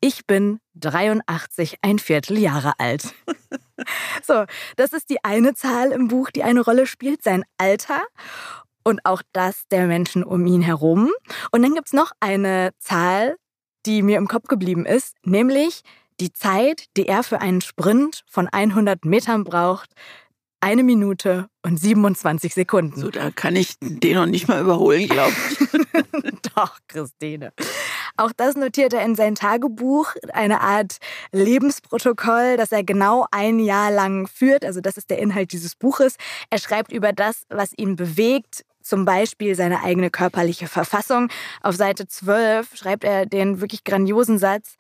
Ich 0.02 0.28
bin 0.28 0.60
83, 0.76 1.78
ein 1.82 1.98
Vierteljahre 1.98 2.74
alt. 2.78 3.14
so, 4.24 4.46
das 4.76 4.94
ist 4.94 5.10
die 5.10 5.24
eine 5.24 5.56
Zahl 5.56 5.92
im 5.92 6.10
Buch, 6.10 6.30
die 6.30 6.44
eine 6.44 6.62
Rolle 6.62 6.86
spielt, 6.86 7.24
sein 7.24 7.44
Alter 7.58 8.04
und 8.84 9.04
auch 9.04 9.24
das 9.34 9.68
der 9.72 9.88
Menschen 9.88 10.24
um 10.24 10.46
ihn 10.46 10.62
herum. 10.62 11.12
Und 11.52 11.64
dann 11.64 11.74
gibt 11.74 11.88
es 11.88 11.94
noch 11.94 12.12
eine 12.20 12.72
Zahl, 12.78 13.36
die 13.86 14.02
mir 14.02 14.18
im 14.18 14.28
Kopf 14.28 14.48
geblieben 14.48 14.86
ist, 14.86 15.16
nämlich 15.24 15.82
die 16.20 16.32
Zeit, 16.32 16.86
die 16.96 17.08
er 17.08 17.24
für 17.24 17.42
einen 17.42 17.62
Sprint 17.62 18.24
von 18.28 18.48
100 18.48 19.06
Metern 19.06 19.44
braucht, 19.44 19.92
eine 20.62 20.84
Minute 20.84 21.48
und 21.64 21.80
27 21.80 22.54
Sekunden. 22.54 23.00
So, 23.00 23.12
da 23.12 23.32
kann 23.32 23.56
ich 23.56 23.76
den 23.80 24.16
noch 24.16 24.26
nicht 24.26 24.48
mal 24.48 24.62
überholen, 24.62 25.08
glaube 25.08 25.34
ich. 25.52 25.58
Doch, 26.56 26.78
Christine. 26.88 27.54
Auch 28.18 28.32
das 28.36 28.56
notiert 28.56 28.94
er 28.94 29.04
in 29.04 29.16
sein 29.16 29.36
Tagebuch, 29.36 30.14
eine 30.34 30.62
Art 30.62 30.98
Lebensprotokoll, 31.32 32.56
das 32.58 32.72
er 32.72 32.84
genau 32.84 33.26
ein 33.32 33.60
Jahr 33.60 33.92
lang 33.92 34.28
führt. 34.28 34.64
Also 34.64 34.80
das 34.80 34.98
ist 34.98 35.10
der 35.10 35.20
Inhalt 35.20 35.52
dieses 35.52 35.76
Buches. 35.76 36.16
Er 36.50 36.60
schreibt 36.60 36.92
über 36.92 37.12
das, 37.12 37.44
was 37.50 37.74
ihn 37.78 37.96
bewegt, 37.96 38.64
zum 38.82 39.04
Beispiel 39.04 39.56
seine 39.56 39.84
eigene 39.84 40.10
körperliche 40.10 40.68
Verfassung. 40.68 41.30
Auf 41.62 41.76
Seite 41.76 42.08
12 42.08 42.76
schreibt 42.76 43.04
er 43.04 43.26
den 43.26 43.60
wirklich 43.60 43.84
grandiosen 43.84 44.38
Satz, 44.38 44.76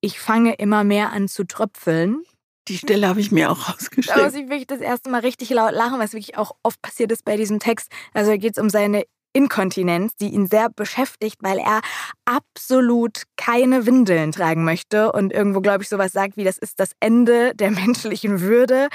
ich 0.00 0.18
fange 0.18 0.54
immer 0.54 0.84
mehr 0.84 1.12
an 1.12 1.28
zu 1.28 1.44
tröpfeln. 1.44 2.22
Die 2.68 2.78
Stelle 2.78 3.08
habe 3.08 3.20
ich 3.20 3.30
mir 3.30 3.50
auch 3.50 3.68
rausgeschrieben. 3.68 4.18
Da 4.20 4.24
muss 4.24 4.34
ich 4.34 4.48
wirklich 4.48 4.66
das 4.66 4.80
erste 4.80 5.10
Mal 5.10 5.20
richtig 5.20 5.50
laut 5.50 5.72
lachen, 5.72 5.98
was 6.00 6.12
wirklich 6.12 6.36
auch 6.36 6.52
oft 6.62 6.80
passiert 6.82 7.12
ist 7.12 7.24
bei 7.24 7.36
diesem 7.36 7.60
Text. 7.60 7.90
Also 8.12 8.30
da 8.30 8.36
geht 8.36 8.56
es 8.56 8.62
um 8.62 8.70
seine 8.70 9.04
Inkontinenz, 9.36 10.16
die 10.16 10.28
ihn 10.28 10.46
sehr 10.46 10.70
beschäftigt, 10.70 11.36
weil 11.42 11.58
er 11.58 11.80
absolut 12.24 13.24
keine 13.36 13.84
Windeln 13.84 14.32
tragen 14.32 14.64
möchte 14.64 15.12
und 15.12 15.30
irgendwo, 15.30 15.60
glaube 15.60 15.82
ich, 15.82 15.90
sowas 15.90 16.12
sagt 16.12 16.38
wie, 16.38 16.44
das 16.44 16.56
ist 16.56 16.80
das 16.80 16.92
Ende 17.00 17.54
der 17.54 17.70
menschlichen 17.82 18.40
Würde. 18.40 18.88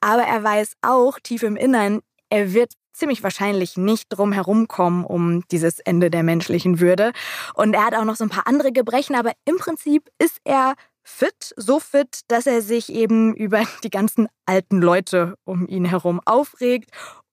Aber 0.00 0.22
er 0.22 0.42
weiß 0.44 0.74
auch 0.82 1.18
tief 1.18 1.42
im 1.42 1.56
Innern, 1.56 2.00
er 2.30 2.54
wird 2.54 2.72
ziemlich 2.92 3.22
wahrscheinlich 3.22 3.76
nicht 3.76 4.06
drum 4.10 4.32
herumkommen 4.32 5.04
um 5.04 5.42
dieses 5.50 5.80
Ende 5.80 6.10
der 6.10 6.22
menschlichen 6.22 6.78
Würde. 6.78 7.12
Und 7.54 7.74
er 7.74 7.86
hat 7.86 7.94
auch 7.94 8.04
noch 8.04 8.16
so 8.16 8.24
ein 8.24 8.30
paar 8.30 8.46
andere 8.46 8.72
Gebrechen, 8.72 9.16
aber 9.16 9.32
im 9.44 9.56
Prinzip 9.56 10.08
ist 10.18 10.36
er 10.44 10.74
fit, 11.02 11.54
so 11.56 11.80
fit, 11.80 12.20
dass 12.28 12.46
er 12.46 12.62
sich 12.62 12.92
eben 12.92 13.34
über 13.34 13.62
die 13.84 13.90
ganzen 13.90 14.28
alten 14.46 14.80
Leute 14.80 15.34
um 15.44 15.66
ihn 15.66 15.84
herum 15.84 16.20
aufregt 16.24 16.90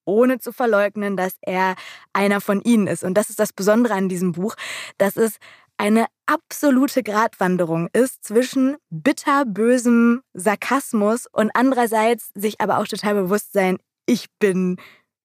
ohne 0.08 0.40
zu 0.40 0.54
verleugnen, 0.54 1.18
dass 1.18 1.34
er 1.42 1.76
einer 2.14 2.40
von 2.40 2.62
ihnen 2.62 2.88
ist. 2.88 3.04
Und 3.04 3.16
das 3.16 3.30
ist 3.30 3.40
das 3.40 3.52
Besondere 3.52 3.94
an 3.94 4.08
diesem 4.08 4.32
Buch, 4.32 4.56
dass 4.98 5.18
es 5.18 5.38
eine 5.78 6.08
absolute 6.26 7.04
Gratwanderung 7.04 7.88
ist 7.94 8.24
zwischen 8.24 8.78
bitterbösem 8.90 10.22
Sarkasmus 10.34 11.28
und 11.32 11.52
andererseits 11.54 12.32
sich 12.34 12.60
aber 12.60 12.80
auch 12.80 12.88
total 12.88 13.14
bewusst 13.14 13.54
sein, 13.54 13.78
ich 14.08 14.28
bin 14.40 14.78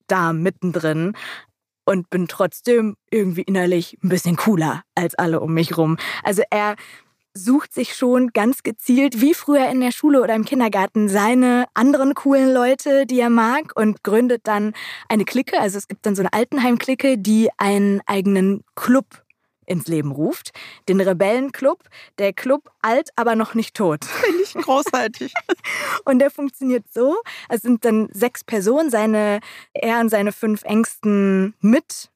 da 0.08 0.32
mittendrin 0.32 1.16
und 1.84 2.10
bin 2.10 2.28
trotzdem 2.28 2.96
irgendwie 3.10 3.42
innerlich 3.42 3.98
ein 4.02 4.08
bisschen 4.08 4.36
cooler 4.36 4.82
als 4.94 5.14
alle 5.14 5.40
um 5.40 5.54
mich 5.54 5.76
rum. 5.76 5.96
Also 6.22 6.42
er 6.50 6.76
sucht 7.34 7.72
sich 7.72 7.94
schon 7.94 8.28
ganz 8.28 8.62
gezielt, 8.62 9.20
wie 9.20 9.34
früher 9.34 9.68
in 9.68 9.80
der 9.80 9.92
Schule 9.92 10.22
oder 10.22 10.34
im 10.34 10.44
Kindergarten, 10.44 11.08
seine 11.08 11.66
anderen 11.74 12.14
coolen 12.14 12.52
Leute, 12.52 13.06
die 13.06 13.20
er 13.20 13.30
mag 13.30 13.72
und 13.74 14.02
gründet 14.02 14.42
dann 14.44 14.74
eine 15.08 15.24
Clique. 15.24 15.58
Also 15.58 15.78
es 15.78 15.88
gibt 15.88 16.06
dann 16.06 16.14
so 16.14 16.22
eine 16.22 16.32
Altenheim-Clique, 16.32 17.18
die 17.18 17.50
einen 17.56 18.00
eigenen 18.06 18.64
Club 18.74 19.22
ins 19.66 19.86
Leben 19.86 20.12
ruft. 20.12 20.50
Den 20.88 21.00
Rebellenclub. 21.00 21.78
Der 22.18 22.32
Club 22.32 22.70
alt, 22.82 23.10
aber 23.16 23.34
noch 23.34 23.54
nicht 23.54 23.74
tot. 23.74 24.04
Finde 24.04 24.42
ich 24.42 24.54
großartig. 24.54 25.32
und 26.04 26.18
der 26.18 26.30
funktioniert 26.30 26.84
so. 26.92 27.16
Es 27.48 27.62
sind 27.62 27.84
dann 27.84 28.08
sechs 28.12 28.44
Personen, 28.44 28.90
seine, 28.90 29.40
er 29.72 30.00
und 30.00 30.10
seine 30.10 30.32
fünf 30.32 30.62
engsten 30.64 31.54
mit 31.60 32.11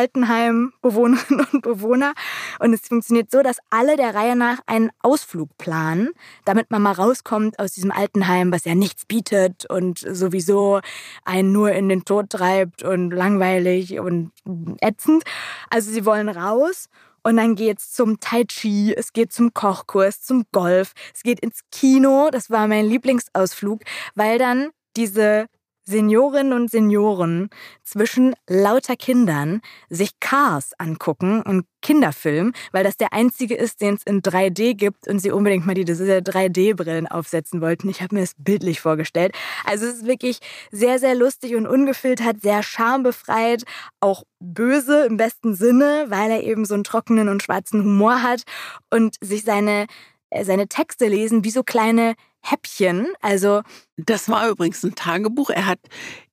Altenheimbewohnerinnen 0.00 1.46
und 1.52 1.62
Bewohner. 1.62 2.14
Und 2.58 2.72
es 2.72 2.88
funktioniert 2.88 3.30
so, 3.30 3.42
dass 3.42 3.58
alle 3.68 3.96
der 3.96 4.14
Reihe 4.14 4.36
nach 4.36 4.60
einen 4.66 4.90
Ausflug 5.00 5.56
planen, 5.58 6.10
damit 6.44 6.70
man 6.70 6.82
mal 6.82 6.92
rauskommt 6.92 7.58
aus 7.58 7.72
diesem 7.72 7.90
Altenheim, 7.90 8.52
was 8.52 8.64
ja 8.64 8.74
nichts 8.74 9.04
bietet 9.04 9.66
und 9.66 9.98
sowieso 9.98 10.80
einen 11.24 11.52
nur 11.52 11.72
in 11.72 11.88
den 11.88 12.04
Tod 12.04 12.30
treibt 12.30 12.82
und 12.82 13.10
langweilig 13.10 14.00
und 14.00 14.32
ätzend. 14.80 15.24
Also 15.68 15.90
sie 15.90 16.06
wollen 16.06 16.28
raus 16.28 16.88
und 17.22 17.36
dann 17.36 17.54
geht's 17.54 17.92
zum 17.92 18.18
Tai 18.20 18.44
Chi, 18.44 18.94
es 18.96 19.12
geht 19.12 19.32
zum 19.32 19.52
Kochkurs, 19.52 20.22
zum 20.22 20.44
Golf, 20.52 20.92
es 21.14 21.22
geht 21.22 21.40
ins 21.40 21.60
Kino. 21.70 22.30
Das 22.32 22.50
war 22.50 22.66
mein 22.66 22.86
Lieblingsausflug, 22.86 23.82
weil 24.14 24.38
dann 24.38 24.70
diese 24.96 25.46
Seniorinnen 25.90 26.52
und 26.52 26.70
Senioren 26.70 27.50
zwischen 27.82 28.34
lauter 28.48 28.96
Kindern 28.96 29.60
sich 29.88 30.20
Cars 30.20 30.72
angucken 30.78 31.42
und 31.42 31.66
Kinderfilm, 31.82 32.52
weil 32.72 32.84
das 32.84 32.96
der 32.96 33.12
einzige 33.12 33.54
ist, 33.54 33.80
den 33.80 33.94
es 33.94 34.02
in 34.04 34.22
3D 34.22 34.74
gibt 34.74 35.08
und 35.08 35.18
sie 35.18 35.30
unbedingt 35.30 35.66
mal 35.66 35.74
diese 35.74 36.18
3D-Brillen 36.18 37.06
aufsetzen 37.06 37.60
wollten. 37.60 37.88
Ich 37.88 38.02
habe 38.02 38.14
mir 38.14 38.20
das 38.20 38.34
bildlich 38.38 38.80
vorgestellt. 38.80 39.34
Also 39.64 39.86
es 39.86 39.96
ist 39.96 40.06
wirklich 40.06 40.40
sehr, 40.70 40.98
sehr 40.98 41.14
lustig 41.14 41.54
und 41.56 41.66
ungefiltert, 41.66 42.42
sehr 42.42 42.62
schambefreit, 42.62 43.64
auch 44.00 44.24
böse 44.38 45.04
im 45.06 45.16
besten 45.16 45.54
Sinne, 45.54 46.06
weil 46.08 46.30
er 46.30 46.42
eben 46.42 46.64
so 46.64 46.74
einen 46.74 46.84
trockenen 46.84 47.28
und 47.28 47.42
schwarzen 47.42 47.82
Humor 47.82 48.22
hat 48.22 48.42
und 48.90 49.16
sich 49.20 49.42
seine, 49.42 49.86
äh, 50.30 50.44
seine 50.44 50.68
Texte 50.68 51.06
lesen 51.08 51.44
wie 51.44 51.50
so 51.50 51.62
kleine 51.62 52.14
Häppchen. 52.42 53.06
Also 53.20 53.62
das 53.96 54.28
war 54.28 54.48
übrigens 54.48 54.82
ein 54.82 54.94
Tagebuch. 54.94 55.50
Er 55.50 55.66
hat 55.66 55.80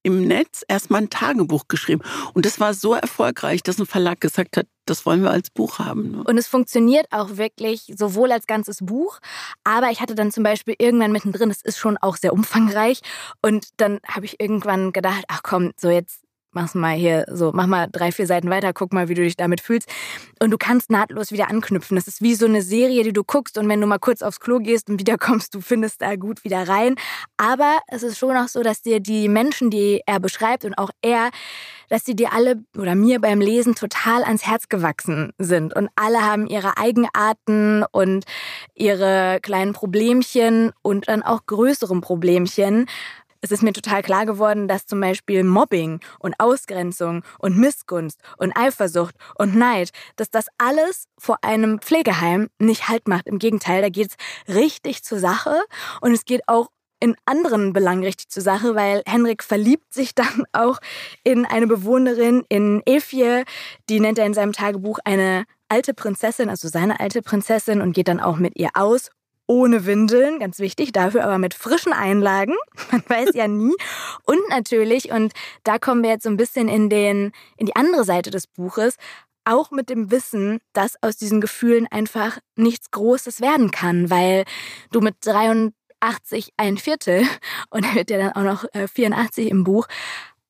im 0.03 0.25
Netz 0.25 0.63
erstmal 0.67 1.01
ein 1.01 1.09
Tagebuch 1.09 1.67
geschrieben. 1.67 2.01
Und 2.33 2.45
das 2.45 2.59
war 2.59 2.73
so 2.73 2.93
erfolgreich, 2.93 3.61
dass 3.61 3.77
ein 3.77 3.85
Verlag 3.85 4.21
gesagt 4.21 4.55
hat, 4.55 4.67
das 4.85 5.05
wollen 5.05 5.21
wir 5.21 5.31
als 5.31 5.49
Buch 5.49 5.79
haben. 5.79 6.11
Ne? 6.11 6.23
Und 6.23 6.37
es 6.37 6.47
funktioniert 6.47 7.07
auch 7.11 7.35
wirklich 7.35 7.93
sowohl 7.97 8.31
als 8.31 8.47
ganzes 8.47 8.77
Buch, 8.81 9.19
aber 9.65 9.91
ich 9.91 9.99
hatte 9.99 10.15
dann 10.15 10.31
zum 10.31 10.43
Beispiel 10.43 10.75
irgendwann 10.79 11.11
mittendrin, 11.11 11.51
es 11.51 11.61
ist 11.61 11.77
schon 11.77 11.97
auch 11.97 12.15
sehr 12.15 12.31
umfangreich. 12.31 13.01
Und 13.41 13.67
dann 13.77 13.99
habe 14.07 14.25
ich 14.25 14.39
irgendwann 14.39 14.93
gedacht, 14.93 15.25
ach 15.27 15.41
komm, 15.43 15.73
so 15.75 15.89
jetzt 15.89 16.21
mach's 16.51 16.75
mal 16.75 16.95
hier 16.95 17.25
so, 17.31 17.51
mach 17.53 17.67
mal 17.67 17.87
drei, 17.91 18.11
vier 18.11 18.27
Seiten 18.27 18.49
weiter, 18.49 18.73
guck 18.73 18.93
mal, 18.93 19.09
wie 19.09 19.13
du 19.13 19.23
dich 19.23 19.35
damit 19.35 19.61
fühlst. 19.61 19.89
Und 20.39 20.51
du 20.51 20.57
kannst 20.57 20.89
nahtlos 20.89 21.31
wieder 21.31 21.49
anknüpfen. 21.49 21.95
Das 21.95 22.07
ist 22.07 22.21
wie 22.21 22.35
so 22.35 22.45
eine 22.45 22.61
Serie, 22.61 23.03
die 23.03 23.13
du 23.13 23.23
guckst 23.23 23.57
und 23.57 23.67
wenn 23.69 23.81
du 23.81 23.87
mal 23.87 23.99
kurz 23.99 24.21
aufs 24.21 24.39
Klo 24.39 24.59
gehst 24.59 24.89
und 24.89 24.99
wiederkommst, 24.99 25.53
du 25.53 25.61
findest 25.61 26.01
da 26.01 26.15
gut 26.15 26.43
wieder 26.43 26.67
rein. 26.67 26.95
Aber 27.37 27.79
es 27.87 28.03
ist 28.03 28.17
schon 28.17 28.35
auch 28.35 28.47
so, 28.47 28.63
dass 28.63 28.81
dir 28.81 28.99
die 28.99 29.29
Menschen, 29.29 29.69
die 29.69 30.01
er 30.05 30.19
beschreibt 30.19 30.65
und 30.65 30.77
auch 30.77 30.89
er, 31.01 31.29
dass 31.89 32.05
sie 32.05 32.15
dir 32.15 32.33
alle 32.33 32.63
oder 32.77 32.95
mir 32.95 33.21
beim 33.21 33.39
Lesen 33.39 33.75
total 33.75 34.23
ans 34.23 34.45
Herz 34.45 34.69
gewachsen 34.69 35.31
sind. 35.37 35.75
Und 35.75 35.89
alle 35.95 36.21
haben 36.25 36.47
ihre 36.47 36.77
Eigenarten 36.77 37.83
und 37.91 38.25
ihre 38.73 39.39
kleinen 39.41 39.73
Problemchen 39.73 40.71
und 40.81 41.07
dann 41.07 41.23
auch 41.23 41.45
größeren 41.45 42.01
Problemchen 42.01 42.87
es 43.47 43.59
ist 43.59 43.63
mir 43.63 43.71
total 43.71 44.03
klar 44.03 44.25
geworden, 44.25 44.67
dass 44.67 44.85
zum 44.85 44.99
Beispiel 44.99 45.43
Mobbing 45.45 46.01
und 46.19 46.35
Ausgrenzung 46.37 47.23
und 47.39 47.57
Missgunst 47.57 48.19
und 48.37 48.51
Eifersucht 48.57 49.15
und 49.35 49.55
Neid, 49.55 49.91
dass 50.17 50.29
das 50.29 50.47
alles 50.57 51.05
vor 51.17 51.37
einem 51.43 51.79
Pflegeheim 51.79 52.49
nicht 52.59 52.89
Halt 52.89 53.07
macht. 53.07 53.25
Im 53.25 53.39
Gegenteil, 53.39 53.81
da 53.81 53.89
geht 53.89 54.09
es 54.09 54.53
richtig 54.53 55.03
zur 55.03 55.19
Sache 55.19 55.61
und 56.01 56.11
es 56.11 56.25
geht 56.25 56.41
auch 56.47 56.67
in 56.99 57.15
anderen 57.25 57.71
Belangen 57.71 58.03
richtig 58.03 58.29
zur 58.29 58.43
Sache, 58.43 58.75
weil 58.75 59.03
Henrik 59.05 59.43
verliebt 59.43 59.93
sich 59.93 60.13
dann 60.13 60.43
auch 60.51 60.79
in 61.23 61.45
eine 61.45 61.67
Bewohnerin 61.67 62.43
in 62.49 62.81
Efje, 62.85 63.45
die 63.89 64.01
nennt 64.01 64.19
er 64.19 64.25
in 64.25 64.33
seinem 64.33 64.51
Tagebuch 64.51 64.99
eine 65.05 65.45
alte 65.69 65.93
Prinzessin, 65.93 66.49
also 66.49 66.67
seine 66.67 66.99
alte 66.99 67.21
Prinzessin 67.21 67.81
und 67.81 67.93
geht 67.93 68.07
dann 68.09 68.19
auch 68.19 68.37
mit 68.37 68.57
ihr 68.57 68.69
aus 68.73 69.09
ohne 69.47 69.85
Windeln, 69.85 70.39
ganz 70.39 70.59
wichtig, 70.59 70.91
dafür 70.91 71.23
aber 71.23 71.37
mit 71.37 71.53
frischen 71.53 71.93
Einlagen. 71.93 72.53
Man 72.91 73.03
weiß 73.07 73.29
ja 73.33 73.47
nie. 73.47 73.73
Und 74.25 74.39
natürlich, 74.49 75.11
und 75.11 75.33
da 75.63 75.79
kommen 75.79 76.03
wir 76.03 76.11
jetzt 76.11 76.23
so 76.23 76.29
ein 76.29 76.37
bisschen 76.37 76.67
in, 76.67 76.89
den, 76.89 77.31
in 77.55 77.65
die 77.65 77.75
andere 77.75 78.03
Seite 78.03 78.29
des 78.29 78.45
Buches, 78.45 78.97
auch 79.45 79.71
mit 79.71 79.89
dem 79.89 80.11
Wissen, 80.11 80.59
dass 80.73 81.01
aus 81.01 81.15
diesen 81.15 81.39
Gefühlen 81.39 81.87
einfach 81.89 82.37
nichts 82.55 82.91
Großes 82.91 83.39
werden 83.39 83.71
kann, 83.71 84.09
weil 84.09 84.43
du 84.91 84.99
mit 84.99 85.15
83 85.21 86.51
ein 86.57 86.77
Viertel, 86.77 87.25
und 87.69 87.85
er 87.85 87.95
wird 87.95 88.09
ja 88.11 88.17
dann 88.17 88.33
auch 88.33 88.65
noch 88.65 88.89
84 88.93 89.45
äh, 89.45 89.49
im 89.49 89.63
Buch, 89.63 89.87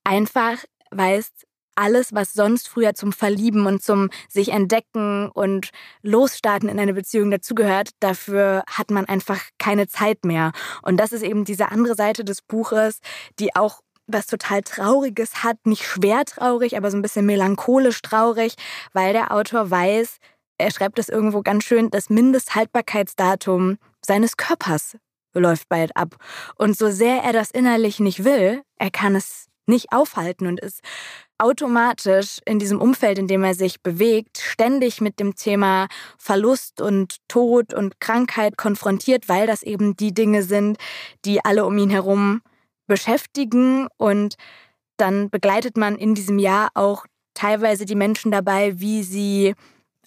einfach 0.03 0.57
weißt, 0.89 1.46
alles, 1.77 2.13
was 2.13 2.33
sonst 2.33 2.67
früher 2.67 2.93
zum 2.93 3.13
Verlieben 3.13 3.65
und 3.65 3.83
zum 3.83 4.09
sich 4.29 4.49
entdecken 4.49 5.29
und 5.29 5.69
losstarten 6.01 6.69
in 6.69 6.79
eine 6.79 6.93
Beziehung 6.93 7.31
dazugehört, 7.31 7.91
dafür 7.99 8.63
hat 8.69 8.91
man 8.91 9.05
einfach 9.05 9.41
keine 9.59 9.87
Zeit 9.87 10.25
mehr. 10.25 10.51
Und 10.81 10.97
das 10.97 11.11
ist 11.11 11.23
eben 11.23 11.45
diese 11.45 11.71
andere 11.71 11.95
Seite 11.95 12.23
des 12.23 12.41
Buches, 12.41 12.99
die 13.39 13.55
auch 13.55 13.81
was 14.07 14.25
total 14.25 14.61
Trauriges 14.61 15.43
hat, 15.43 15.57
nicht 15.65 15.83
schwer 15.83 16.23
traurig, 16.25 16.77
aber 16.77 16.89
so 16.89 16.97
ein 16.97 17.01
bisschen 17.01 17.25
melancholisch 17.25 18.01
traurig, 18.01 18.55
weil 18.93 19.13
der 19.13 19.33
Autor 19.33 19.69
weiß, 19.69 20.17
er 20.57 20.71
schreibt 20.71 20.97
es 20.97 21.09
irgendwo 21.09 21.41
ganz 21.41 21.65
schön, 21.65 21.91
das 21.91 22.09
Mindesthaltbarkeitsdatum 22.09 23.77
seines 24.01 24.37
Körpers 24.37 24.97
läuft 25.33 25.69
bald 25.69 25.95
ab. 25.95 26.15
Und 26.55 26.77
so 26.77 26.89
sehr 26.89 27.21
er 27.23 27.33
das 27.33 27.51
innerlich 27.51 27.99
nicht 27.99 28.23
will, 28.23 28.63
er 28.77 28.89
kann 28.89 29.15
es 29.15 29.47
nicht 29.67 29.91
aufhalten 29.91 30.47
und 30.47 30.59
ist 30.59 30.81
automatisch 31.37 32.39
in 32.45 32.59
diesem 32.59 32.81
Umfeld, 32.81 33.19
in 33.19 33.27
dem 33.27 33.43
er 33.43 33.53
sich 33.53 33.81
bewegt, 33.81 34.39
ständig 34.39 35.01
mit 35.01 35.19
dem 35.19 35.35
Thema 35.35 35.87
Verlust 36.17 36.81
und 36.81 37.17
Tod 37.27 37.73
und 37.73 37.99
Krankheit 37.99 38.57
konfrontiert, 38.57 39.29
weil 39.29 39.47
das 39.47 39.63
eben 39.63 39.95
die 39.95 40.13
Dinge 40.13 40.43
sind, 40.43 40.77
die 41.25 41.43
alle 41.43 41.65
um 41.65 41.77
ihn 41.77 41.89
herum 41.89 42.41
beschäftigen. 42.87 43.87
Und 43.97 44.35
dann 44.97 45.29
begleitet 45.29 45.77
man 45.77 45.97
in 45.97 46.15
diesem 46.15 46.39
Jahr 46.39 46.69
auch 46.73 47.05
teilweise 47.33 47.85
die 47.85 47.95
Menschen 47.95 48.31
dabei, 48.31 48.79
wie 48.79 49.03
sie 49.03 49.53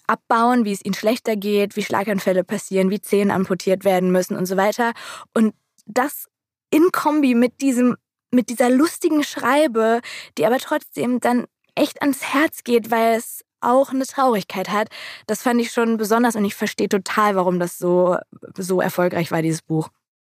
abbauen, 0.07 0.65
wie 0.65 0.73
es 0.73 0.83
ihnen 0.83 0.93
schlechter 0.93 1.37
geht, 1.37 1.77
wie 1.77 1.83
Schlaganfälle 1.83 2.43
passieren, 2.43 2.89
wie 2.89 2.99
Zähne 2.99 3.33
amputiert 3.33 3.85
werden 3.85 4.11
müssen 4.11 4.35
und 4.35 4.45
so 4.45 4.57
weiter. 4.57 4.91
Und 5.33 5.53
das 5.85 6.27
in 6.69 6.91
Kombi 6.91 7.35
mit 7.35 7.61
diesem 7.61 7.95
mit 8.31 8.49
dieser 8.49 8.69
lustigen 8.69 9.23
Schreibe, 9.23 10.01
die 10.37 10.45
aber 10.45 10.57
trotzdem 10.57 11.19
dann 11.19 11.45
echt 11.75 12.01
ans 12.01 12.21
Herz 12.33 12.63
geht, 12.63 12.91
weil 12.91 13.15
es 13.17 13.41
auch 13.61 13.91
eine 13.91 14.05
Traurigkeit 14.05 14.69
hat. 14.69 14.89
Das 15.27 15.41
fand 15.41 15.61
ich 15.61 15.71
schon 15.71 15.97
besonders 15.97 16.35
und 16.35 16.45
ich 16.45 16.55
verstehe 16.55 16.89
total, 16.89 17.35
warum 17.35 17.59
das 17.59 17.77
so, 17.77 18.17
so 18.57 18.81
erfolgreich 18.81 19.31
war, 19.31 19.41
dieses 19.41 19.61
Buch. 19.61 19.89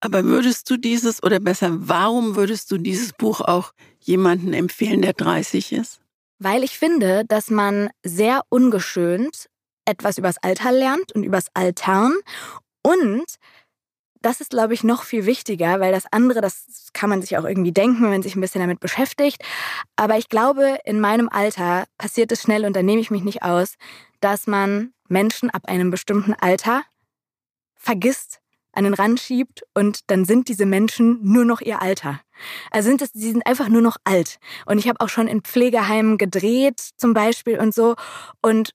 Aber 0.02 0.26
würdest 0.26 0.70
du 0.70 0.76
dieses, 0.76 1.24
oder 1.24 1.40
besser, 1.40 1.70
warum 1.72 2.36
würdest 2.36 2.70
du 2.72 2.78
dieses 2.78 3.14
Buch 3.14 3.40
auch 3.40 3.72
jemandem 4.00 4.52
empfehlen, 4.54 5.02
der 5.02 5.14
30 5.14 5.72
ist? 5.72 6.02
Weil 6.40 6.64
ich 6.64 6.78
finde, 6.78 7.24
dass 7.26 7.50
man 7.50 7.90
sehr 8.04 8.42
ungeschönt 8.50 9.48
etwas 9.86 10.18
übers 10.18 10.38
Alter 10.42 10.72
lernt 10.72 11.14
und 11.14 11.24
übers 11.24 11.48
Altern 11.54 12.14
und 12.84 13.26
das 14.24 14.42
ist, 14.42 14.52
glaube 14.52 14.74
ich, 14.74 14.84
noch 14.84 15.04
viel 15.04 15.26
wichtiger, 15.26 15.80
weil 15.80 15.92
das 15.92 16.06
andere, 16.12 16.42
das 16.42 16.66
kann 16.94 17.10
man 17.10 17.22
sich 17.22 17.38
auch 17.38 17.44
irgendwie 17.44 17.74
denken, 17.74 18.02
wenn 18.04 18.10
man 18.10 18.24
sich 18.24 18.36
ein 18.36 18.42
bisschen 18.42 18.62
damit 18.62 18.80
beschäftigt. 18.80 19.44
Aber 19.96 20.18
ich 20.18 20.30
glaube, 20.30 20.80
in 20.86 21.00
meinem 21.00 21.30
Alter 21.30 21.86
passiert 21.98 22.32
es 22.32 22.42
schnell, 22.42 22.66
und 22.66 22.76
da 22.76 22.82
nehme 22.82 23.02
ich 23.02 23.12
mich 23.12 23.24
nicht 23.24 23.44
aus, 23.44 23.76
dass 24.22 24.48
man 24.48 24.94
Menschen 25.10 25.50
ab 25.50 25.64
einem 25.68 25.92
bestimmten 25.92 26.34
Alter 26.34 26.84
vergisst, 27.76 28.40
an 28.72 28.86
den 28.86 28.94
Rand 28.94 29.20
schiebt 29.20 29.64
und 29.76 30.10
dann 30.10 30.26
sind 30.26 30.48
diese 30.48 30.66
Menschen 30.66 31.20
nur 31.22 31.46
noch 31.46 31.62
ihr 31.62 31.82
Alter. 31.82 32.22
Also 32.72 32.90
sind 32.90 33.02
das, 33.02 33.12
sie 33.14 33.32
sind 33.32 33.46
einfach 33.46 33.70
nur 33.70 33.82
noch 33.82 33.98
alt. 34.04 34.40
Und 34.66 34.80
ich 34.80 34.88
habe 34.88 35.00
auch 35.00 35.10
schon 35.10 35.28
in 35.28 35.42
Pflegeheimen 35.42 36.18
gedreht 36.18 36.80
zum 36.98 37.14
Beispiel 37.14 37.60
und 37.60 37.74
so. 37.74 37.96
Und 38.42 38.74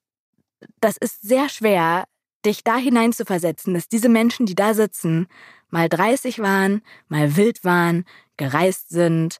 das 0.80 0.96
ist 0.98 1.22
sehr 1.22 1.48
schwer, 1.48 2.04
dich 2.44 2.64
da 2.64 2.76
hinein 2.76 3.12
zu 3.12 3.24
versetzen, 3.24 3.74
dass 3.74 3.88
diese 3.88 4.08
Menschen, 4.08 4.46
die 4.46 4.54
da 4.54 4.74
sitzen, 4.74 5.26
mal 5.70 5.88
30 5.88 6.38
waren, 6.38 6.82
mal 7.08 7.36
wild 7.36 7.64
waren, 7.64 8.04
gereist 8.36 8.90
sind, 8.90 9.38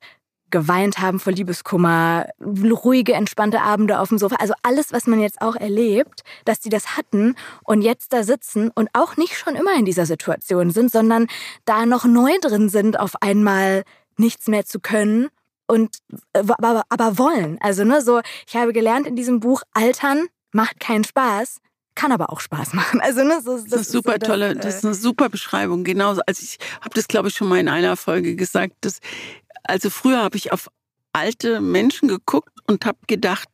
geweint 0.51 0.99
haben 0.99 1.21
vor 1.21 1.33
Liebeskummer, 1.33 2.27
ruhige, 2.41 3.13
entspannte 3.13 3.61
Abende 3.61 4.01
auf 4.01 4.09
dem 4.09 4.19
Sofa. 4.19 4.37
Also 4.37 4.55
alles, 4.63 4.93
was 4.93 5.07
man 5.07 5.21
jetzt 5.21 5.41
auch 5.43 5.57
erlebt, 5.57 6.23
dass 6.45 6.61
die 6.61 6.71
das 6.71 6.97
hatten 6.97 7.35
und 7.65 7.83
jetzt 7.83 8.13
da 8.13 8.25
sitzen 8.25 8.71
und 8.75 8.89
auch 8.95 9.17
nicht 9.17 9.37
schon 9.37 9.57
immer 9.57 9.75
in 9.75 9.85
dieser 9.85 10.07
Situation 10.07 10.71
sind, 10.71 10.91
sondern 10.91 11.27
da 11.65 11.87
noch 11.87 12.05
neu 12.05 12.33
drin 12.41 12.69
sind, 12.69 12.99
auf 12.99 13.21
einmal 13.23 13.85
nichts 14.17 14.49
mehr 14.49 14.65
zu 14.65 14.81
können 14.81 15.29
und 15.67 15.99
aber, 16.33 16.83
aber 16.89 17.19
wollen. 17.19 17.59
Also 17.61 17.85
ne, 17.85 18.03
so 18.03 18.21
ich 18.47 18.57
habe 18.57 18.73
gelernt 18.73 19.07
in 19.07 19.17
diesem 19.17 19.41
Buch, 19.41 19.63
Altern 19.75 20.29
macht 20.51 20.81
keinen 20.81 21.05
Spaß 21.05 21.61
kann 21.99 22.13
aber 22.13 22.33
auch 22.33 22.39
Spaß 22.39 22.75
machen. 22.75 23.01
Also 23.01 23.25
ne, 23.25 23.41
so, 23.45 23.57
das, 23.57 23.67
das 23.67 23.81
ist 23.83 23.91
super 23.91 24.13
so, 24.21 24.27
tolle, 24.27 24.55
das, 24.55 24.65
das 24.65 24.75
ist 24.77 24.85
eine 24.85 24.95
super 24.95 25.29
Beschreibung. 25.29 25.83
Genauso, 25.83 26.21
also 26.27 26.43
ich 26.43 26.59
habe 26.81 26.95
das 26.95 27.09
glaube 27.09 27.29
ich 27.29 27.35
schon 27.35 27.49
mal 27.49 27.59
in 27.59 27.69
einer 27.69 27.97
Folge 27.97 28.37
gesagt, 28.37 28.75
dass 28.83 29.01
also 29.65 29.91
früher 29.91 30.23
habe 30.23 30.37
ich 30.37 30.53
auf 30.53 30.71
alte 31.13 31.61
Menschen 31.61 32.07
geguckt 32.09 32.53
und 32.69 32.87
habe 32.87 32.99
gedacht, 33.09 33.49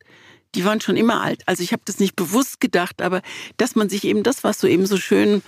die 0.53 0.63
waren 0.63 0.79
schon 0.79 0.95
immer 0.95 1.21
alt. 1.21 1.41
Also 1.47 1.63
ich 1.63 1.73
habe 1.73 1.81
das 1.85 1.99
nicht 1.99 2.15
bewusst 2.15 2.59
gedacht, 2.59 3.01
aber 3.01 3.23
dass 3.57 3.75
man 3.75 3.89
sich 3.89 4.03
eben 4.03 4.21
das, 4.21 4.43
was 4.43 4.59
du 4.59 4.67
eben 4.67 4.85
so 4.85 4.97
schön 4.97 5.41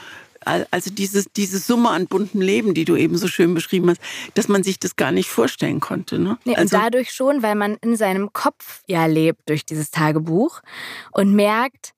also 0.72 0.90
dieses, 0.92 1.26
diese 1.36 1.58
Summe 1.60 1.90
an 1.90 2.08
buntem 2.08 2.42
Leben, 2.42 2.74
die 2.74 2.86
du 2.86 2.96
eben 2.96 3.18
so 3.18 3.28
schön 3.28 3.54
beschrieben 3.54 3.90
hast, 3.90 4.00
dass 4.34 4.48
man 4.48 4.64
sich 4.64 4.80
das 4.80 4.96
gar 4.96 5.12
nicht 5.12 5.30
vorstellen 5.30 5.82
konnte. 5.82 6.20
Ne? 6.20 6.38
Nee, 6.46 6.56
also, 6.56 6.78
und 6.78 6.84
dadurch 6.84 7.12
schon, 7.12 7.44
weil 7.44 7.56
man 7.56 7.76
in 7.82 7.98
seinem 7.98 8.32
Kopf 8.32 8.82
ja 8.88 9.08
lebt 9.08 9.50
durch 9.50 9.66
dieses 9.66 9.92
Tagebuch 9.92 10.62
und 11.12 11.34
merkt, 11.34 11.94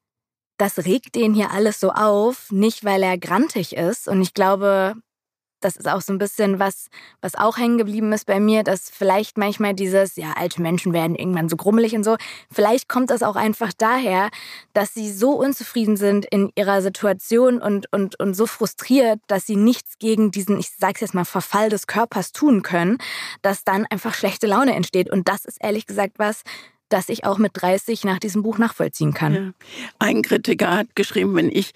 das 0.59 0.85
regt 0.85 1.15
den 1.15 1.33
hier 1.33 1.51
alles 1.51 1.79
so 1.79 1.91
auf, 1.91 2.51
nicht 2.51 2.83
weil 2.83 3.01
er 3.01 3.17
grantig 3.17 3.75
ist. 3.75 4.07
Und 4.07 4.21
ich 4.21 4.33
glaube, 4.33 4.95
das 5.61 5.75
ist 5.75 5.87
auch 5.87 6.01
so 6.01 6.13
ein 6.13 6.17
bisschen 6.17 6.59
was, 6.59 6.87
was 7.21 7.35
auch 7.35 7.57
hängen 7.57 7.77
geblieben 7.77 8.11
ist 8.13 8.25
bei 8.25 8.39
mir, 8.39 8.63
dass 8.63 8.89
vielleicht 8.89 9.37
manchmal 9.37 9.73
dieses, 9.73 10.15
ja, 10.15 10.33
alte 10.37 10.61
Menschen 10.61 10.93
werden 10.93 11.15
irgendwann 11.15 11.49
so 11.49 11.55
grummelig 11.55 11.95
und 11.95 12.03
so. 12.03 12.17
Vielleicht 12.51 12.89
kommt 12.89 13.09
das 13.09 13.23
auch 13.23 13.35
einfach 13.35 13.71
daher, 13.77 14.29
dass 14.73 14.93
sie 14.93 15.11
so 15.11 15.31
unzufrieden 15.31 15.97
sind 15.97 16.25
in 16.25 16.51
ihrer 16.55 16.81
Situation 16.81 17.61
und, 17.61 17.91
und, 17.91 18.19
und 18.19 18.33
so 18.33 18.45
frustriert, 18.45 19.19
dass 19.27 19.45
sie 19.45 19.55
nichts 19.55 19.97
gegen 19.97 20.31
diesen, 20.31 20.59
ich 20.59 20.69
sag's 20.77 21.01
jetzt 21.01 21.13
mal, 21.13 21.25
Verfall 21.25 21.69
des 21.69 21.87
Körpers 21.87 22.31
tun 22.31 22.63
können, 22.63 22.97
dass 23.41 23.63
dann 23.63 23.85
einfach 23.89 24.13
schlechte 24.13 24.47
Laune 24.47 24.75
entsteht. 24.75 25.09
Und 25.09 25.27
das 25.27 25.45
ist 25.45 25.57
ehrlich 25.61 25.85
gesagt 25.85 26.19
was, 26.19 26.43
das 26.89 27.09
ich 27.09 27.25
auch 27.25 27.37
mit 27.37 27.51
30 27.53 28.03
nach 28.03 28.19
diesem 28.19 28.43
Buch 28.43 28.57
nachvollziehen 28.57 29.13
kann. 29.13 29.33
Ja. 29.33 29.51
Ein 29.99 30.21
Kritiker 30.21 30.71
hat 30.71 30.95
geschrieben, 30.95 31.35
wenn 31.35 31.49
ich 31.49 31.73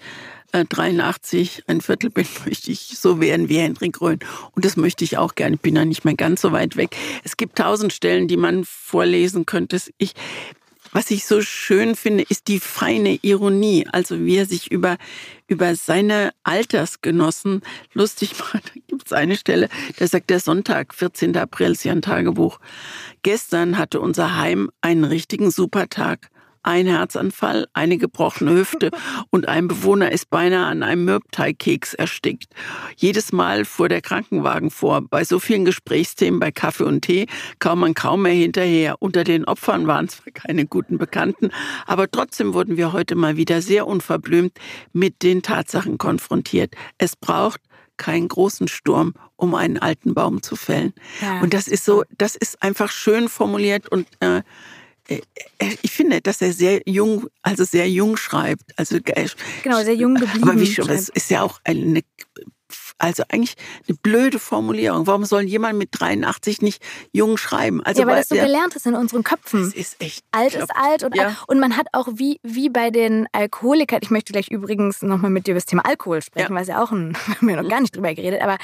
äh, 0.54 0.64
83 0.64 1.64
ein 1.66 1.80
Viertel 1.80 2.10
bin, 2.10 2.26
möchte 2.46 2.70
ich 2.70 2.98
so 2.98 3.20
werden 3.20 3.48
wie 3.48 3.58
Hendrik 3.58 4.00
Röhn. 4.00 4.20
Und 4.52 4.64
das 4.64 4.76
möchte 4.76 5.04
ich 5.04 5.18
auch 5.18 5.34
gerne. 5.34 5.56
Ich 5.56 5.62
bin 5.62 5.76
ja 5.76 5.84
nicht 5.84 6.04
mehr 6.04 6.14
ganz 6.14 6.40
so 6.40 6.52
weit 6.52 6.76
weg. 6.76 6.96
Es 7.24 7.36
gibt 7.36 7.58
tausend 7.58 7.92
Stellen, 7.92 8.28
die 8.28 8.36
man 8.36 8.64
vorlesen 8.64 9.46
könnte. 9.46 9.80
Ich, 9.98 10.14
was 10.92 11.10
ich 11.10 11.26
so 11.26 11.42
schön 11.42 11.96
finde, 11.96 12.24
ist 12.28 12.46
die 12.46 12.60
feine 12.60 13.18
Ironie. 13.22 13.86
Also 13.90 14.24
wie 14.24 14.36
er 14.36 14.46
sich 14.46 14.70
über, 14.70 14.96
über 15.48 15.74
seine 15.74 16.30
Altersgenossen 16.44 17.62
lustig 17.92 18.34
macht. 18.38 18.72
Gibt 18.94 19.08
es 19.08 19.12
eine 19.12 19.36
Stelle, 19.36 19.68
da 19.98 20.06
sagt 20.06 20.30
der 20.30 20.38
Sonntag, 20.38 20.94
14. 20.94 21.36
April, 21.36 21.72
ist 21.72 21.84
ja 21.84 21.90
ein 21.90 22.00
Tagebuch. 22.00 22.60
Gestern 23.22 23.76
hatte 23.76 24.00
unser 24.00 24.36
Heim 24.36 24.70
einen 24.82 25.02
richtigen 25.02 25.50
Supertag 25.50 26.30
ein 26.62 26.86
Herzanfall, 26.86 27.66
eine 27.74 27.98
gebrochene 27.98 28.52
Hüfte 28.52 28.90
und 29.30 29.48
ein 29.48 29.66
Bewohner 29.66 30.12
ist 30.12 30.30
beinahe 30.30 30.66
an 30.66 30.84
einem 30.84 31.04
Mürbteigkeks 31.04 31.94
erstickt. 31.94 32.54
Jedes 32.96 33.32
Mal 33.32 33.64
fuhr 33.64 33.88
der 33.88 34.00
Krankenwagen 34.00 34.70
vor. 34.70 35.02
Bei 35.02 35.24
so 35.24 35.40
vielen 35.40 35.64
Gesprächsthemen 35.64 36.38
bei 36.38 36.52
Kaffee 36.52 36.84
und 36.84 37.02
Tee 37.02 37.26
kam 37.58 37.80
man 37.80 37.94
kaum 37.94 38.22
mehr 38.22 38.32
hinterher. 38.32 38.96
Unter 39.00 39.24
den 39.24 39.44
Opfern 39.44 39.88
waren 39.88 40.08
zwar 40.08 40.32
keine 40.32 40.66
guten 40.66 40.98
Bekannten, 40.98 41.50
aber 41.84 42.08
trotzdem 42.08 42.54
wurden 42.54 42.76
wir 42.76 42.92
heute 42.92 43.16
mal 43.16 43.36
wieder 43.36 43.60
sehr 43.60 43.88
unverblümt 43.88 44.52
mit 44.92 45.24
den 45.24 45.42
Tatsachen 45.42 45.98
konfrontiert. 45.98 46.74
Es 46.96 47.16
braucht 47.16 47.60
keinen 47.96 48.28
großen 48.28 48.68
Sturm, 48.68 49.14
um 49.36 49.54
einen 49.54 49.78
alten 49.78 50.14
Baum 50.14 50.42
zu 50.42 50.56
fällen. 50.56 50.92
Ja. 51.20 51.40
Und 51.40 51.54
das 51.54 51.68
ist 51.68 51.84
so, 51.84 52.04
das 52.16 52.34
ist 52.36 52.62
einfach 52.62 52.90
schön 52.90 53.28
formuliert 53.28 53.88
und 53.88 54.06
äh, 54.20 54.42
äh, 55.08 55.20
äh, 55.58 55.76
ich 55.82 55.90
finde, 55.90 56.20
dass 56.20 56.40
er 56.40 56.52
sehr 56.52 56.82
jung, 56.86 57.28
also 57.42 57.64
sehr 57.64 57.88
jung 57.90 58.16
schreibt. 58.16 58.78
Also 58.78 58.98
genau, 59.62 59.82
sehr 59.82 59.94
jung 59.94 60.14
geblieben. 60.14 60.48
Aber 60.48 60.60
wie 60.60 60.66
schon, 60.66 60.86
das 60.86 61.08
ist 61.08 61.30
ja 61.30 61.42
auch 61.42 61.60
eine, 61.64 62.00
also 62.98 63.24
eigentlich 63.28 63.54
eine 63.88 63.96
blöde 63.96 64.38
Formulierung. 64.38 65.06
Warum 65.06 65.24
soll 65.24 65.42
jemand 65.42 65.78
mit 65.78 65.90
83 65.92 66.62
nicht 66.62 66.82
jung 67.12 67.36
schreiben? 67.36 67.82
Also 67.82 68.02
ja, 68.02 68.06
weil 68.06 68.16
das 68.16 68.28
so 68.28 68.36
gelernt 68.36 68.76
ist 68.76 68.86
in 68.86 68.94
unseren 68.94 69.24
Köpfen. 69.24 69.64
Das 69.64 69.74
ist 69.74 70.00
echt. 70.00 70.24
Alt 70.32 70.54
ist 70.54 70.70
alt 70.74 71.02
und, 71.02 71.16
ja. 71.16 71.36
und 71.46 71.58
man 71.58 71.76
hat 71.76 71.86
auch 71.92 72.08
wie, 72.14 72.38
wie 72.42 72.68
bei 72.68 72.90
den 72.90 73.26
Alkoholikern, 73.32 74.00
ich 74.02 74.10
möchte 74.10 74.32
gleich 74.32 74.48
übrigens 74.48 75.02
nochmal 75.02 75.30
mit 75.30 75.46
dir 75.46 75.52
über 75.52 75.58
das 75.58 75.66
Thema 75.66 75.84
Alkohol 75.84 76.22
sprechen, 76.22 76.52
ja. 76.52 76.54
weil 76.54 76.62
es 76.62 76.68
ja 76.68 76.82
auch 76.82 76.92
ein, 76.92 77.16
wir 77.26 77.34
haben 77.36 77.48
ja 77.48 77.62
noch 77.62 77.68
gar 77.68 77.80
nicht 77.80 77.96
drüber 77.96 78.14
geredet, 78.14 78.40
aber 78.40 78.58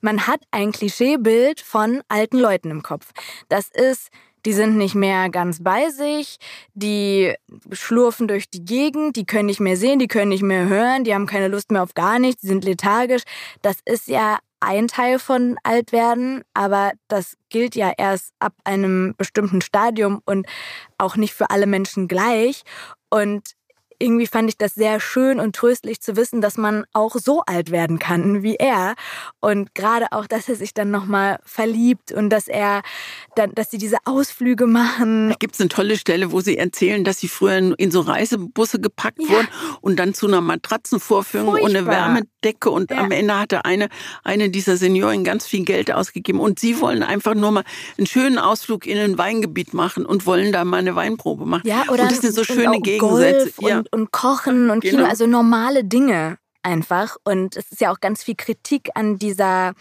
man 0.00 0.26
hat 0.26 0.40
ein 0.50 0.72
Klischeebild 0.72 1.60
von 1.60 2.02
alten 2.08 2.38
Leuten 2.38 2.70
im 2.70 2.82
Kopf. 2.82 3.10
Das 3.48 3.68
ist 3.68 4.10
die 4.44 4.52
sind 4.52 4.76
nicht 4.76 4.94
mehr 4.94 5.28
ganz 5.30 5.62
bei 5.62 5.90
sich, 5.90 6.38
die 6.74 7.34
schlurfen 7.70 8.28
durch 8.28 8.50
die 8.50 8.64
Gegend, 8.64 9.16
die 9.16 9.26
können 9.26 9.46
nicht 9.46 9.60
mehr 9.60 9.76
sehen, 9.76 9.98
die 9.98 10.08
können 10.08 10.30
nicht 10.30 10.42
mehr 10.42 10.68
hören, 10.68 11.04
die 11.04 11.14
haben 11.14 11.26
keine 11.26 11.48
Lust 11.48 11.70
mehr 11.70 11.82
auf 11.82 11.94
gar 11.94 12.18
nichts, 12.18 12.42
die 12.42 12.48
sind 12.48 12.64
lethargisch. 12.64 13.22
Das 13.62 13.76
ist 13.84 14.08
ja 14.08 14.38
ein 14.60 14.86
Teil 14.86 15.18
von 15.18 15.56
Altwerden, 15.64 16.42
aber 16.54 16.92
das 17.08 17.36
gilt 17.50 17.74
ja 17.74 17.92
erst 17.96 18.32
ab 18.38 18.54
einem 18.64 19.14
bestimmten 19.16 19.60
Stadium 19.60 20.22
und 20.24 20.46
auch 20.98 21.16
nicht 21.16 21.34
für 21.34 21.50
alle 21.50 21.66
Menschen 21.66 22.06
gleich. 22.06 22.62
Und 23.10 23.54
irgendwie 24.02 24.26
fand 24.26 24.48
ich 24.48 24.58
das 24.58 24.74
sehr 24.74 25.00
schön 25.00 25.40
und 25.40 25.54
tröstlich 25.54 26.00
zu 26.00 26.16
wissen, 26.16 26.40
dass 26.40 26.56
man 26.58 26.84
auch 26.92 27.16
so 27.16 27.42
alt 27.46 27.70
werden 27.70 27.98
kann 27.98 28.42
wie 28.42 28.56
er. 28.56 28.94
Und 29.40 29.74
gerade 29.74 30.06
auch, 30.10 30.26
dass 30.26 30.48
er 30.48 30.56
sich 30.56 30.74
dann 30.74 30.90
nochmal 30.90 31.38
verliebt 31.44 32.12
und 32.12 32.30
dass 32.30 32.48
er 32.48 32.82
dann, 33.36 33.54
dass 33.54 33.70
sie 33.70 33.78
diese 33.78 33.98
Ausflüge 34.04 34.66
machen. 34.66 35.30
Da 35.30 35.36
gibt 35.38 35.54
es 35.54 35.60
eine 35.60 35.68
tolle 35.68 35.96
Stelle, 35.96 36.32
wo 36.32 36.40
sie 36.40 36.58
erzählen, 36.58 37.04
dass 37.04 37.20
sie 37.20 37.28
früher 37.28 37.78
in 37.78 37.90
so 37.90 38.00
Reisebusse 38.00 38.80
gepackt 38.80 39.20
ja. 39.20 39.28
wurden 39.28 39.48
und 39.80 39.98
dann 39.98 40.14
zu 40.14 40.26
einer 40.26 40.40
Matratzenvorführung 40.40 41.56
Furchtbar. 41.56 41.70
ohne 41.70 41.86
Wärmedecke. 41.86 42.70
Und 42.70 42.90
ja. 42.90 42.98
am 42.98 43.10
Ende 43.12 43.38
hatte 43.38 43.64
eine, 43.64 43.88
eine 44.24 44.50
dieser 44.50 44.76
Senioren 44.76 45.22
ganz 45.22 45.46
viel 45.46 45.64
Geld 45.64 45.92
ausgegeben. 45.92 46.40
Und 46.40 46.58
sie 46.58 46.80
wollen 46.80 47.02
einfach 47.02 47.34
nur 47.34 47.52
mal 47.52 47.64
einen 47.98 48.06
schönen 48.06 48.38
Ausflug 48.38 48.86
in 48.86 48.98
ein 48.98 49.18
Weingebiet 49.18 49.74
machen 49.74 50.04
und 50.04 50.26
wollen 50.26 50.52
da 50.52 50.64
mal 50.64 50.78
eine 50.78 50.96
Weinprobe 50.96 51.46
machen. 51.46 51.66
Ja, 51.66 51.84
oder 51.88 52.02
und 52.02 52.10
das 52.10 52.20
sind 52.20 52.34
so 52.34 52.42
schöne 52.42 52.80
Gegensätze. 52.80 53.52
ja. 53.60 53.82
Und 53.92 54.10
Kochen 54.10 54.70
und 54.70 54.80
genau. 54.80 54.96
Kino, 54.96 55.08
also 55.08 55.26
normale 55.26 55.84
Dinge 55.84 56.38
einfach. 56.62 57.16
Und 57.24 57.56
es 57.56 57.70
ist 57.70 57.80
ja 57.80 57.92
auch 57.92 58.00
ganz 58.00 58.24
viel 58.24 58.34
Kritik 58.34 58.90
an 58.94 59.18
dieser 59.18 59.74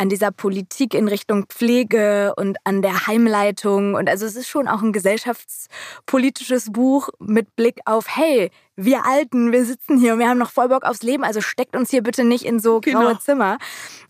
an 0.00 0.08
dieser 0.08 0.30
Politik 0.30 0.94
in 0.94 1.08
Richtung 1.08 1.44
Pflege 1.46 2.32
und 2.36 2.56
an 2.64 2.80
der 2.80 3.06
Heimleitung. 3.06 3.94
Und 3.94 4.08
also 4.08 4.24
es 4.24 4.34
ist 4.34 4.48
schon 4.48 4.66
auch 4.66 4.80
ein 4.80 4.94
gesellschaftspolitisches 4.94 6.72
Buch 6.72 7.10
mit 7.18 7.54
Blick 7.54 7.80
auf, 7.84 8.16
hey, 8.16 8.50
wir 8.76 9.04
Alten, 9.04 9.52
wir 9.52 9.64
sitzen 9.66 9.98
hier 9.98 10.14
und 10.14 10.18
wir 10.18 10.28
haben 10.28 10.38
noch 10.38 10.52
voll 10.52 10.68
Bock 10.68 10.84
aufs 10.84 11.02
Leben, 11.02 11.22
also 11.22 11.42
steckt 11.42 11.76
uns 11.76 11.90
hier 11.90 12.02
bitte 12.02 12.24
nicht 12.24 12.46
in 12.46 12.60
so 12.60 12.80
graue 12.80 13.08
genau. 13.08 13.14
Zimmer. 13.16 13.58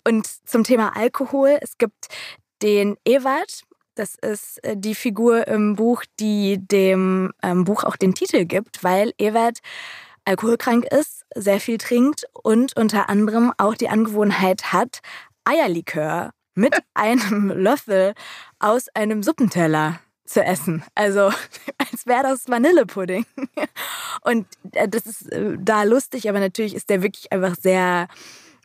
Und 0.07 0.29
zum 0.49 0.63
Thema 0.63 0.97
Alkohol, 0.97 1.59
es 1.61 1.77
gibt 1.77 2.07
den 2.63 2.97
Ewart, 3.05 3.63
Das 3.95 4.15
ist 4.15 4.63
äh, 4.65 4.77
die 4.77 4.95
Figur 4.95 5.47
im 5.49 5.77
Buch, 5.77 6.05
die 6.19 6.59
dem 6.59 7.33
ähm, 7.43 7.65
Buch 7.65 7.85
auch 7.85 7.97
den 7.97 8.15
Titel 8.15 8.45
gibt, 8.45 8.83
weil 8.85 9.13
Ewert 9.19 9.59
alkoholkrank 10.25 10.85
ist, 10.87 11.25
sehr 11.35 11.61
viel 11.61 11.79
trinkt 11.79 12.25
und 12.33 12.77
unter 12.77 13.09
anderem 13.09 13.53
auch 13.59 13.75
die 13.75 13.89
Angewohnheit 13.89 14.73
hat, 14.73 15.01
Eierlikör 15.45 16.33
mit 16.55 16.77
einem 16.95 17.51
Löffel 17.51 18.15
aus 18.59 18.89
einem 18.95 19.23
Suppenteller 19.23 20.01
zu 20.25 20.43
essen. 20.43 20.85
Also 20.95 21.33
als 21.79 22.07
wäre 22.07 22.23
das 22.23 22.49
Vanillepudding. 22.49 23.27
Und 24.23 24.47
äh, 24.73 24.89
das 24.89 25.07
ist 25.07 25.33
äh, 25.33 25.57
da 25.59 25.83
lustig, 25.83 26.29
aber 26.29 26.41
natürlich 26.41 26.75
ist 26.75 26.89
der 26.89 27.03
wirklich 27.03 27.33
einfach 27.33 27.57
sehr 27.57 28.09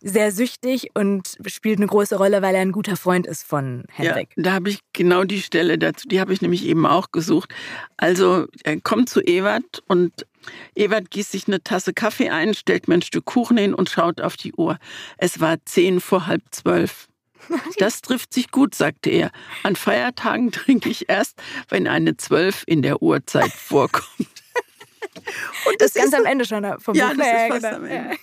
sehr 0.06 0.32
süchtig 0.32 0.92
und 0.94 1.36
spielt 1.48 1.80
eine 1.80 1.88
große 1.88 2.16
Rolle, 2.16 2.44
weil 2.44 2.54
er 2.54 2.62
ein 2.62 2.72
guter 2.72 2.96
Freund 2.96 3.26
ist 3.26 3.44
von 3.44 3.86
Henrik. 3.92 4.30
Ja, 4.36 4.44
da 4.44 4.54
habe 4.54 4.70
ich 4.70 4.80
genau 4.94 5.24
die 5.24 5.42
Stelle 5.42 5.80
dazu, 5.80 6.08
die 6.08 6.20
habe 6.20 6.32
ich 6.32 6.42
nämlich 6.42 6.64
eben 6.66 6.86
auch 6.86 7.12
gesucht. 7.12 7.54
Also 7.98 8.46
er 8.64 8.80
kommt 8.80 9.10
zu 9.10 9.20
Ewert 9.22 9.84
und 9.88 10.28
Ewert 10.76 11.10
gießt 11.10 11.32
sich 11.32 11.48
eine 11.48 11.64
Tasse 11.64 11.92
Kaffee 11.92 12.30
ein, 12.30 12.54
stellt 12.54 12.88
mir 12.88 12.94
ein 12.94 13.02
Stück 13.02 13.26
Kuchen 13.26 13.58
hin 13.58 13.74
und 13.74 13.90
schaut 13.90 14.22
auf 14.22 14.38
die 14.38 14.54
Uhr. 14.54 14.78
Es 15.18 15.40
war 15.40 15.58
zehn 15.66 16.00
vor 16.00 16.28
halb 16.28 16.44
zwölf. 16.52 17.08
Das 17.80 18.02
trifft 18.02 18.34
sich 18.34 18.50
gut, 18.52 18.74
sagte 18.74 19.10
er. 19.10 19.32
An 19.64 19.76
Feiertagen 19.76 20.52
trinke 20.52 20.90
ich 20.90 21.10
erst, 21.10 21.42
wenn 21.70 21.88
eine 21.88 22.18
Zwölf 22.18 22.64
in 22.68 22.82
der 22.82 23.02
Uhrzeit 23.02 23.52
vorkommt. 23.52 24.45
Und 25.66 25.82
das, 25.82 25.94
das 25.94 26.06
ist 26.06 26.12
ganz 26.12 26.14
am 26.14 26.26
Ende 26.26 26.46
schon 26.46 26.64
vom 26.80 26.96
ja, 26.96 27.10
Buch. 27.10 27.18
Das 27.18 27.28
ist 27.28 27.48
fast 27.48 27.64
genau. 27.64 27.76
am 27.78 27.86
Ende. 27.86 28.18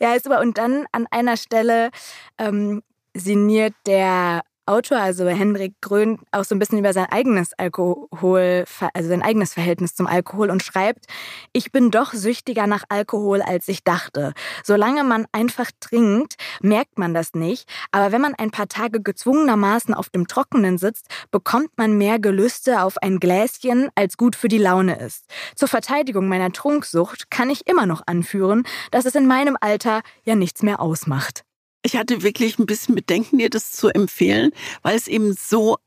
Ja, 0.00 0.14
ist 0.14 0.26
aber 0.26 0.40
und 0.40 0.58
dann 0.58 0.86
an 0.92 1.06
einer 1.10 1.36
Stelle 1.36 1.90
ähm, 2.38 2.82
sinniert 3.14 3.74
der 3.86 4.42
Autor, 4.72 4.98
also 4.98 5.28
Hendrik 5.28 5.74
Grön, 5.82 6.18
auch 6.30 6.44
so 6.44 6.54
ein 6.54 6.58
bisschen 6.58 6.78
über 6.78 6.94
sein 6.94 7.04
eigenes 7.10 7.52
Alkohol, 7.58 8.64
also 8.94 9.08
sein 9.08 9.20
eigenes 9.20 9.52
Verhältnis 9.52 9.94
zum 9.94 10.06
Alkohol 10.06 10.48
und 10.48 10.62
schreibt, 10.62 11.04
ich 11.52 11.72
bin 11.72 11.90
doch 11.90 12.14
süchtiger 12.14 12.66
nach 12.66 12.84
Alkohol, 12.88 13.42
als 13.42 13.68
ich 13.68 13.84
dachte. 13.84 14.32
Solange 14.64 15.04
man 15.04 15.26
einfach 15.30 15.70
trinkt, 15.78 16.36
merkt 16.62 16.98
man 16.98 17.12
das 17.12 17.34
nicht. 17.34 17.68
Aber 17.90 18.12
wenn 18.12 18.22
man 18.22 18.34
ein 18.34 18.50
paar 18.50 18.66
Tage 18.66 19.02
gezwungenermaßen 19.02 19.92
auf 19.92 20.08
dem 20.08 20.26
Trockenen 20.26 20.78
sitzt, 20.78 21.06
bekommt 21.30 21.76
man 21.76 21.98
mehr 21.98 22.18
Gelüste 22.18 22.82
auf 22.82 22.96
ein 23.02 23.20
Gläschen, 23.20 23.90
als 23.94 24.16
gut 24.16 24.36
für 24.36 24.48
die 24.48 24.56
Laune 24.56 24.98
ist. 24.98 25.26
Zur 25.54 25.68
Verteidigung 25.68 26.28
meiner 26.28 26.50
Trunksucht 26.50 27.30
kann 27.30 27.50
ich 27.50 27.66
immer 27.66 27.84
noch 27.84 28.02
anführen, 28.06 28.62
dass 28.90 29.04
es 29.04 29.14
in 29.14 29.26
meinem 29.26 29.58
Alter 29.60 30.00
ja 30.24 30.34
nichts 30.34 30.62
mehr 30.62 30.80
ausmacht. 30.80 31.44
Ich 31.82 31.96
hatte 31.96 32.22
wirklich 32.22 32.58
ein 32.58 32.66
bisschen 32.66 32.94
Bedenken, 32.94 33.38
dir 33.38 33.50
das 33.50 33.72
zu 33.72 33.88
empfehlen, 33.88 34.52
weil 34.82 34.96
es 34.96 35.08
eben 35.08 35.34
so, 35.34 35.78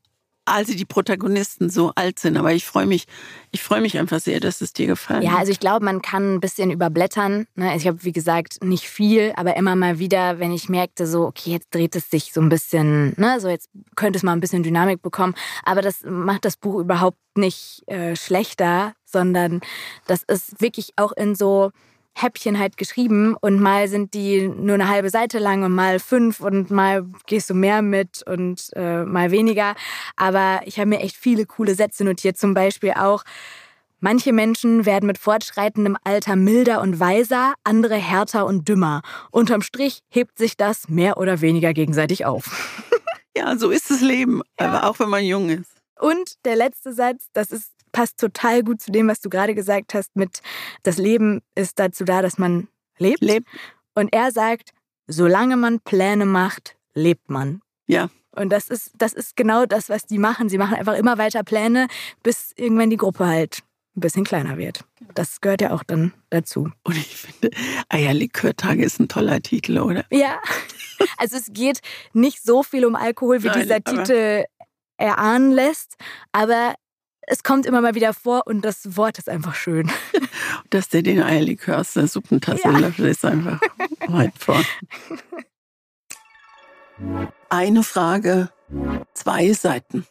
also 0.44 0.74
die 0.74 0.84
Protagonisten 0.84 1.70
so 1.70 1.92
alt 1.94 2.18
sind. 2.18 2.36
Aber 2.36 2.52
ich 2.52 2.66
freue 2.66 2.86
mich, 2.86 3.06
ich 3.50 3.62
freue 3.62 3.80
mich 3.80 3.98
einfach 3.98 4.20
sehr, 4.20 4.38
dass 4.38 4.60
es 4.60 4.72
dir 4.72 4.86
gefallen 4.86 5.20
hat. 5.20 5.24
Ja, 5.24 5.38
also 5.38 5.50
ich 5.50 5.58
glaube, 5.58 5.84
man 5.84 6.02
kann 6.02 6.34
ein 6.34 6.40
bisschen 6.40 6.70
überblättern. 6.70 7.46
Ne? 7.54 7.74
Ich 7.76 7.86
habe, 7.86 8.04
wie 8.04 8.12
gesagt, 8.12 8.62
nicht 8.62 8.88
viel, 8.88 9.32
aber 9.36 9.56
immer 9.56 9.74
mal 9.74 9.98
wieder, 9.98 10.38
wenn 10.38 10.52
ich 10.52 10.68
merkte, 10.68 11.06
so, 11.06 11.24
okay, 11.24 11.52
jetzt 11.52 11.74
dreht 11.74 11.96
es 11.96 12.10
sich 12.10 12.32
so 12.32 12.40
ein 12.40 12.48
bisschen, 12.48 13.14
ne, 13.16 13.40
so 13.40 13.48
jetzt 13.48 13.70
könnte 13.96 14.18
es 14.18 14.22
mal 14.22 14.32
ein 14.32 14.40
bisschen 14.40 14.62
Dynamik 14.62 15.02
bekommen. 15.02 15.34
Aber 15.64 15.82
das 15.82 16.02
macht 16.04 16.44
das 16.44 16.56
Buch 16.56 16.78
überhaupt 16.78 17.18
nicht 17.36 17.82
äh, 17.86 18.14
schlechter, 18.16 18.94
sondern 19.04 19.60
das 20.06 20.22
ist 20.22 20.60
wirklich 20.60 20.92
auch 20.96 21.12
in 21.12 21.34
so 21.34 21.72
Häppchen 22.18 22.58
halt 22.58 22.78
geschrieben 22.78 23.36
und 23.38 23.60
mal 23.60 23.88
sind 23.88 24.14
die 24.14 24.48
nur 24.48 24.74
eine 24.74 24.88
halbe 24.88 25.10
Seite 25.10 25.38
lang 25.38 25.62
und 25.64 25.74
mal 25.74 25.98
fünf 25.98 26.40
und 26.40 26.70
mal 26.70 27.04
gehst 27.26 27.50
du 27.50 27.54
mehr 27.54 27.82
mit 27.82 28.22
und 28.26 28.70
äh, 28.74 29.04
mal 29.04 29.30
weniger. 29.30 29.74
Aber 30.16 30.60
ich 30.64 30.78
habe 30.78 30.88
mir 30.88 31.00
echt 31.00 31.16
viele 31.16 31.44
coole 31.44 31.74
Sätze 31.74 32.04
notiert, 32.04 32.38
zum 32.38 32.54
Beispiel 32.54 32.92
auch, 32.92 33.22
Manche 33.98 34.34
Menschen 34.34 34.84
werden 34.84 35.06
mit 35.06 35.16
fortschreitendem 35.16 35.96
Alter 36.04 36.36
milder 36.36 36.82
und 36.82 37.00
weiser, 37.00 37.54
andere 37.64 37.94
härter 37.94 38.44
und 38.44 38.68
dümmer. 38.68 39.00
Unterm 39.30 39.62
Strich 39.62 40.00
hebt 40.10 40.36
sich 40.36 40.58
das 40.58 40.88
mehr 40.88 41.16
oder 41.16 41.40
weniger 41.40 41.72
gegenseitig 41.72 42.26
auf. 42.26 42.84
ja, 43.36 43.56
so 43.56 43.70
ist 43.70 43.90
das 43.90 44.02
Leben, 44.02 44.42
ja. 44.60 44.68
aber 44.68 44.90
auch 44.90 44.98
wenn 45.00 45.08
man 45.08 45.24
jung 45.24 45.48
ist. 45.48 45.72
Und 45.98 46.44
der 46.44 46.56
letzte 46.56 46.92
Satz, 46.92 47.28
das 47.32 47.50
ist 47.50 47.72
passt 47.96 48.18
total 48.18 48.62
gut 48.62 48.82
zu 48.82 48.92
dem, 48.92 49.08
was 49.08 49.22
du 49.22 49.30
gerade 49.30 49.54
gesagt 49.54 49.94
hast, 49.94 50.16
mit 50.16 50.42
das 50.82 50.98
Leben 50.98 51.40
ist 51.54 51.78
dazu 51.78 52.04
da, 52.04 52.20
dass 52.20 52.36
man 52.36 52.68
lebt. 52.98 53.22
lebt. 53.22 53.48
Und 53.94 54.12
er 54.12 54.32
sagt, 54.32 54.72
solange 55.06 55.56
man 55.56 55.80
Pläne 55.80 56.26
macht, 56.26 56.76
lebt 56.92 57.30
man. 57.30 57.62
Ja. 57.86 58.10
Und 58.32 58.50
das 58.50 58.68
ist, 58.68 58.92
das 58.98 59.14
ist 59.14 59.34
genau 59.34 59.64
das, 59.64 59.88
was 59.88 60.04
die 60.04 60.18
machen. 60.18 60.50
Sie 60.50 60.58
machen 60.58 60.74
einfach 60.74 60.92
immer 60.92 61.16
weiter 61.16 61.42
Pläne, 61.42 61.88
bis 62.22 62.52
irgendwann 62.56 62.90
die 62.90 62.98
Gruppe 62.98 63.26
halt 63.26 63.60
ein 63.96 64.00
bisschen 64.00 64.24
kleiner 64.24 64.58
wird. 64.58 64.84
Das 65.14 65.40
gehört 65.40 65.62
ja 65.62 65.72
auch 65.72 65.82
dann 65.82 66.12
dazu. 66.28 66.68
Und 66.82 66.98
ich 66.98 67.16
finde, 67.16 67.56
Eierlikörtage 67.88 68.84
ist 68.84 69.00
ein 69.00 69.08
toller 69.08 69.40
Titel, 69.40 69.78
oder? 69.78 70.04
Ja. 70.10 70.38
Also 71.18 71.36
es 71.36 71.52
geht 71.52 71.80
nicht 72.14 72.42
so 72.42 72.62
viel 72.62 72.86
um 72.86 72.96
Alkohol, 72.96 73.42
wie 73.42 73.48
Nein, 73.48 73.60
dieser 73.60 73.84
Titel 73.84 74.44
erahnen 74.96 75.52
lässt, 75.52 75.96
aber 76.32 76.74
es 77.26 77.42
kommt 77.42 77.66
immer 77.66 77.80
mal 77.80 77.94
wieder 77.94 78.14
vor 78.14 78.46
und 78.46 78.62
das 78.62 78.96
Wort 78.96 79.18
ist 79.18 79.28
einfach 79.28 79.54
schön. 79.54 79.90
Dass 80.70 80.88
der 80.88 81.02
den 81.02 81.22
Eierlikör 81.22 81.80
aus 81.80 81.94
der 81.94 82.06
Suppentasse 82.06 82.62
ja. 82.64 82.78
löffelt, 82.78 83.10
ist 83.10 83.24
einfach 83.24 83.60
weit 84.06 84.32
vor. 84.38 84.62
Eine 87.50 87.82
Frage, 87.82 88.50
zwei 89.12 89.52
Seiten. 89.52 90.06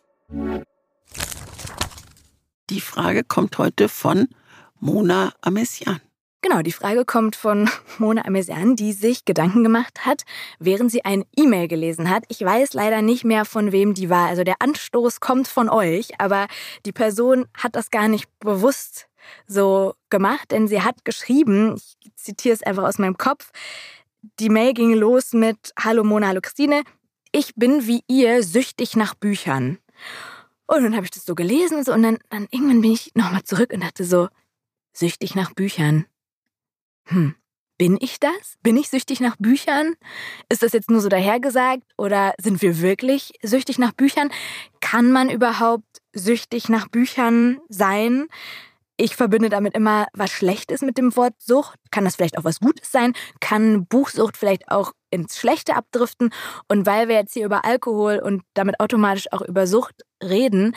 Die 2.70 2.82
Frage 2.82 3.24
kommt 3.24 3.58
heute 3.58 3.90
von 3.90 4.28
Mona 4.80 5.34
Amessian. 5.42 6.02
Genau, 6.48 6.62
die 6.62 6.72
Frage 6.72 7.06
kommt 7.06 7.36
von 7.36 7.68
Mona 7.98 8.24
Amesian, 8.24 8.76
die 8.76 8.94
sich 8.94 9.26
Gedanken 9.26 9.64
gemacht 9.64 10.06
hat, 10.06 10.26
während 10.60 10.92
sie 10.92 11.04
ein 11.04 11.26
E-Mail 11.36 11.68
gelesen 11.68 12.08
hat. 12.08 12.24
Ich 12.28 12.40
weiß 12.40 12.74
leider 12.74 13.02
nicht 13.02 13.24
mehr, 13.26 13.46
von 13.46 13.72
wem 13.72 13.96
die 13.96 14.12
war. 14.12 14.28
Also 14.28 14.44
der 14.44 14.58
Anstoß 14.60 15.22
kommt 15.22 15.48
von 15.48 15.70
euch, 15.70 16.22
aber 16.22 16.46
die 16.86 16.92
Person 16.92 17.48
hat 17.58 17.76
das 17.76 17.90
gar 17.90 18.08
nicht 18.08 18.28
bewusst 18.38 19.08
so 19.48 19.96
gemacht, 20.12 20.52
denn 20.52 20.68
sie 20.68 20.84
hat 20.84 21.04
geschrieben, 21.04 21.82
ich 22.04 22.16
zitiere 22.16 22.54
es 22.54 22.62
einfach 22.62 22.84
aus 22.84 23.00
meinem 23.00 23.18
Kopf, 23.18 23.50
die 24.40 24.50
Mail 24.50 24.76
ging 24.76 24.94
los 24.94 25.34
mit 25.34 25.74
Hallo 25.80 26.04
Mona, 26.04 26.28
hallo 26.28 26.42
Christine, 26.44 26.84
ich 27.32 27.56
bin 27.56 27.88
wie 27.88 28.04
ihr 28.08 28.44
süchtig 28.44 28.96
nach 28.96 29.16
Büchern. 29.16 29.80
Und 30.68 30.84
dann 30.84 30.96
habe 30.96 31.06
ich 31.06 31.12
das 31.12 31.26
so 31.26 31.34
gelesen 31.34 31.80
und, 31.80 31.86
so, 31.86 31.94
und 31.94 32.04
dann, 32.04 32.20
dann 32.30 32.48
irgendwann 32.52 32.82
bin 32.82 32.92
ich 32.92 33.14
nochmal 33.16 33.42
zurück 33.42 33.74
und 33.74 33.82
dachte 33.82 34.04
so, 34.06 34.28
süchtig 34.94 35.34
nach 35.34 35.52
Büchern 35.52 36.06
hm, 37.06 37.36
bin 37.78 37.98
ich 38.00 38.20
das? 38.20 38.56
Bin 38.64 38.78
ich 38.78 38.90
süchtig 38.90 39.20
nach 39.20 39.36
Büchern? 39.38 39.96
Ist 40.50 40.64
das 40.64 40.72
jetzt 40.72 40.90
nur 40.90 41.02
so 41.02 41.10
dahergesagt 41.10 41.84
oder 41.98 42.34
sind 42.42 42.62
wir 42.62 42.80
wirklich 42.80 43.34
süchtig 43.44 43.80
nach 43.80 43.92
Büchern? 43.92 44.30
Kann 44.80 45.12
man 45.12 45.30
überhaupt 45.30 46.02
süchtig 46.14 46.70
nach 46.70 46.88
Büchern 46.88 47.60
sein? 47.68 48.28
Ich 48.98 49.18
verbinde 49.18 49.50
damit 49.50 49.76
immer 49.76 50.08
was 50.14 50.32
Schlechtes 50.32 50.82
mit 50.82 50.98
dem 50.98 51.18
Wort 51.18 51.34
Sucht. 51.40 51.78
Kann 51.92 52.06
das 52.06 52.16
vielleicht 52.16 52.38
auch 52.38 52.46
was 52.46 52.62
Gutes 52.62 52.94
sein? 52.94 53.12
Kann 53.42 53.86
Buchsucht 53.88 54.38
vielleicht 54.38 54.70
auch 54.72 54.94
ins 55.10 55.38
Schlechte 55.38 55.76
abdriften? 55.76 56.30
Und 56.70 56.86
weil 56.86 57.10
wir 57.10 57.16
jetzt 57.16 57.34
hier 57.34 57.46
über 57.46 57.66
Alkohol 57.66 58.20
und 58.24 58.44
damit 58.54 58.80
automatisch 58.80 59.26
auch 59.34 59.42
über 59.42 59.68
Sucht 59.68 60.04
reden, 60.30 60.76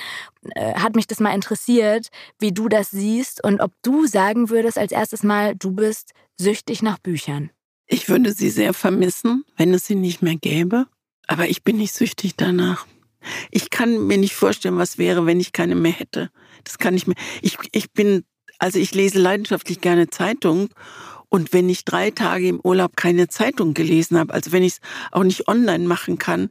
äh, 0.54 0.74
hat 0.74 0.96
mich 0.96 1.06
das 1.06 1.20
mal 1.20 1.34
interessiert, 1.34 2.08
wie 2.38 2.52
du 2.52 2.68
das 2.68 2.90
siehst 2.90 3.42
und 3.42 3.60
ob 3.60 3.72
du 3.82 4.06
sagen 4.06 4.50
würdest 4.50 4.78
als 4.78 4.92
erstes 4.92 5.22
Mal, 5.22 5.54
du 5.56 5.72
bist 5.72 6.12
süchtig 6.36 6.82
nach 6.82 6.98
Büchern. 6.98 7.50
Ich 7.86 8.08
würde 8.08 8.32
sie 8.32 8.50
sehr 8.50 8.74
vermissen, 8.74 9.44
wenn 9.56 9.72
es 9.72 9.86
sie 9.86 9.94
nicht 9.94 10.22
mehr 10.22 10.36
gäbe. 10.36 10.86
Aber 11.26 11.48
ich 11.48 11.62
bin 11.62 11.76
nicht 11.76 11.94
süchtig 11.94 12.34
danach. 12.36 12.86
Ich 13.50 13.70
kann 13.70 14.06
mir 14.06 14.18
nicht 14.18 14.34
vorstellen, 14.34 14.78
was 14.78 14.98
wäre, 14.98 15.26
wenn 15.26 15.40
ich 15.40 15.52
keine 15.52 15.74
mehr 15.74 15.92
hätte. 15.92 16.30
Das 16.64 16.78
kann 16.78 16.94
ich 16.94 17.06
mir. 17.06 17.14
Ich, 17.42 17.58
ich 17.72 17.92
bin, 17.92 18.24
also 18.58 18.78
ich 18.78 18.94
lese 18.94 19.18
leidenschaftlich 19.18 19.80
gerne 19.80 20.08
Zeitung. 20.08 20.70
Und 21.28 21.52
wenn 21.52 21.68
ich 21.68 21.84
drei 21.84 22.10
Tage 22.10 22.48
im 22.48 22.60
Urlaub 22.62 22.96
keine 22.96 23.28
Zeitung 23.28 23.74
gelesen 23.74 24.18
habe, 24.18 24.32
also 24.32 24.52
wenn 24.52 24.62
ich 24.62 24.74
es 24.74 24.80
auch 25.12 25.24
nicht 25.24 25.48
online 25.48 25.86
machen 25.86 26.18
kann, 26.18 26.50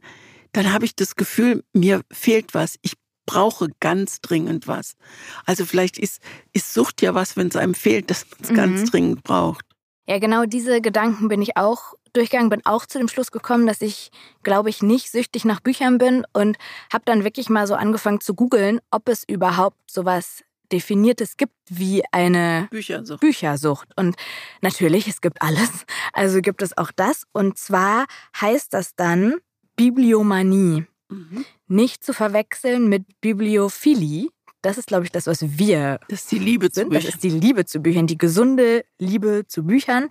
dann 0.52 0.72
habe 0.72 0.84
ich 0.84 0.96
das 0.96 1.16
Gefühl, 1.16 1.64
mir 1.72 2.02
fehlt 2.10 2.54
was. 2.54 2.76
Ich 2.82 2.94
brauche 3.26 3.68
ganz 3.80 4.20
dringend 4.20 4.66
was. 4.66 4.96
Also 5.44 5.66
vielleicht 5.66 5.98
ist, 5.98 6.20
ist 6.52 6.72
Sucht 6.72 7.02
ja 7.02 7.14
was, 7.14 7.36
wenn 7.36 7.48
es 7.48 7.56
einem 7.56 7.74
fehlt, 7.74 8.10
dass 8.10 8.26
man 8.30 8.38
es 8.42 8.50
mhm. 8.50 8.54
ganz 8.54 8.90
dringend 8.90 9.22
braucht. 9.22 9.64
Ja, 10.06 10.18
genau 10.18 10.46
diese 10.46 10.80
Gedanken 10.80 11.28
bin 11.28 11.42
ich 11.42 11.58
auch 11.58 11.92
durchgegangen, 12.14 12.48
bin 12.48 12.64
auch 12.64 12.86
zu 12.86 12.98
dem 12.98 13.08
Schluss 13.08 13.30
gekommen, 13.30 13.66
dass 13.66 13.82
ich, 13.82 14.10
glaube 14.42 14.70
ich, 14.70 14.82
nicht 14.82 15.10
süchtig 15.10 15.44
nach 15.44 15.60
Büchern 15.60 15.98
bin 15.98 16.24
und 16.32 16.56
habe 16.90 17.04
dann 17.04 17.24
wirklich 17.24 17.50
mal 17.50 17.66
so 17.66 17.74
angefangen 17.74 18.22
zu 18.22 18.34
googeln, 18.34 18.80
ob 18.90 19.08
es 19.10 19.24
überhaupt 19.28 19.90
sowas 19.90 20.42
Definiertes 20.72 21.36
gibt 21.36 21.54
wie 21.68 22.02
eine 22.12 22.68
Büchersucht. 22.70 23.20
Büchersucht. 23.20 23.88
Und 23.96 24.16
natürlich, 24.62 25.08
es 25.08 25.20
gibt 25.20 25.42
alles. 25.42 25.70
Also 26.12 26.40
gibt 26.40 26.62
es 26.62 26.76
auch 26.76 26.90
das. 26.94 27.24
Und 27.32 27.58
zwar 27.58 28.06
heißt 28.40 28.72
das 28.72 28.94
dann 28.94 29.34
Bibliomanie. 29.78 30.84
Mhm. 31.10 31.46
nicht 31.68 32.04
zu 32.04 32.12
verwechseln 32.12 32.88
mit 32.88 33.04
Bibliophilie. 33.22 34.28
Das 34.60 34.76
ist, 34.76 34.88
glaube 34.88 35.04
ich, 35.04 35.12
das, 35.12 35.26
was 35.26 35.58
wir. 35.58 36.00
Das 36.08 36.20
ist 36.22 36.32
die 36.32 36.38
Liebe 36.38 36.70
zu 36.70 36.84
Büchern. 36.84 37.02
Das 37.02 37.14
ist 37.14 37.22
die 37.22 37.30
Liebe 37.30 37.64
zu 37.64 37.80
Büchern, 37.80 38.06
die 38.06 38.18
gesunde 38.18 38.84
Liebe 38.98 39.44
zu 39.46 39.64
Büchern. 39.64 40.08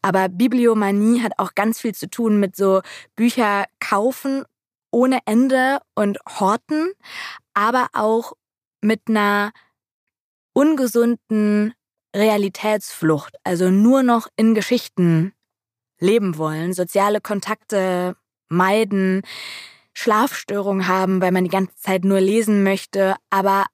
Aber 0.00 0.28
Bibliomanie 0.28 1.20
hat 1.20 1.32
auch 1.36 1.54
ganz 1.54 1.80
viel 1.80 1.94
zu 1.94 2.08
tun 2.08 2.40
mit 2.40 2.56
so 2.56 2.80
Bücher 3.16 3.64
kaufen 3.80 4.44
ohne 4.90 5.18
Ende 5.26 5.80
und 5.94 6.18
horten, 6.38 6.92
aber 7.52 7.88
auch 7.92 8.32
mit 8.80 9.02
einer 9.08 9.52
ungesunden 10.54 11.74
Realitätsflucht, 12.16 13.36
also 13.44 13.70
nur 13.70 14.02
noch 14.02 14.28
in 14.36 14.54
Geschichten 14.54 15.34
leben 16.00 16.38
wollen, 16.38 16.72
soziale 16.72 17.20
Kontakte 17.20 18.16
meiden, 18.48 19.22
Schlafstörungen 19.94 20.86
haben, 20.86 21.20
weil 21.20 21.32
man 21.32 21.44
die 21.44 21.50
ganze 21.50 21.74
Zeit 21.76 22.04
nur 22.04 22.20
lesen 22.20 22.62
möchte, 22.62 23.16
aber 23.30 23.64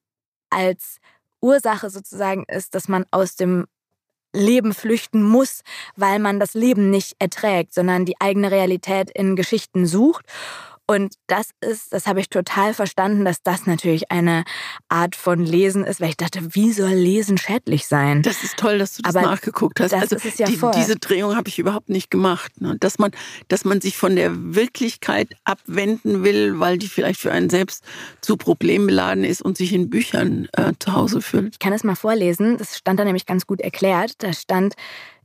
als 0.49 0.97
Ursache 1.39 1.91
sozusagen 1.91 2.45
ist, 2.47 2.73
dass 2.73 2.87
man 2.87 3.05
aus 3.11 3.35
dem 3.35 3.65
Leben 4.33 4.73
flüchten 4.73 5.23
muss, 5.23 5.61
weil 5.95 6.19
man 6.19 6.39
das 6.39 6.53
Leben 6.55 6.89
nicht 6.89 7.15
erträgt, 7.19 7.73
sondern 7.73 8.05
die 8.05 8.19
eigene 8.19 8.51
Realität 8.51 9.11
in 9.11 9.35
Geschichten 9.35 9.85
sucht. 9.85 10.25
Und 10.87 11.15
das 11.27 11.49
ist, 11.61 11.93
das 11.93 12.05
habe 12.05 12.19
ich 12.19 12.29
total 12.29 12.73
verstanden, 12.73 13.25
dass 13.25 13.41
das 13.41 13.65
natürlich 13.65 14.11
eine 14.11 14.43
Art 14.87 15.15
von 15.15 15.39
Lesen 15.43 15.83
ist, 15.83 15.99
weil 15.99 16.09
ich 16.09 16.17
dachte, 16.17 16.53
wie 16.53 16.71
soll 16.71 16.91
Lesen 16.91 17.37
schädlich 17.37 17.87
sein? 17.87 18.21
Das 18.21 18.43
ist 18.43 18.57
toll, 18.57 18.77
dass 18.77 18.95
du 18.95 19.01
das 19.01 19.15
Aber 19.15 19.25
nachgeguckt 19.25 19.79
hast. 19.79 19.93
also 19.93 20.15
ja 20.37 20.45
die, 20.45 20.59
diese 20.75 20.97
Drehung 20.97 21.35
habe 21.35 21.49
ich 21.49 21.57
überhaupt 21.57 21.89
nicht 21.89 22.11
gemacht. 22.11 22.61
Ne? 22.61 22.77
Dass 22.79 22.99
man, 22.99 23.11
dass 23.47 23.65
man 23.65 23.81
sich 23.81 23.97
von 23.97 24.15
der 24.15 24.31
Wirklichkeit 24.55 25.29
abwenden 25.43 26.23
will, 26.23 26.59
weil 26.59 26.77
die 26.77 26.87
vielleicht 26.87 27.19
für 27.19 27.31
einen 27.31 27.49
selbst 27.49 27.83
zu 28.21 28.37
problembeladen 28.37 29.23
ist 29.23 29.41
und 29.41 29.57
sich 29.57 29.73
in 29.73 29.89
Büchern 29.89 30.47
äh, 30.53 30.73
zu 30.77 30.93
Hause 30.93 31.21
fühlt. 31.21 31.53
Ich 31.53 31.59
kann 31.59 31.73
es 31.73 31.83
mal 31.83 31.95
vorlesen. 31.95 32.57
Das 32.57 32.77
stand 32.77 32.99
da 32.99 33.05
nämlich 33.05 33.25
ganz 33.25 33.47
gut 33.47 33.59
erklärt. 33.61 34.13
Da 34.19 34.33
stand, 34.33 34.75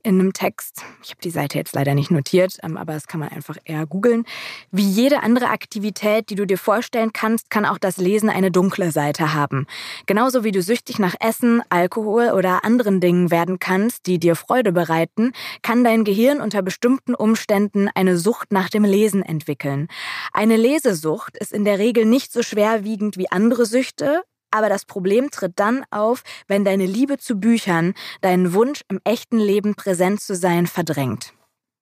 in 0.02 0.20
einem 0.20 0.32
Text, 0.32 0.82
ich 1.02 1.10
habe 1.10 1.20
die 1.22 1.30
Seite 1.30 1.58
jetzt 1.58 1.74
leider 1.74 1.94
nicht 1.94 2.10
notiert, 2.10 2.58
ähm, 2.62 2.76
aber 2.76 2.92
das 2.94 3.06
kann 3.06 3.20
man 3.20 3.30
einfach 3.30 3.56
eher 3.64 3.86
googeln. 3.86 4.24
Wie 4.70 4.86
jede 4.86 5.22
andere 5.22 5.48
Aktivität, 5.48 6.30
die 6.30 6.34
du 6.34 6.46
dir 6.46 6.58
vorstellen 6.58 7.12
kannst, 7.12 7.50
kann 7.50 7.64
auch 7.64 7.78
das 7.78 7.96
Lesen 7.96 8.30
eine 8.30 8.50
dunkle 8.50 8.92
Seite 8.92 9.34
haben. 9.34 9.66
Genauso 10.06 10.44
wie 10.44 10.52
du 10.52 10.62
süchtig 10.62 10.98
nach 10.98 11.14
Essen, 11.20 11.62
Alkohol 11.68 12.30
oder 12.30 12.64
anderen 12.64 13.00
Dingen 13.00 13.30
werden 13.30 13.58
kannst, 13.58 14.06
die 14.06 14.18
dir 14.18 14.36
Freude 14.36 14.72
bereiten, 14.72 15.32
kann 15.62 15.84
dein 15.84 16.04
Gehirn 16.04 16.40
unter 16.40 16.62
bestimmten 16.62 17.14
Umständen 17.14 17.88
eine 17.94 18.16
Sucht 18.16 18.52
nach 18.52 18.68
dem 18.68 18.84
Lesen 18.84 19.22
entwickeln. 19.22 19.88
Eine 20.32 20.56
Lesesucht 20.56 21.36
ist 21.38 21.52
in 21.52 21.64
der 21.64 21.78
Regel 21.78 22.04
nicht 22.04 22.32
so 22.32 22.42
schwerwiegend 22.42 23.16
wie 23.16 23.30
andere 23.30 23.66
Süchte, 23.66 24.22
aber 24.50 24.68
das 24.68 24.84
Problem 24.84 25.30
tritt 25.30 25.52
dann 25.56 25.84
auf, 25.90 26.22
wenn 26.46 26.64
deine 26.64 26.86
Liebe 26.86 27.18
zu 27.18 27.36
Büchern 27.36 27.94
deinen 28.20 28.52
Wunsch, 28.52 28.82
im 28.88 29.00
echten 29.04 29.38
Leben 29.38 29.74
präsent 29.74 30.20
zu 30.20 30.34
sein, 30.34 30.66
verdrängt. 30.66 31.32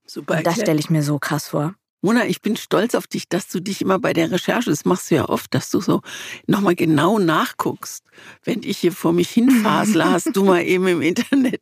Super. 0.06 0.38
Und 0.38 0.46
das 0.46 0.54
stelle 0.54 0.78
ich 0.78 0.90
mir 0.90 1.02
so 1.02 1.18
krass 1.18 1.48
vor. 1.48 1.74
Mona, 2.00 2.26
ich 2.26 2.42
bin 2.42 2.56
stolz 2.56 2.94
auf 2.94 3.08
dich, 3.08 3.28
dass 3.28 3.48
du 3.48 3.58
dich 3.58 3.82
immer 3.82 3.98
bei 3.98 4.12
der 4.12 4.30
Recherche, 4.30 4.70
das 4.70 4.84
machst 4.84 5.10
du 5.10 5.16
ja 5.16 5.28
oft, 5.28 5.52
dass 5.52 5.68
du 5.68 5.80
so 5.80 6.00
nochmal 6.46 6.76
genau 6.76 7.18
nachguckst. 7.18 8.04
Wenn 8.44 8.62
ich 8.62 8.78
hier 8.78 8.92
vor 8.92 9.12
mich 9.12 9.30
hinfasle, 9.30 10.04
hast 10.10 10.36
du 10.36 10.44
mal 10.44 10.62
eben 10.62 10.86
im 10.86 11.02
Internet. 11.02 11.60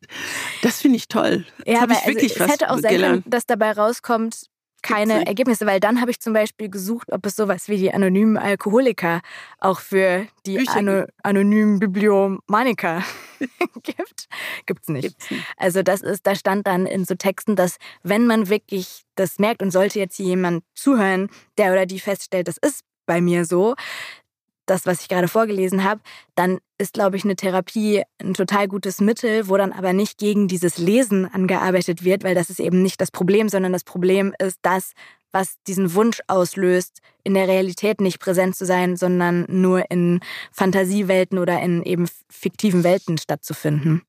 Das 0.60 0.82
finde 0.82 0.98
ich 0.98 1.08
toll. 1.08 1.46
Ja, 1.64 1.80
habe 1.80 1.92
ich 1.94 2.00
also 2.00 2.10
wirklich 2.10 2.32
es 2.32 2.40
was 2.40 2.50
hätte 2.50 2.70
auch 2.70 2.78
sein 2.78 3.00
können, 3.00 3.24
dass 3.26 3.46
dabei 3.46 3.72
rauskommt, 3.72 4.50
keine 4.86 5.26
Ergebnisse, 5.26 5.66
weil 5.66 5.80
dann 5.80 6.00
habe 6.00 6.10
ich 6.10 6.20
zum 6.20 6.32
Beispiel 6.32 6.68
gesucht, 6.68 7.12
ob 7.12 7.26
es 7.26 7.36
sowas 7.36 7.68
wie 7.68 7.76
die 7.76 7.92
anonymen 7.92 8.36
Alkoholiker 8.36 9.20
auch 9.58 9.80
für 9.80 10.26
die 10.46 10.66
ano 10.68 11.04
anonymen 11.22 11.78
Bibliomaniker 11.78 13.02
gibt. 13.82 14.28
Gibt's 14.66 14.88
nicht. 14.88 15.02
Gibt's 15.02 15.30
nicht. 15.30 15.44
Also 15.56 15.82
das 15.82 16.02
ist, 16.02 16.26
da 16.26 16.34
stand 16.34 16.66
dann 16.66 16.86
in 16.86 17.04
so 17.04 17.14
Texten, 17.14 17.56
dass 17.56 17.76
wenn 18.02 18.26
man 18.26 18.48
wirklich 18.48 19.04
das 19.14 19.38
merkt 19.38 19.62
und 19.62 19.70
sollte 19.70 19.98
jetzt 19.98 20.18
jemand 20.18 20.64
zuhören, 20.74 21.28
der 21.58 21.72
oder 21.72 21.86
die 21.86 22.00
feststellt, 22.00 22.48
das 22.48 22.56
ist 22.56 22.82
bei 23.06 23.20
mir 23.20 23.44
so, 23.44 23.74
das, 24.66 24.86
was 24.86 25.00
ich 25.00 25.08
gerade 25.08 25.28
vorgelesen 25.28 25.84
habe, 25.84 26.00
dann 26.34 26.58
ist, 26.78 26.94
glaube 26.94 27.16
ich, 27.16 27.24
eine 27.24 27.36
Therapie 27.36 28.02
ein 28.20 28.34
total 28.34 28.68
gutes 28.68 29.00
Mittel, 29.00 29.48
wo 29.48 29.56
dann 29.56 29.72
aber 29.72 29.92
nicht 29.92 30.18
gegen 30.18 30.48
dieses 30.48 30.78
Lesen 30.78 31.24
angearbeitet 31.24 32.04
wird, 32.04 32.24
weil 32.24 32.34
das 32.34 32.50
ist 32.50 32.60
eben 32.60 32.82
nicht 32.82 33.00
das 33.00 33.10
Problem, 33.10 33.48
sondern 33.48 33.72
das 33.72 33.84
Problem 33.84 34.34
ist 34.38 34.58
das, 34.62 34.92
was 35.32 35.56
diesen 35.66 35.94
Wunsch 35.94 36.20
auslöst, 36.28 37.00
in 37.22 37.34
der 37.34 37.48
Realität 37.48 38.00
nicht 38.00 38.20
präsent 38.20 38.56
zu 38.56 38.64
sein, 38.64 38.96
sondern 38.96 39.44
nur 39.48 39.90
in 39.90 40.20
Fantasiewelten 40.52 41.38
oder 41.38 41.60
in 41.60 41.82
eben 41.82 42.08
fiktiven 42.30 42.84
Welten 42.84 43.18
stattzufinden. 43.18 44.02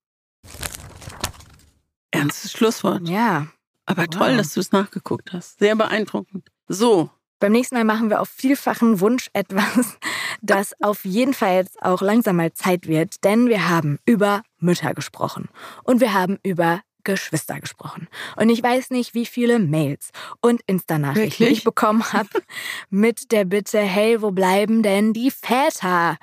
Ernstes 2.11 2.51
Schlusswort. 2.51 3.07
Ja. 3.07 3.47
Aber 3.85 4.03
wow. 4.03 4.09
toll, 4.09 4.37
dass 4.37 4.53
du 4.53 4.59
es 4.59 4.71
nachgeguckt 4.71 5.33
hast. 5.33 5.59
Sehr 5.59 5.75
beeindruckend. 5.75 6.47
So, 6.67 7.09
beim 7.39 7.51
nächsten 7.51 7.75
Mal 7.75 7.83
machen 7.83 8.09
wir 8.09 8.21
auf 8.21 8.29
vielfachen 8.29 8.99
Wunsch 8.99 9.29
etwas, 9.33 9.97
das 10.41 10.73
auf 10.81 11.05
jeden 11.05 11.33
Fall 11.33 11.55
jetzt 11.55 11.81
auch 11.81 12.01
langsam 12.01 12.37
mal 12.37 12.53
Zeit 12.53 12.87
wird, 12.87 13.23
denn 13.23 13.47
wir 13.47 13.69
haben 13.69 13.99
über 14.05 14.43
Mütter 14.59 14.93
gesprochen 14.93 15.49
und 15.83 16.01
wir 16.01 16.13
haben 16.13 16.37
über 16.43 16.81
Geschwister 17.03 17.59
gesprochen. 17.59 18.09
Und 18.35 18.49
ich 18.49 18.61
weiß 18.61 18.89
nicht, 18.89 19.13
wie 19.13 19.25
viele 19.25 19.59
Mails 19.59 20.09
und 20.41 20.61
Insta-Nachrichten 20.67 21.43
ich 21.43 21.63
bekommen 21.63 22.11
habe 22.11 22.27
mit 22.89 23.31
der 23.31 23.45
Bitte, 23.45 23.79
hey, 23.79 24.21
wo 24.21 24.31
bleiben 24.31 24.83
denn 24.83 25.13
die 25.13 25.31
Väter? 25.31 26.17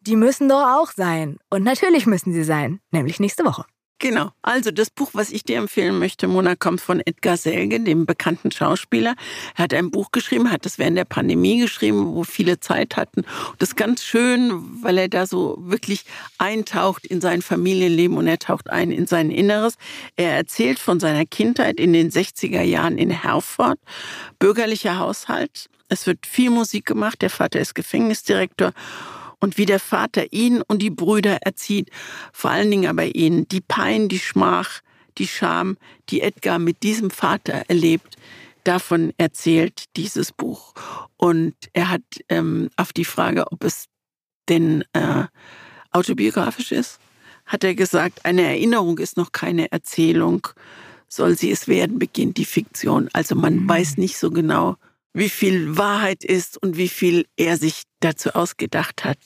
Die 0.00 0.16
müssen 0.16 0.48
doch 0.48 0.62
auch 0.62 0.92
sein. 0.92 1.36
Und 1.50 1.62
natürlich 1.62 2.06
müssen 2.06 2.32
sie 2.32 2.44
sein, 2.44 2.80
nämlich 2.90 3.20
nächste 3.20 3.44
Woche. 3.44 3.66
Genau. 4.00 4.30
Also 4.40 4.70
das 4.70 4.88
Buch, 4.88 5.10
was 5.12 5.30
ich 5.30 5.44
dir 5.44 5.58
empfehlen 5.58 5.98
möchte, 5.98 6.26
Mona, 6.26 6.56
kommt 6.56 6.80
von 6.80 7.02
Edgar 7.04 7.36
Selge, 7.36 7.78
dem 7.80 8.06
bekannten 8.06 8.50
Schauspieler. 8.50 9.14
Er 9.56 9.64
hat 9.64 9.74
ein 9.74 9.90
Buch 9.90 10.10
geschrieben, 10.10 10.50
hat 10.50 10.64
das 10.64 10.78
während 10.78 10.96
der 10.96 11.04
Pandemie 11.04 11.58
geschrieben, 11.58 12.14
wo 12.14 12.24
viele 12.24 12.60
Zeit 12.60 12.96
hatten. 12.96 13.20
Und 13.20 13.56
das 13.58 13.70
ist 13.70 13.76
ganz 13.76 14.02
schön, 14.02 14.82
weil 14.82 14.96
er 14.96 15.08
da 15.08 15.26
so 15.26 15.58
wirklich 15.60 16.06
eintaucht 16.38 17.04
in 17.04 17.20
sein 17.20 17.42
Familienleben 17.42 18.16
und 18.16 18.26
er 18.26 18.38
taucht 18.38 18.70
ein 18.70 18.90
in 18.90 19.06
sein 19.06 19.30
Inneres. 19.30 19.74
Er 20.16 20.34
erzählt 20.34 20.78
von 20.78 20.98
seiner 20.98 21.26
Kindheit 21.26 21.78
in 21.78 21.92
den 21.92 22.10
60er 22.10 22.62
Jahren 22.62 22.96
in 22.96 23.10
Herford, 23.10 23.78
bürgerlicher 24.38 24.98
Haushalt. 24.98 25.68
Es 25.90 26.06
wird 26.06 26.24
viel 26.24 26.48
Musik 26.48 26.86
gemacht. 26.86 27.20
Der 27.20 27.28
Vater 27.28 27.60
ist 27.60 27.74
Gefängnisdirektor 27.74 28.72
und 29.40 29.58
wie 29.58 29.66
der 29.66 29.80
Vater 29.80 30.32
ihn 30.32 30.62
und 30.62 30.80
die 30.80 30.90
Brüder 30.90 31.38
erzieht, 31.42 31.90
vor 32.32 32.50
allen 32.50 32.70
Dingen 32.70 32.88
aber 32.88 33.14
ihn, 33.14 33.48
die 33.48 33.60
Pein, 33.60 34.08
die 34.08 34.18
Schmach, 34.18 34.80
die 35.18 35.26
Scham, 35.26 35.76
die 36.10 36.20
Edgar 36.20 36.58
mit 36.58 36.82
diesem 36.82 37.10
Vater 37.10 37.64
erlebt, 37.68 38.16
davon 38.64 39.12
erzählt 39.16 39.84
dieses 39.96 40.32
Buch. 40.32 40.74
Und 41.16 41.54
er 41.72 41.90
hat 41.90 42.02
ähm, 42.28 42.70
auf 42.76 42.92
die 42.92 43.04
Frage, 43.04 43.50
ob 43.50 43.64
es 43.64 43.86
denn 44.48 44.84
äh, 44.92 45.24
autobiografisch 45.90 46.72
ist, 46.72 47.00
hat 47.46 47.64
er 47.64 47.74
gesagt, 47.74 48.24
eine 48.24 48.42
Erinnerung 48.42 48.98
ist 48.98 49.16
noch 49.16 49.32
keine 49.32 49.72
Erzählung, 49.72 50.46
soll 51.08 51.36
sie 51.36 51.50
es 51.50 51.66
werden, 51.66 51.98
beginnt 51.98 52.36
die 52.36 52.44
Fiktion. 52.44 53.08
Also 53.12 53.34
man 53.34 53.56
mhm. 53.56 53.68
weiß 53.68 53.96
nicht 53.96 54.18
so 54.18 54.30
genau, 54.30 54.76
wie 55.12 55.28
viel 55.28 55.76
Wahrheit 55.76 56.24
ist 56.24 56.60
und 56.62 56.76
wie 56.76 56.88
viel 56.88 57.26
er 57.36 57.56
sich 57.56 57.82
dazu 58.00 58.30
ausgedacht 58.30 59.04
hat. 59.04 59.18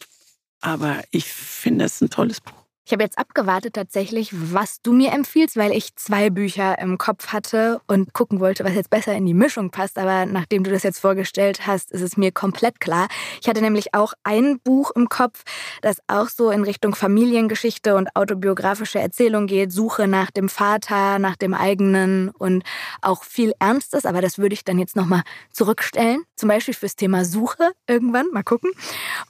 Aber 0.61 1.03
ich 1.11 1.27
finde 1.27 1.85
es 1.85 2.01
ein 2.01 2.11
tolles 2.11 2.41
Buch. 2.41 2.64
Ich 2.87 2.93
habe 2.93 3.03
jetzt 3.03 3.17
abgewartet 3.19 3.75
tatsächlich, 3.75 4.29
was 4.33 4.83
du 4.83 4.93
mir 4.93 5.13
empfiehlst, 5.13 5.57
weil 5.57 5.73
ich 5.73 5.97
zwei 5.97 6.29
Bücher 6.29 6.79
im 6.79 6.99
Kopf 6.99 7.29
hatte 7.29 7.81
und 7.87 8.13
gucken 8.13 8.41
wollte, 8.41 8.63
was 8.63 8.75
jetzt 8.75 8.91
besser 8.91 9.15
in 9.15 9.25
die 9.25 9.33
Mischung 9.33 9.71
passt. 9.71 9.97
Aber 9.97 10.27
nachdem 10.27 10.65
du 10.65 10.71
das 10.71 10.83
jetzt 10.83 10.99
vorgestellt 10.99 11.67
hast, 11.67 11.93
ist 11.93 12.03
es 12.03 12.19
mir 12.19 12.31
komplett 12.31 12.81
klar. 12.81 13.09
Ich 13.41 13.49
hatte 13.49 13.63
nämlich 13.63 13.95
auch 13.95 14.13
ein 14.23 14.61
Buch 14.61 14.91
im 14.95 15.09
Kopf, 15.09 15.45
das 15.81 15.97
auch 16.09 16.29
so 16.29 16.51
in 16.51 16.63
Richtung 16.63 16.95
Familiengeschichte 16.95 17.95
und 17.95 18.15
autobiografische 18.15 18.99
Erzählung 18.99 19.47
geht. 19.47 19.73
Suche 19.73 20.07
nach 20.07 20.31
dem 20.31 20.51
Vater, 20.51 21.19
nach 21.19 21.37
dem 21.37 21.55
eigenen 21.55 22.29
und 22.29 22.65
auch 23.01 23.25
viel 23.25 23.55
Ernstes. 23.61 24.05
Aber 24.05 24.21
das 24.21 24.37
würde 24.37 24.53
ich 24.53 24.63
dann 24.63 24.79
jetzt 24.79 24.95
nochmal 24.95 25.23
zurückstellen. 25.51 26.23
Zum 26.37 26.51
Beispiel 26.51 26.75
fürs 26.75 26.97
Thema 26.97 27.25
Suche 27.25 27.73
irgendwann. 27.87 28.27
Mal 28.31 28.45
gucken. 28.45 28.73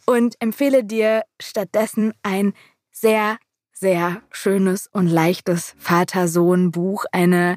Und 0.06 0.34
empfehle 0.40 0.82
dir 0.82 1.22
stattdessen 1.40 2.14
ein 2.24 2.52
sehr 2.90 3.38
sehr 3.74 4.22
schönes 4.30 4.86
und 4.86 5.08
leichtes 5.08 5.74
Vater-Sohn-Buch. 5.78 7.04
Eine 7.12 7.56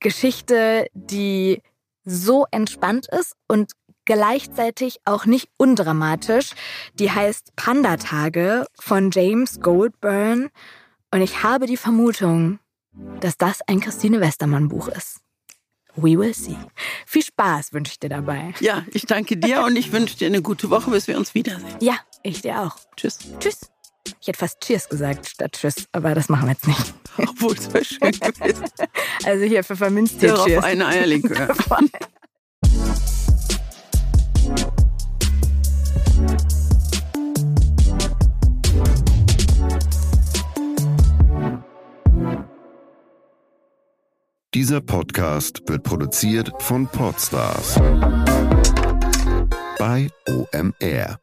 Geschichte, 0.00 0.86
die 0.94 1.62
so 2.04 2.46
entspannt 2.50 3.06
ist 3.08 3.34
und 3.48 3.72
gleichzeitig 4.04 5.00
auch 5.04 5.26
nicht 5.26 5.50
undramatisch. 5.58 6.52
Die 6.94 7.10
heißt 7.10 7.54
Panda-Tage 7.56 8.64
von 8.80 9.10
James 9.10 9.60
Goldburn. 9.60 10.48
Und 11.10 11.20
ich 11.20 11.42
habe 11.42 11.66
die 11.66 11.76
Vermutung, 11.76 12.58
dass 13.20 13.36
das 13.36 13.60
ein 13.66 13.80
Christine 13.80 14.20
Westermann-Buch 14.20 14.88
ist. 14.88 15.20
We 15.96 16.16
will 16.16 16.32
see. 16.32 16.56
Viel 17.06 17.24
Spaß 17.24 17.72
wünsche 17.72 17.92
ich 17.92 17.98
dir 17.98 18.08
dabei. 18.08 18.54
Ja, 18.60 18.84
ich 18.92 19.04
danke 19.06 19.36
dir 19.36 19.64
und 19.64 19.76
ich 19.76 19.92
wünsche 19.92 20.16
dir 20.16 20.28
eine 20.28 20.42
gute 20.42 20.70
Woche, 20.70 20.90
bis 20.90 21.08
wir 21.08 21.18
uns 21.18 21.34
wiedersehen. 21.34 21.76
Ja, 21.80 21.94
ich 22.22 22.40
dir 22.40 22.62
auch. 22.62 22.76
Tschüss. 22.96 23.18
Tschüss. 23.40 23.70
Ich 24.20 24.28
hätte 24.28 24.38
fast 24.38 24.60
Cheers 24.60 24.88
gesagt 24.88 25.28
statt 25.28 25.52
Tschüss, 25.52 25.86
aber 25.92 26.14
das 26.14 26.28
machen 26.28 26.46
wir 26.46 26.52
jetzt 26.52 26.66
nicht. 26.66 26.94
Obwohl 27.18 27.56
es 27.56 27.72
wäre 27.72 27.84
schön 27.84 28.12
gewesen. 28.12 28.64
Also 29.24 29.44
hier 29.44 29.64
Pfefferminztee 29.64 30.28
Darauf 30.28 30.46
Cheers. 30.46 30.64
eine 30.64 30.86
Eierlikör. 30.86 31.54
Dieser 44.54 44.80
Podcast 44.80 45.62
wird 45.68 45.82
produziert 45.82 46.50
von 46.58 46.86
Podstars 46.88 47.74
bei 49.78 50.08
OMR. 50.28 51.20